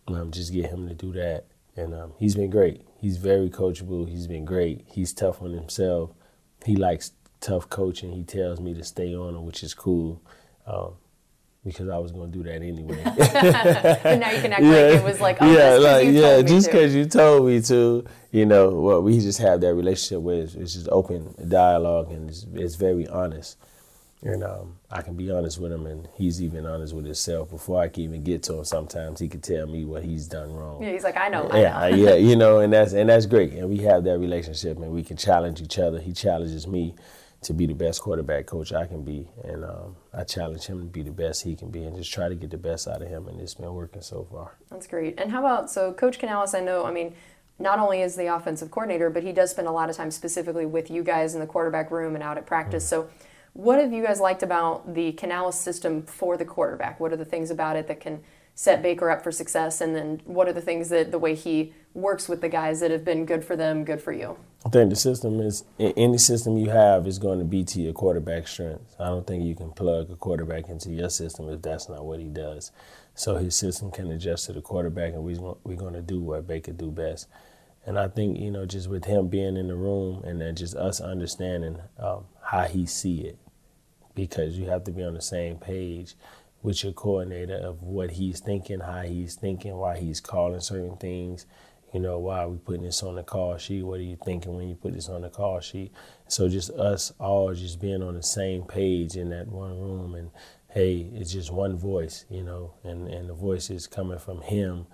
um, 0.08 0.32
just 0.32 0.54
get 0.54 0.68
him 0.68 0.88
to 0.88 0.94
do 0.94 1.12
that. 1.14 1.46
And 1.78 1.94
um, 1.94 2.14
he's 2.18 2.36
been 2.36 2.50
great. 2.50 2.82
He's 3.00 3.18
very 3.18 3.50
coachable. 3.50 4.08
He's 4.08 4.28
been 4.28 4.46
great. 4.46 4.86
He's 4.86 5.14
tough 5.14 5.42
on 5.42 5.52
himself. 5.52 6.12
He 6.66 6.76
likes 6.76 7.12
tough 7.42 7.70
coaching. 7.70 8.12
He 8.14 8.24
tells 8.24 8.60
me 8.60 8.74
to 8.74 8.84
stay 8.84 9.14
on 9.14 9.36
him, 9.36 9.46
which 9.46 9.64
is 9.64 9.74
cool. 9.74 10.22
Um, 10.66 10.94
because 11.66 11.90
I 11.90 11.98
was 11.98 12.12
going 12.12 12.32
to 12.32 12.38
do 12.38 12.44
that 12.44 12.62
anyway. 12.62 13.02
and 14.04 14.22
now 14.22 14.32
you 14.32 14.42
can 14.42 14.54
act 14.54 14.64
yeah. 14.64 14.70
like 14.70 14.94
it 14.94 15.04
was 15.04 15.20
like, 15.20 15.38
oh, 15.42 15.52
yeah, 15.52 15.78
like 15.78 16.08
yeah, 16.10 16.42
just 16.44 16.68
because 16.68 16.94
you 16.94 17.06
told 17.06 17.48
me 17.48 17.60
to, 17.64 18.06
you 18.32 18.46
know. 18.46 18.70
Well, 18.70 19.02
we 19.02 19.20
just 19.20 19.40
have 19.40 19.62
that 19.62 19.74
relationship 19.74 20.22
where 20.22 20.44
it's, 20.44 20.54
it's 20.54 20.74
just 20.76 20.88
open 20.92 21.34
dialogue 21.50 22.12
and 22.12 22.30
it's, 22.30 22.46
it's 22.54 22.76
very 22.76 23.08
honest. 23.08 23.58
And 24.22 24.44
um, 24.44 24.78
I 24.90 25.02
can 25.02 25.16
be 25.16 25.30
honest 25.30 25.60
with 25.60 25.72
him, 25.72 25.86
and 25.86 26.08
he's 26.16 26.42
even 26.42 26.66
honest 26.66 26.94
with 26.94 27.06
himself. 27.06 27.50
Before 27.52 27.82
I 27.82 27.90
can 27.90 28.04
even 28.04 28.24
get 28.24 28.42
to 28.44 28.56
him, 28.56 28.66
sometimes 28.66 29.20
he 29.20 29.28
can 29.28 29.42
tell 29.42 29.68
me 29.68 29.86
what 29.86 30.04
he's 30.04 30.28
done 30.28 30.52
wrong. 30.54 30.82
Yeah, 30.82 30.92
he's 30.92 31.04
like, 31.04 31.18
I 31.18 31.28
know. 31.28 31.50
Yeah, 31.54 31.78
I 31.78 31.92
know. 31.92 31.98
yeah, 31.98 32.16
you 32.16 32.36
know, 32.36 32.60
and 32.60 32.74
that's 32.74 32.94
and 32.94 33.10
that's 33.10 33.26
great. 33.26 33.54
And 33.54 33.70
we 33.70 33.78
have 33.80 34.04
that 34.06 34.18
relationship, 34.18 34.78
and 34.78 34.92
we 34.92 35.04
can 35.04 35.18
challenge 35.18 35.62
each 35.62 35.78
other. 35.78 36.00
He 36.00 36.12
challenges 36.12 36.66
me 36.66 36.96
to 37.44 37.54
be 37.54 37.68
the 37.68 37.76
best 37.76 38.02
quarterback 38.02 38.48
coach 38.48 38.74
I 38.74 38.88
can 38.88 39.04
be, 39.04 39.28
and 39.44 39.64
um, 39.64 39.96
I 40.12 40.24
challenge 40.24 40.66
him 40.66 40.80
to 40.80 40.86
be 40.86 41.04
the 41.04 41.12
best 41.12 41.44
he 41.44 41.56
can 41.56 41.70
be, 41.70 41.84
and 41.84 41.96
just 41.96 42.12
try 42.12 42.28
to 42.28 42.36
get 42.36 42.50
the 42.50 42.58
best 42.58 42.88
out 42.88 43.04
of 43.04 43.08
him. 43.08 43.28
And 43.28 43.40
it's 43.40 43.54
been 43.54 43.74
working 43.74 44.02
so 44.02 44.28
far. 44.32 44.58
That's 44.72 44.88
great. 44.88 45.20
And 45.20 45.32
how 45.32 45.40
about 45.42 45.70
so, 45.70 45.94
Coach 45.94 46.18
Canales? 46.18 46.56
I 46.56 46.62
know. 46.62 46.86
I 46.86 46.92
mean 46.92 47.14
not 47.58 47.80
only 47.80 48.02
is 48.02 48.16
the 48.16 48.28
offensive 48.28 48.70
coordinator, 48.70 49.10
but 49.10 49.24
he 49.24 49.32
does 49.32 49.52
spend 49.52 49.68
a 49.68 49.72
lot 49.72 49.90
of 49.90 49.96
time 49.96 50.12
specifically 50.12 50.66
with 50.66 50.92
you 50.92 51.04
guys 51.04 51.34
in 51.34 51.40
the 51.40 51.48
quarterback 51.48 51.90
room 51.90 52.16
and 52.16 52.24
out 52.24 52.38
at 52.38 52.46
practice. 52.46 52.84
Mm-hmm. 52.86 53.08
So, 53.08 53.26
what 53.56 53.80
have 53.80 53.94
you 53.94 54.04
guys 54.04 54.20
liked 54.20 54.44
about 54.44 54.96
the 54.96 55.14
Canales 55.14 55.58
system 55.58 56.04
for 56.04 56.36
the 56.36 56.44
quarterback? 56.44 57.00
What 57.00 57.14
are 57.14 57.18
the 57.18 57.24
things 57.24 57.50
about 57.50 57.78
it 57.78 57.88
that 57.88 58.02
can 58.02 58.22
set 58.54 58.84
Baker 58.84 59.10
up 59.10 59.24
for 59.24 59.32
success? 59.32 59.80
And 59.80 59.96
then 59.96 60.22
what 60.26 60.50
are 60.50 60.54
the 60.54 60.60
things 60.60 60.90
that 60.90 61.12
the 61.12 61.18
way 61.18 61.36
he 61.36 61.74
works 61.94 62.28
with 62.28 62.42
the 62.42 62.50
guys 62.50 62.82
that 62.82 62.92
have 62.92 63.06
been 63.06 63.26
good 63.26 63.46
for 63.46 63.56
them, 63.56 63.86
good 63.86 64.02
for 64.02 64.12
you? 64.12 64.38
I 64.66 64.70
think 64.70 64.90
the 64.90 64.98
system 64.98 65.40
is 65.40 65.64
any 65.80 66.18
system 66.18 66.58
you 66.58 66.70
have 66.70 67.08
is 67.08 67.18
going 67.18 67.40
to 67.40 67.46
be 67.46 67.64
to 67.64 67.82
your 67.82 67.94
quarterback 67.94 68.50
strengths. 68.50 68.94
I 69.00 69.06
don't 69.06 69.26
think 69.26 69.46
you 69.46 69.56
can 69.56 69.72
plug 69.72 70.12
a 70.12 70.18
quarterback 70.18 70.68
into 70.68 70.90
your 70.90 71.10
system 71.10 71.48
if 71.48 71.62
that's 71.62 71.88
not 71.88 72.04
what 72.04 72.20
he 72.20 72.28
does. 72.28 72.74
So 73.14 73.38
his 73.38 73.56
system 73.56 73.90
can 73.90 74.12
adjust 74.12 74.48
to 74.48 74.54
the 74.54 74.62
quarterback, 74.62 75.14
and 75.14 75.24
we're 75.24 75.78
going 75.78 75.94
to 75.94 76.02
do 76.02 76.20
what 76.20 76.46
Baker 76.46 76.74
do 76.74 76.92
best. 76.92 77.30
And 77.86 77.98
I 77.98 78.10
think 78.10 78.38
you 78.38 78.52
know, 78.52 78.66
just 78.66 78.90
with 78.90 79.06
him 79.06 79.30
being 79.30 79.56
in 79.56 79.70
the 79.70 79.76
room, 79.76 80.24
and 80.26 80.42
then 80.42 80.58
just 80.58 80.76
us 80.76 81.00
understanding 81.00 81.78
um, 81.98 82.26
how 82.42 82.64
he 82.64 82.86
see 82.86 83.20
it, 83.20 83.38
because 84.16 84.58
you 84.58 84.66
have 84.68 84.84
to 84.86 84.92
be 84.92 85.04
on 85.04 85.14
the 85.14 85.22
same 85.22 85.58
page 85.58 86.16
with 86.64 86.84
your 86.84 86.94
coordinator 86.94 87.56
of 87.58 87.84
what 87.84 88.12
he's 88.12 88.40
thinking, 88.40 88.80
how 88.80 89.04
he's 89.04 89.36
thinking, 89.36 89.76
why 89.76 89.98
he's 89.98 90.20
calling 90.20 90.60
certain 90.60 90.98
things. 90.98 91.46
You 91.94 92.00
know, 92.00 92.20
why 92.20 92.40
are 92.40 92.50
we 92.50 92.58
putting 92.58 92.84
this 92.84 93.04
on 93.04 93.16
the 93.16 93.24
call 93.24 93.58
sheet? 93.58 93.84
What 93.84 94.00
are 94.00 94.04
you 94.04 94.18
thinking 94.26 94.54
when 94.56 94.68
you 94.68 94.76
put 94.76 94.94
this 94.94 95.08
on 95.08 95.22
the 95.22 95.30
call 95.30 95.60
sheet? 95.62 95.94
So 96.28 96.50
just 96.50 96.72
us 96.72 97.14
all 97.20 97.54
just 97.54 97.80
being 97.80 98.02
on 98.02 98.16
the 98.16 98.24
same 98.24 98.64
page 98.64 99.16
in 99.16 99.30
that 99.30 99.48
one 99.48 99.80
room 99.80 100.16
and 100.16 100.32
hey, 100.70 101.08
it's 101.14 101.32
just 101.32 101.52
one 101.52 101.78
voice, 101.78 102.26
you 102.30 102.44
know, 102.44 102.74
and, 102.84 103.08
and 103.08 103.30
the 103.30 103.34
voice 103.34 103.70
is 103.70 103.88
coming 103.88 104.20
from 104.20 104.42
him, 104.42 104.88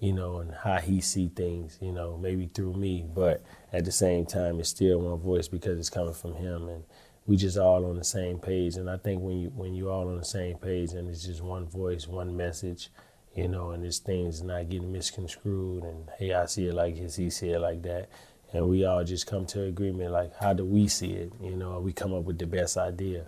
you 0.00 0.12
know, 0.12 0.38
and 0.38 0.52
how 0.52 0.78
he 0.78 1.00
see 1.00 1.28
things, 1.28 1.78
you 1.80 1.92
know, 1.92 2.18
maybe 2.20 2.50
through 2.52 2.72
me, 2.72 3.06
but 3.14 3.44
at 3.72 3.84
the 3.84 3.92
same 3.92 4.26
time 4.26 4.58
it's 4.58 4.70
still 4.70 4.98
one 4.98 5.20
voice 5.20 5.46
because 5.46 5.78
it's 5.78 5.90
coming 5.90 6.14
from 6.14 6.34
him 6.34 6.68
and 6.68 6.82
we 7.30 7.36
just 7.36 7.56
all 7.56 7.86
on 7.86 7.96
the 7.96 8.02
same 8.02 8.40
page. 8.40 8.74
And 8.74 8.90
I 8.90 8.96
think 8.96 9.22
when 9.22 9.38
you 9.38 9.50
when 9.50 9.72
you 9.72 9.88
all 9.88 10.08
on 10.08 10.16
the 10.16 10.24
same 10.24 10.58
page 10.58 10.94
and 10.94 11.08
it's 11.08 11.24
just 11.24 11.40
one 11.40 11.64
voice, 11.64 12.08
one 12.08 12.36
message, 12.36 12.88
you 13.36 13.46
know, 13.46 13.70
and 13.70 13.84
this 13.84 14.00
things 14.00 14.42
not 14.42 14.68
getting 14.68 14.90
misconstrued 14.90 15.84
and 15.84 16.08
hey, 16.18 16.34
I 16.34 16.46
see 16.46 16.66
it 16.66 16.74
like 16.74 16.96
this, 16.96 17.14
he 17.14 17.30
see 17.30 17.50
it 17.50 17.60
like 17.60 17.82
that. 17.82 18.08
And 18.52 18.68
we 18.68 18.84
all 18.84 19.04
just 19.04 19.28
come 19.28 19.46
to 19.46 19.62
agreement 19.62 20.10
like 20.10 20.34
how 20.40 20.54
do 20.54 20.64
we 20.64 20.88
see 20.88 21.12
it? 21.12 21.32
You 21.40 21.54
know, 21.54 21.78
we 21.78 21.92
come 21.92 22.12
up 22.12 22.24
with 22.24 22.36
the 22.36 22.48
best 22.48 22.76
idea. 22.76 23.26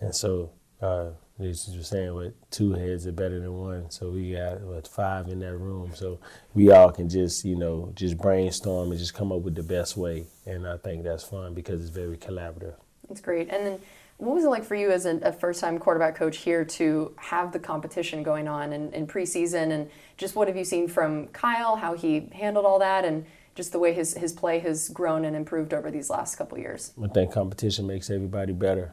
And 0.00 0.14
so 0.14 0.52
uh 0.80 1.08
this 1.36 1.66
is 1.66 1.88
saying 1.88 2.14
what 2.14 2.34
two 2.52 2.74
heads 2.74 3.04
are 3.08 3.12
better 3.12 3.40
than 3.40 3.52
one. 3.52 3.90
So 3.90 4.10
we 4.10 4.30
got 4.30 4.60
what 4.60 4.86
five 4.86 5.26
in 5.26 5.40
that 5.40 5.56
room. 5.56 5.90
So 5.96 6.20
we 6.54 6.70
all 6.70 6.92
can 6.92 7.08
just, 7.08 7.44
you 7.44 7.56
know, 7.56 7.90
just 7.96 8.16
brainstorm 8.16 8.92
and 8.92 9.00
just 9.00 9.14
come 9.14 9.32
up 9.32 9.40
with 9.40 9.56
the 9.56 9.64
best 9.64 9.96
way. 9.96 10.26
And 10.46 10.68
I 10.68 10.76
think 10.76 11.02
that's 11.02 11.24
fun 11.24 11.52
because 11.54 11.80
it's 11.80 11.90
very 11.90 12.16
collaborative. 12.16 12.76
That's 13.10 13.20
great. 13.20 13.50
And 13.50 13.66
then 13.66 13.80
what 14.18 14.36
was 14.36 14.44
it 14.44 14.48
like 14.48 14.64
for 14.64 14.76
you 14.76 14.90
as 14.92 15.04
a, 15.04 15.16
a 15.16 15.32
first 15.32 15.60
time 15.60 15.78
quarterback 15.78 16.14
coach 16.14 16.38
here 16.38 16.64
to 16.64 17.12
have 17.16 17.52
the 17.52 17.58
competition 17.58 18.22
going 18.22 18.46
on 18.46 18.72
in, 18.72 18.92
in 18.92 19.06
preseason? 19.06 19.72
And 19.72 19.90
just 20.16 20.36
what 20.36 20.46
have 20.46 20.56
you 20.56 20.64
seen 20.64 20.86
from 20.86 21.26
Kyle, 21.28 21.76
how 21.76 21.94
he 21.94 22.28
handled 22.32 22.64
all 22.64 22.78
that, 22.78 23.04
and 23.04 23.26
just 23.56 23.72
the 23.72 23.80
way 23.80 23.92
his, 23.92 24.14
his 24.14 24.32
play 24.32 24.60
has 24.60 24.88
grown 24.90 25.24
and 25.24 25.34
improved 25.34 25.74
over 25.74 25.90
these 25.90 26.08
last 26.08 26.36
couple 26.36 26.56
years? 26.56 26.92
I 27.02 27.08
think 27.08 27.32
competition 27.32 27.86
makes 27.86 28.10
everybody 28.10 28.52
better. 28.52 28.92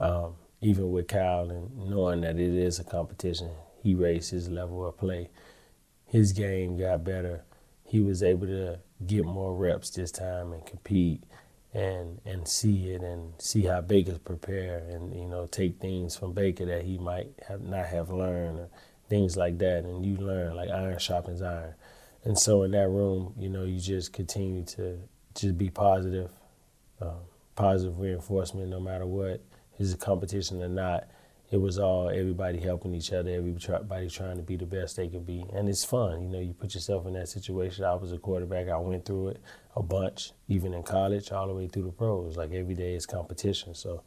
Um, 0.00 0.36
even 0.62 0.90
with 0.90 1.08
Kyle 1.08 1.50
and 1.50 1.90
knowing 1.90 2.22
that 2.22 2.38
it 2.38 2.54
is 2.54 2.78
a 2.78 2.84
competition, 2.84 3.50
he 3.82 3.94
raised 3.94 4.30
his 4.30 4.48
level 4.48 4.86
of 4.86 4.96
play. 4.96 5.28
His 6.06 6.32
game 6.32 6.78
got 6.78 7.04
better. 7.04 7.44
He 7.84 8.00
was 8.00 8.22
able 8.22 8.46
to 8.46 8.78
get 9.06 9.26
more 9.26 9.54
reps 9.54 9.90
this 9.90 10.10
time 10.10 10.52
and 10.52 10.64
compete 10.64 11.22
and 11.74 12.20
and 12.24 12.46
see 12.46 12.90
it 12.92 13.02
and 13.02 13.34
see 13.38 13.62
how 13.64 13.80
Baker's 13.80 14.18
prepare 14.18 14.78
and 14.88 15.14
you 15.14 15.26
know 15.26 15.46
take 15.46 15.80
things 15.80 16.16
from 16.16 16.32
Baker 16.32 16.64
that 16.66 16.82
he 16.82 16.96
might 16.98 17.28
have 17.48 17.62
not 17.62 17.86
have 17.86 18.10
learned 18.10 18.60
or 18.60 18.68
things 19.08 19.36
like 19.36 19.58
that. 19.58 19.84
And 19.84 20.06
you 20.06 20.16
learn 20.16 20.54
like 20.54 20.70
iron 20.70 20.98
sharpens 20.98 21.42
iron. 21.42 21.74
And 22.24 22.38
so 22.38 22.62
in 22.62 22.70
that 22.70 22.88
room 22.88 23.34
you 23.38 23.48
know 23.48 23.64
you 23.64 23.80
just 23.80 24.12
continue 24.12 24.64
to 24.64 25.00
just 25.34 25.58
be 25.58 25.68
positive 25.68 26.30
um, 27.00 27.18
positive 27.56 27.98
reinforcement 27.98 28.68
no 28.68 28.80
matter 28.80 29.04
what 29.04 29.42
is 29.78 29.92
a 29.92 29.96
competition 29.96 30.62
or 30.62 30.68
not 30.68 31.08
it 31.54 31.60
was 31.60 31.78
all 31.78 32.08
everybody 32.08 32.58
helping 32.58 32.92
each 32.96 33.12
other, 33.12 33.30
everybody 33.30 34.10
trying 34.10 34.36
to 34.36 34.42
be 34.42 34.56
the 34.56 34.66
best 34.66 34.96
they 34.96 35.06
could 35.06 35.24
be, 35.24 35.46
and 35.52 35.68
it's 35.68 35.84
fun. 35.84 36.20
You 36.20 36.28
know, 36.28 36.40
you 36.40 36.52
put 36.52 36.74
yourself 36.74 37.06
in 37.06 37.12
that 37.12 37.28
situation. 37.28 37.84
I 37.84 37.94
was 37.94 38.10
a 38.10 38.18
quarterback. 38.18 38.68
I 38.68 38.76
went 38.76 39.04
through 39.04 39.28
it 39.28 39.40
a 39.76 39.80
bunch, 39.80 40.32
even 40.48 40.74
in 40.74 40.82
college, 40.82 41.30
all 41.30 41.46
the 41.46 41.54
way 41.54 41.68
through 41.68 41.84
the 41.84 41.92
pros. 41.92 42.36
Like 42.36 42.50
every 42.50 42.74
day 42.74 42.94
is 42.94 43.06
competition. 43.06 43.72
So 43.76 44.02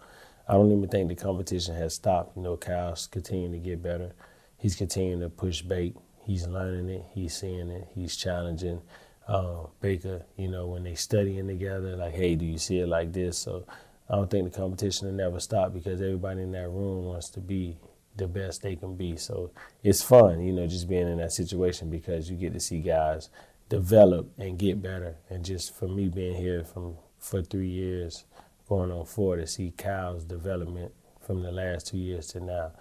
I 0.45 0.55
don't 0.55 0.73
even 0.73 0.89
think 0.89 1.07
the 1.07 1.15
competition 1.15 1.73
has 1.75 1.93
stopped. 1.93 2.35
You 2.35 2.43
know, 2.43 2.57
Kyle's 2.57 3.07
continuing 3.07 3.53
to 3.53 3.59
get 3.59 3.81
better. 3.81 4.11
He's 4.57 4.75
continuing 4.75 5.21
to 5.21 5.29
push 5.29 5.61
Bake. 5.61 5.95
He's 6.25 6.45
learning 6.47 6.89
it. 6.89 7.05
He's 7.13 7.33
seeing 7.33 7.69
it. 7.69 7.87
He's 7.95 8.17
challenging 8.17 8.81
uh, 9.25 9.67
Baker. 9.79 10.25
You 10.35 10.49
know, 10.49 10.67
when 10.67 10.83
they 10.83 10.95
studying 10.95 11.47
together, 11.47 11.95
like, 11.95 12.13
hey, 12.13 12.35
do 12.35 12.43
you 12.45 12.57
see 12.57 12.79
it 12.79 12.89
like 12.89 13.13
this? 13.13 13.37
So 13.37 13.65
I 14.09 14.15
don't 14.15 14.29
think 14.29 14.51
the 14.51 14.57
competition 14.57 15.07
will 15.07 15.13
never 15.15 15.39
stop 15.39 15.73
because 15.73 16.01
everybody 16.01 16.41
in 16.41 16.51
that 16.53 16.69
room 16.69 17.05
wants 17.05 17.29
to 17.31 17.39
be 17.39 17.77
the 18.15 18.27
best 18.27 18.61
they 18.61 18.75
can 18.75 18.95
be. 18.95 19.15
So 19.15 19.51
it's 19.83 20.01
fun, 20.01 20.41
you 20.41 20.53
know, 20.53 20.65
just 20.67 20.89
being 20.89 21.07
in 21.07 21.17
that 21.17 21.31
situation 21.31 21.89
because 21.89 22.29
you 22.29 22.37
get 22.37 22.53
to 22.53 22.59
see 22.59 22.79
guys 22.79 23.29
develop 23.69 24.31
and 24.37 24.57
get 24.57 24.81
better. 24.81 25.17
And 25.29 25.43
just 25.43 25.75
for 25.75 25.87
me 25.87 26.07
being 26.09 26.35
here 26.35 26.63
from 26.63 26.95
for 27.19 27.41
three 27.41 27.69
years, 27.69 28.25
going 28.67 28.91
on 28.91 29.05
four, 29.05 29.35
to 29.37 29.47
see 29.47 29.73
Kyle's 29.77 30.23
development 30.23 30.93
from 31.25 31.41
the 31.41 31.51
last 31.51 31.87
two 31.87 31.97
years 31.97 32.27
to 32.27 32.39
now 32.39 32.71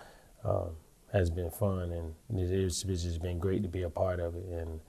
um, 0.44 0.70
has 1.12 1.30
been 1.30 1.50
fun, 1.50 1.90
and 1.90 2.14
it's, 2.38 2.84
it's 2.84 3.02
just 3.02 3.22
been 3.22 3.38
great 3.38 3.62
to 3.62 3.68
be 3.68 3.82
a 3.82 3.90
part 3.90 4.20
of 4.20 4.36
it. 4.36 4.44
And 4.44 4.80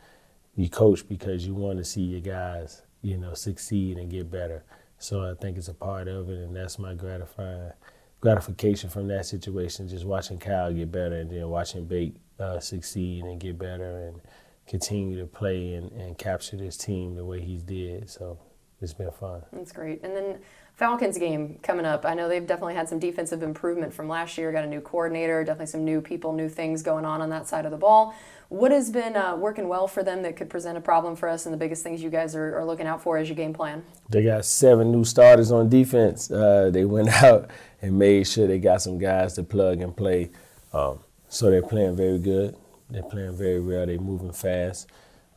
you 0.55 0.69
coach 0.69 1.07
because 1.07 1.45
you 1.45 1.55
want 1.55 1.77
to 1.77 1.83
see 1.83 2.01
your 2.01 2.21
guys, 2.21 2.81
you 3.01 3.17
know, 3.17 3.33
succeed 3.33 3.97
and 3.97 4.09
get 4.09 4.29
better. 4.29 4.63
So 4.99 5.23
I 5.23 5.33
think 5.35 5.57
it's 5.57 5.67
a 5.67 5.73
part 5.73 6.07
of 6.07 6.29
it, 6.29 6.39
and 6.39 6.55
that's 6.55 6.79
my 6.79 6.93
gratifying 6.93 7.71
gratification 8.19 8.89
from 8.89 9.07
that 9.09 9.25
situation. 9.25 9.87
Just 9.87 10.05
watching 10.05 10.37
Kyle 10.39 10.73
get 10.73 10.91
better, 10.91 11.15
and 11.15 11.29
then 11.29 11.47
watching 11.49 11.85
Bake 11.85 12.15
uh, 12.39 12.59
succeed 12.59 13.23
and 13.25 13.39
get 13.39 13.57
better, 13.57 14.07
and 14.07 14.21
continue 14.67 15.19
to 15.19 15.25
play 15.25 15.73
and, 15.75 15.91
and 15.93 16.17
capture 16.17 16.57
this 16.57 16.77
team 16.77 17.15
the 17.15 17.25
way 17.25 17.41
he 17.41 17.57
did. 17.57 18.09
So 18.09 18.37
it's 18.81 18.93
been 18.93 19.11
fun. 19.11 19.43
That's 19.53 19.71
great. 19.71 20.03
And 20.03 20.15
then 20.15 20.39
Falcons 20.77 21.17
game 21.17 21.57
coming 21.63 21.87
up. 21.87 22.05
I 22.05 22.13
know 22.13 22.29
they've 22.29 22.45
definitely 22.45 22.75
had 22.75 22.87
some 22.87 22.99
defensive 22.99 23.41
improvement 23.41 23.91
from 23.91 24.07
last 24.07 24.37
year. 24.37 24.51
Got 24.51 24.63
a 24.63 24.67
new 24.67 24.79
coordinator, 24.79 25.43
definitely 25.43 25.65
some 25.65 25.83
new 25.83 26.01
people, 26.01 26.33
new 26.33 26.47
things 26.47 26.83
going 26.83 27.03
on 27.03 27.19
on 27.19 27.29
that 27.31 27.47
side 27.47 27.65
of 27.65 27.71
the 27.71 27.77
ball. 27.77 28.13
What 28.49 28.71
has 28.71 28.91
been 28.91 29.15
uh, 29.15 29.35
working 29.35 29.67
well 29.67 29.87
for 29.87 30.03
them 30.03 30.21
that 30.21 30.35
could 30.35 30.51
present 30.51 30.77
a 30.77 30.81
problem 30.81 31.15
for 31.15 31.27
us, 31.29 31.47
and 31.47 31.53
the 31.53 31.57
biggest 31.57 31.81
things 31.81 32.03
you 32.03 32.11
guys 32.11 32.35
are, 32.35 32.59
are 32.59 32.63
looking 32.63 32.85
out 32.85 33.01
for 33.01 33.17
as 33.17 33.27
your 33.27 33.35
game 33.35 33.53
plan? 33.53 33.83
They 34.09 34.23
got 34.23 34.45
seven 34.45 34.91
new 34.91 35.03
starters 35.03 35.51
on 35.51 35.67
defense. 35.67 36.29
Uh, 36.29 36.69
they 36.71 36.85
went 36.85 37.09
out 37.23 37.49
and 37.81 37.97
made 37.97 38.27
sure 38.27 38.45
they 38.45 38.59
got 38.59 38.83
some 38.83 38.99
guys 38.99 39.33
to 39.33 39.43
plug 39.43 39.81
and 39.81 39.97
play. 39.97 40.29
Um, 40.73 40.99
so 41.27 41.49
they're 41.49 41.63
playing 41.63 41.95
very 41.95 42.19
good. 42.19 42.55
They're 42.91 43.01
playing 43.01 43.35
very 43.35 43.59
well. 43.59 43.87
They're 43.87 43.99
moving 43.99 44.31
fast. 44.31 44.87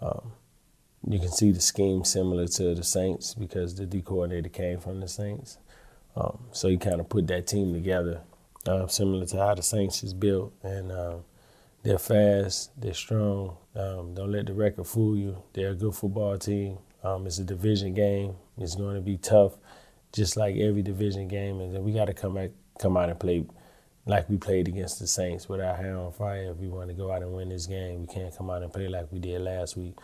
Um, 0.03 0.33
you 1.07 1.19
can 1.19 1.31
see 1.31 1.51
the 1.51 1.61
scheme 1.61 2.05
similar 2.05 2.47
to 2.47 2.75
the 2.75 2.83
Saints 2.83 3.35
because 3.35 3.75
the 3.75 3.87
D 3.87 4.03
coordinator 4.03 4.49
came 4.49 4.79
from 4.79 5.01
the 5.01 5.09
Saints. 5.09 5.59
Um, 6.17 6.39
so 6.53 6.69
he 6.69 6.77
kind 6.77 7.01
of 7.01 7.09
put 7.09 7.27
that 7.29 7.47
team 7.47 7.73
together, 7.73 8.21
uh, 8.67 8.87
similar 8.87 9.25
to 9.27 9.37
how 9.39 9.55
the 9.55 9.63
Saints 9.63 10.03
is 10.03 10.13
built. 10.13 10.53
And 10.63 10.93
um, 10.93 11.25
they're 11.83 11.99
fast, 11.99 12.79
they're 12.81 12.95
strong. 12.95 13.57
Um, 13.75 14.15
don't 14.15 14.33
let 14.33 14.47
the 14.47 14.53
record 14.53 14.87
fool 14.87 15.17
you. 15.17 15.43
They're 15.53 15.71
a 15.71 15.75
good 15.75 15.95
football 15.95 16.37
team. 16.37 16.79
Um, 17.03 17.27
it's 17.27 17.39
a 17.39 17.45
division 17.45 17.95
game. 17.95 18.35
It's 18.59 18.75
going 18.75 18.97
to 18.97 19.01
be 19.01 19.17
tough, 19.17 19.57
just 20.13 20.37
like 20.37 20.57
every 20.57 20.83
division 20.83 21.29
game. 21.29 21.61
And 21.61 21.75
then 21.75 21.83
we 21.83 21.93
got 21.93 22.07
to 22.07 22.15
come 22.15 22.35
back, 22.35 22.51
come 22.79 22.97
out 22.97 23.09
and 23.09 23.19
play 23.19 23.47
like 24.07 24.29
we 24.29 24.37
played 24.37 24.69
against 24.69 24.99
the 24.99 25.07
Saints 25.07 25.49
with 25.49 25.61
our 25.61 25.77
hair 25.77 25.97
on 25.97 26.13
fire. 26.13 26.51
If 26.51 26.59
we 26.59 26.69
want 26.69 26.89
to 26.89 26.95
go 26.95 27.11
out 27.11 27.23
and 27.23 27.33
win 27.33 27.49
this 27.49 27.67
game, 27.67 28.01
we 28.01 28.07
can't 28.07 28.37
come 28.37 28.51
out 28.51 28.63
and 28.63 28.73
play 28.73 28.89
like 28.89 29.11
we 29.11 29.19
did 29.19 29.41
last 29.41 29.77
week. 29.77 29.95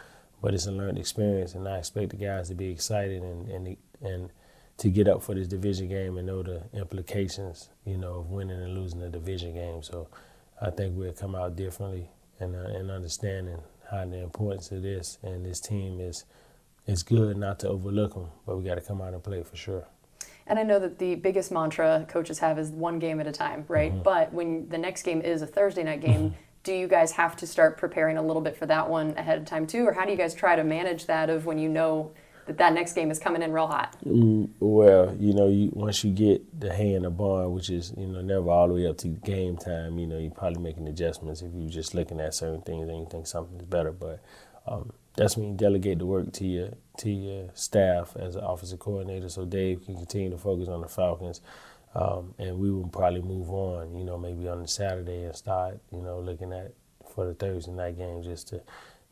But 0.43 0.55
it's 0.55 0.67
a 0.67 0.73
learned 0.73 0.99
experience, 0.99 1.55
and 1.55 1.67
I 1.67 1.79
expect 1.79 2.11
the 2.11 2.17
guys 2.17 2.49
to 2.49 2.55
be 2.55 2.71
excited 2.71 3.23
and 3.23 3.49
and 3.49 3.77
and 4.03 4.31
to 4.79 4.91
get 4.91 5.09
up 5.09 5.23
for 5.23 5.35
this 5.35 5.49
division 5.49 5.89
game 5.89 6.19
and 6.19 6.27
know 6.27 6.43
the 6.43 6.63
implications, 6.75 7.71
you 7.87 7.97
know, 7.97 8.17
of 8.17 8.31
winning 8.31 8.61
and 8.61 8.75
losing 8.75 9.03
a 9.03 9.09
division 9.09 9.55
game. 9.55 9.83
So 9.83 10.09
I 10.61 10.71
think 10.71 10.97
we'll 10.97 11.13
come 11.13 11.35
out 11.35 11.57
differently 11.57 12.11
and 12.39 12.55
uh, 12.55 12.79
and 12.79 12.91
understanding 12.91 13.59
how 13.91 14.05
the 14.05 14.23
importance 14.23 14.71
of 14.73 14.83
this 14.83 15.19
and 15.23 15.45
this 15.45 15.61
team 15.61 16.01
is. 16.01 16.25
It's 16.87 17.03
good 17.03 17.37
not 17.37 17.59
to 17.61 17.69
overlook 17.69 18.15
them, 18.15 18.29
but 18.47 18.57
we 18.57 18.65
got 18.65 18.77
to 18.77 18.81
come 18.81 19.01
out 19.03 19.13
and 19.13 19.23
play 19.23 19.43
for 19.43 19.57
sure. 19.57 19.89
And 20.47 20.59
I 20.59 20.63
know 20.63 20.79
that 20.79 20.99
the 20.99 21.17
biggest 21.17 21.51
mantra 21.51 22.07
coaches 22.09 22.39
have 22.39 22.59
is 22.59 22.71
one 22.71 23.01
game 23.01 23.19
at 23.19 23.27
a 23.27 23.33
time, 23.33 23.65
right? 23.67 23.93
Mm-hmm. 23.93 24.03
But 24.03 24.33
when 24.33 24.69
the 24.69 24.79
next 24.79 25.03
game 25.03 25.21
is 25.21 25.43
a 25.43 25.47
Thursday 25.47 25.83
night 25.83 26.01
game, 26.01 26.31
mm-hmm. 26.31 26.37
Do 26.67 26.75
you 26.75 26.89
guys 26.89 27.13
have 27.13 27.37
to 27.37 27.47
start 27.47 27.79
preparing 27.79 28.19
a 28.19 28.23
little 28.23 28.43
bit 28.43 28.57
for 28.57 28.67
that 28.67 28.91
one 28.91 29.15
ahead 29.17 29.39
of 29.39 29.45
time 29.45 29.69
too, 29.69 29.87
or 29.87 29.93
how 29.93 30.05
do 30.05 30.11
you 30.11 30.17
guys 30.17 30.35
try 30.35 30.57
to 30.57 30.65
manage 30.65 31.07
that 31.07 31.31
of 31.31 31.47
when 31.47 31.59
you 31.59 31.69
know 31.69 32.11
that 32.47 32.59
that 32.59 32.73
next 32.73 32.95
game 32.95 33.09
is 33.13 33.21
coming 33.21 33.41
in 33.41 33.53
real 33.53 33.69
hot? 33.69 33.97
Mm, 34.05 34.51
well, 34.59 35.17
you 35.19 35.33
know, 35.33 35.49
you, 35.49 35.71
once 35.73 36.03
you 36.03 36.11
get 36.11 36.61
the 36.61 36.75
hay 36.75 36.95
in 36.95 37.05
the 37.05 37.11
barn, 37.11 37.53
which 37.53 37.71
is 37.71 37.93
you 37.97 38.09
know 38.09 38.21
never 38.21 38.51
all 38.51 38.67
the 38.67 38.75
way 38.75 38.89
up 38.89 38.99
to 38.99 39.09
game 39.09 39.57
time, 39.57 39.97
you 40.01 40.09
know, 40.09 40.19
you're 40.19 40.33
probably 40.33 40.61
making 40.61 40.89
adjustments 40.89 41.41
if 41.41 41.53
you're 41.55 41.71
just 41.71 41.95
looking 41.95 42.19
at 42.19 42.35
certain 42.35 42.63
things 42.63 42.89
and 42.89 42.99
you 42.99 43.07
think 43.09 43.29
something's 43.29 43.63
better. 43.63 43.93
But 43.93 44.21
um, 44.67 44.93
that's 45.17 45.37
when 45.37 45.51
you 45.51 45.55
delegate 45.55 46.01
the 46.01 46.07
work 46.07 46.33
to 46.33 46.45
your 46.45 46.71
to 46.99 47.11
your 47.11 47.51
staff 47.55 48.17
as 48.19 48.35
an 48.35 48.43
offensive 48.43 48.81
coordinator, 48.81 49.29
so 49.29 49.45
Dave 49.45 49.85
can 49.85 49.95
continue 49.95 50.31
to 50.31 50.39
focus 50.39 50.69
on 50.69 50.81
the 50.81 50.89
Falcons, 50.89 51.41
um, 51.97 52.35
and 52.39 52.59
we 52.59 52.71
will 52.71 52.89
probably 52.89 53.23
move 53.23 53.51
on. 53.51 53.97
You 53.97 54.05
know, 54.05 54.17
maybe 54.19 54.47
on 54.49 54.63
the 54.63 54.69
Saturday 54.69 55.25
and 55.25 55.35
start 55.35 55.81
you 55.91 56.03
know 56.03 56.21
looking 56.21 56.53
at 56.53 56.73
for 57.15 57.27
the 57.27 57.35
Thursday 57.35 57.73
night 57.73 57.97
game 57.97 58.23
just 58.23 58.49
to 58.49 58.61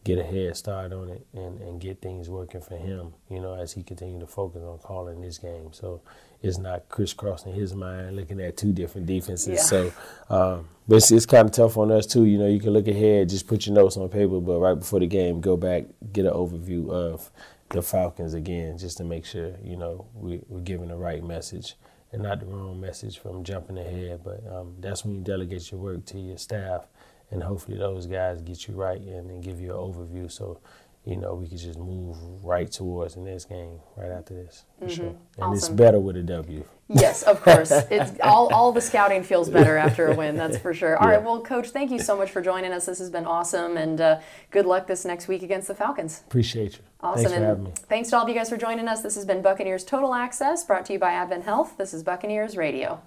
get 0.05 0.19
a 0.19 0.23
head 0.23 0.55
start 0.57 0.93
on 0.93 1.09
it 1.09 1.27
and, 1.33 1.59
and 1.61 1.81
get 1.81 2.01
things 2.01 2.29
working 2.29 2.61
for 2.61 2.77
him, 2.77 3.15
you 3.31 3.41
know, 3.41 3.55
as 3.55 3.73
he 3.73 3.83
continues 3.83 4.21
to 4.21 4.27
focus 4.27 4.63
on 4.63 4.79
calling 4.79 5.21
this 5.23 5.39
game. 5.39 5.73
So 5.73 6.03
it's 6.43 6.59
not 6.59 6.89
crisscrossing 6.91 7.55
his 7.55 7.75
mind 7.75 8.15
looking 8.15 8.39
at 8.41 8.59
two 8.59 8.73
different 8.73 9.07
defenses. 9.07 9.55
Yeah. 9.55 9.63
So, 9.63 9.93
um, 10.29 10.69
but 10.87 10.97
it's, 10.97 11.11
it's 11.11 11.25
kind 11.25 11.49
of 11.49 11.53
tough 11.53 11.79
on 11.79 11.91
us 11.91 12.05
too. 12.07 12.27
You 12.27 12.37
know, 12.37 12.47
you 12.47 12.61
can 12.61 12.71
look 12.71 12.87
ahead, 12.87 13.31
just 13.31 13.47
put 13.47 13.67
your 13.67 13.75
notes 13.75 13.97
on 13.97 14.07
paper, 14.11 14.41
but 14.41 14.59
right 14.61 14.75
before 14.75 15.01
the 15.01 15.07
game, 15.07 15.41
go 15.41 15.57
back, 15.57 15.85
get 16.13 16.27
an 16.27 16.33
overview 16.33 16.91
of 16.91 17.31
the 17.71 17.81
Falcons 17.81 18.35
again, 18.35 18.77
just 18.77 18.99
to 18.99 19.05
make 19.05 19.25
sure, 19.25 19.55
you 19.65 19.77
know, 19.77 20.07
we, 20.15 20.43
we're 20.49 20.61
giving 20.61 20.89
the 20.89 20.97
right 20.97 21.25
message 21.25 21.77
and 22.15 22.23
not 22.23 22.41
the 22.41 22.47
wrong 22.47 22.81
message 22.81 23.19
from 23.19 23.45
jumping 23.45 23.77
ahead. 23.77 24.21
But 24.25 24.43
um, 24.51 24.77
that's 24.81 25.05
when 25.05 25.17
you 25.17 25.21
delegate 25.21 25.71
your 25.71 25.81
work 25.81 26.07
to 26.07 26.19
your 26.19 26.39
staff 26.39 26.87
and 27.31 27.43
hopefully 27.43 27.77
those 27.77 28.07
guys 28.07 28.41
get 28.41 28.69
you 28.69 28.75
right 28.75 29.01
and, 29.01 29.31
and 29.31 29.43
give 29.43 29.61
you 29.61 29.71
an 29.71 29.77
overview 29.77 30.31
so 30.31 30.61
you 31.05 31.17
know 31.17 31.35
we 31.35 31.49
could 31.49 31.59
just 31.59 31.79
move 31.79 32.17
right 32.43 32.71
towards 32.71 33.15
the 33.15 33.21
next 33.21 33.47
game 33.47 33.79
right 33.97 34.11
after 34.11 34.35
this 34.35 34.65
for 34.79 34.87
mm-hmm. 34.87 34.95
sure. 34.95 35.07
And 35.07 35.19
awesome. 35.39 35.55
it's 35.55 35.69
better 35.69 36.01
with 36.01 36.17
a 36.17 36.23
w. 36.23 36.65
Yes 36.89 37.23
of 37.23 37.43
course. 37.43 37.71
It's 37.71 38.19
all, 38.23 38.53
all 38.53 38.73
the 38.73 38.81
scouting 38.81 39.23
feels 39.23 39.51
better 39.51 39.77
after 39.77 40.09
a 40.09 40.17
win 40.17 40.37
that's 40.37 40.57
for 40.59 40.73
sure. 40.73 40.97
All 40.97 41.09
yeah. 41.09 41.17
right, 41.17 41.25
well 41.25 41.41
coach 41.41 41.69
thank 41.71 41.91
you 41.91 41.99
so 41.99 42.17
much 42.17 42.31
for 42.31 42.41
joining 42.41 42.73
us. 42.73 42.87
This 42.87 42.99
has 42.99 43.11
been 43.11 43.27
awesome 43.27 43.77
and 43.77 44.01
uh, 44.01 44.21
good 44.51 44.67
luck 44.67 44.87
this 44.87 45.05
next 45.05 45.29
week 45.29 45.43
against 45.43 45.69
the 45.69 45.75
falcons. 45.75 46.23
Appreciate 46.27 46.79
you. 46.79 46.85
Awesome 47.01 47.17
thanks 47.17 47.31
for 47.31 47.37
and 47.37 47.45
having 47.45 47.65
me. 47.65 47.73
thanks 47.75 48.11
to 48.11 48.17
all 48.17 48.23
of 48.23 48.29
you 48.29 48.35
guys 48.35 48.49
for 48.49 48.57
joining 48.57 48.89
us. 48.89 49.03
This 49.03 49.15
has 49.15 49.27
been 49.27 49.43
buccaneers 49.43 49.85
total 49.85 50.15
access 50.15 50.65
brought 50.65 50.87
to 50.87 50.95
you 50.95 50.99
by 50.99 51.13
advent 51.13 51.45
health. 51.45 51.77
This 51.77 51.93
is 51.93 52.03
buccaneers 52.03 52.57
radio 52.57 53.03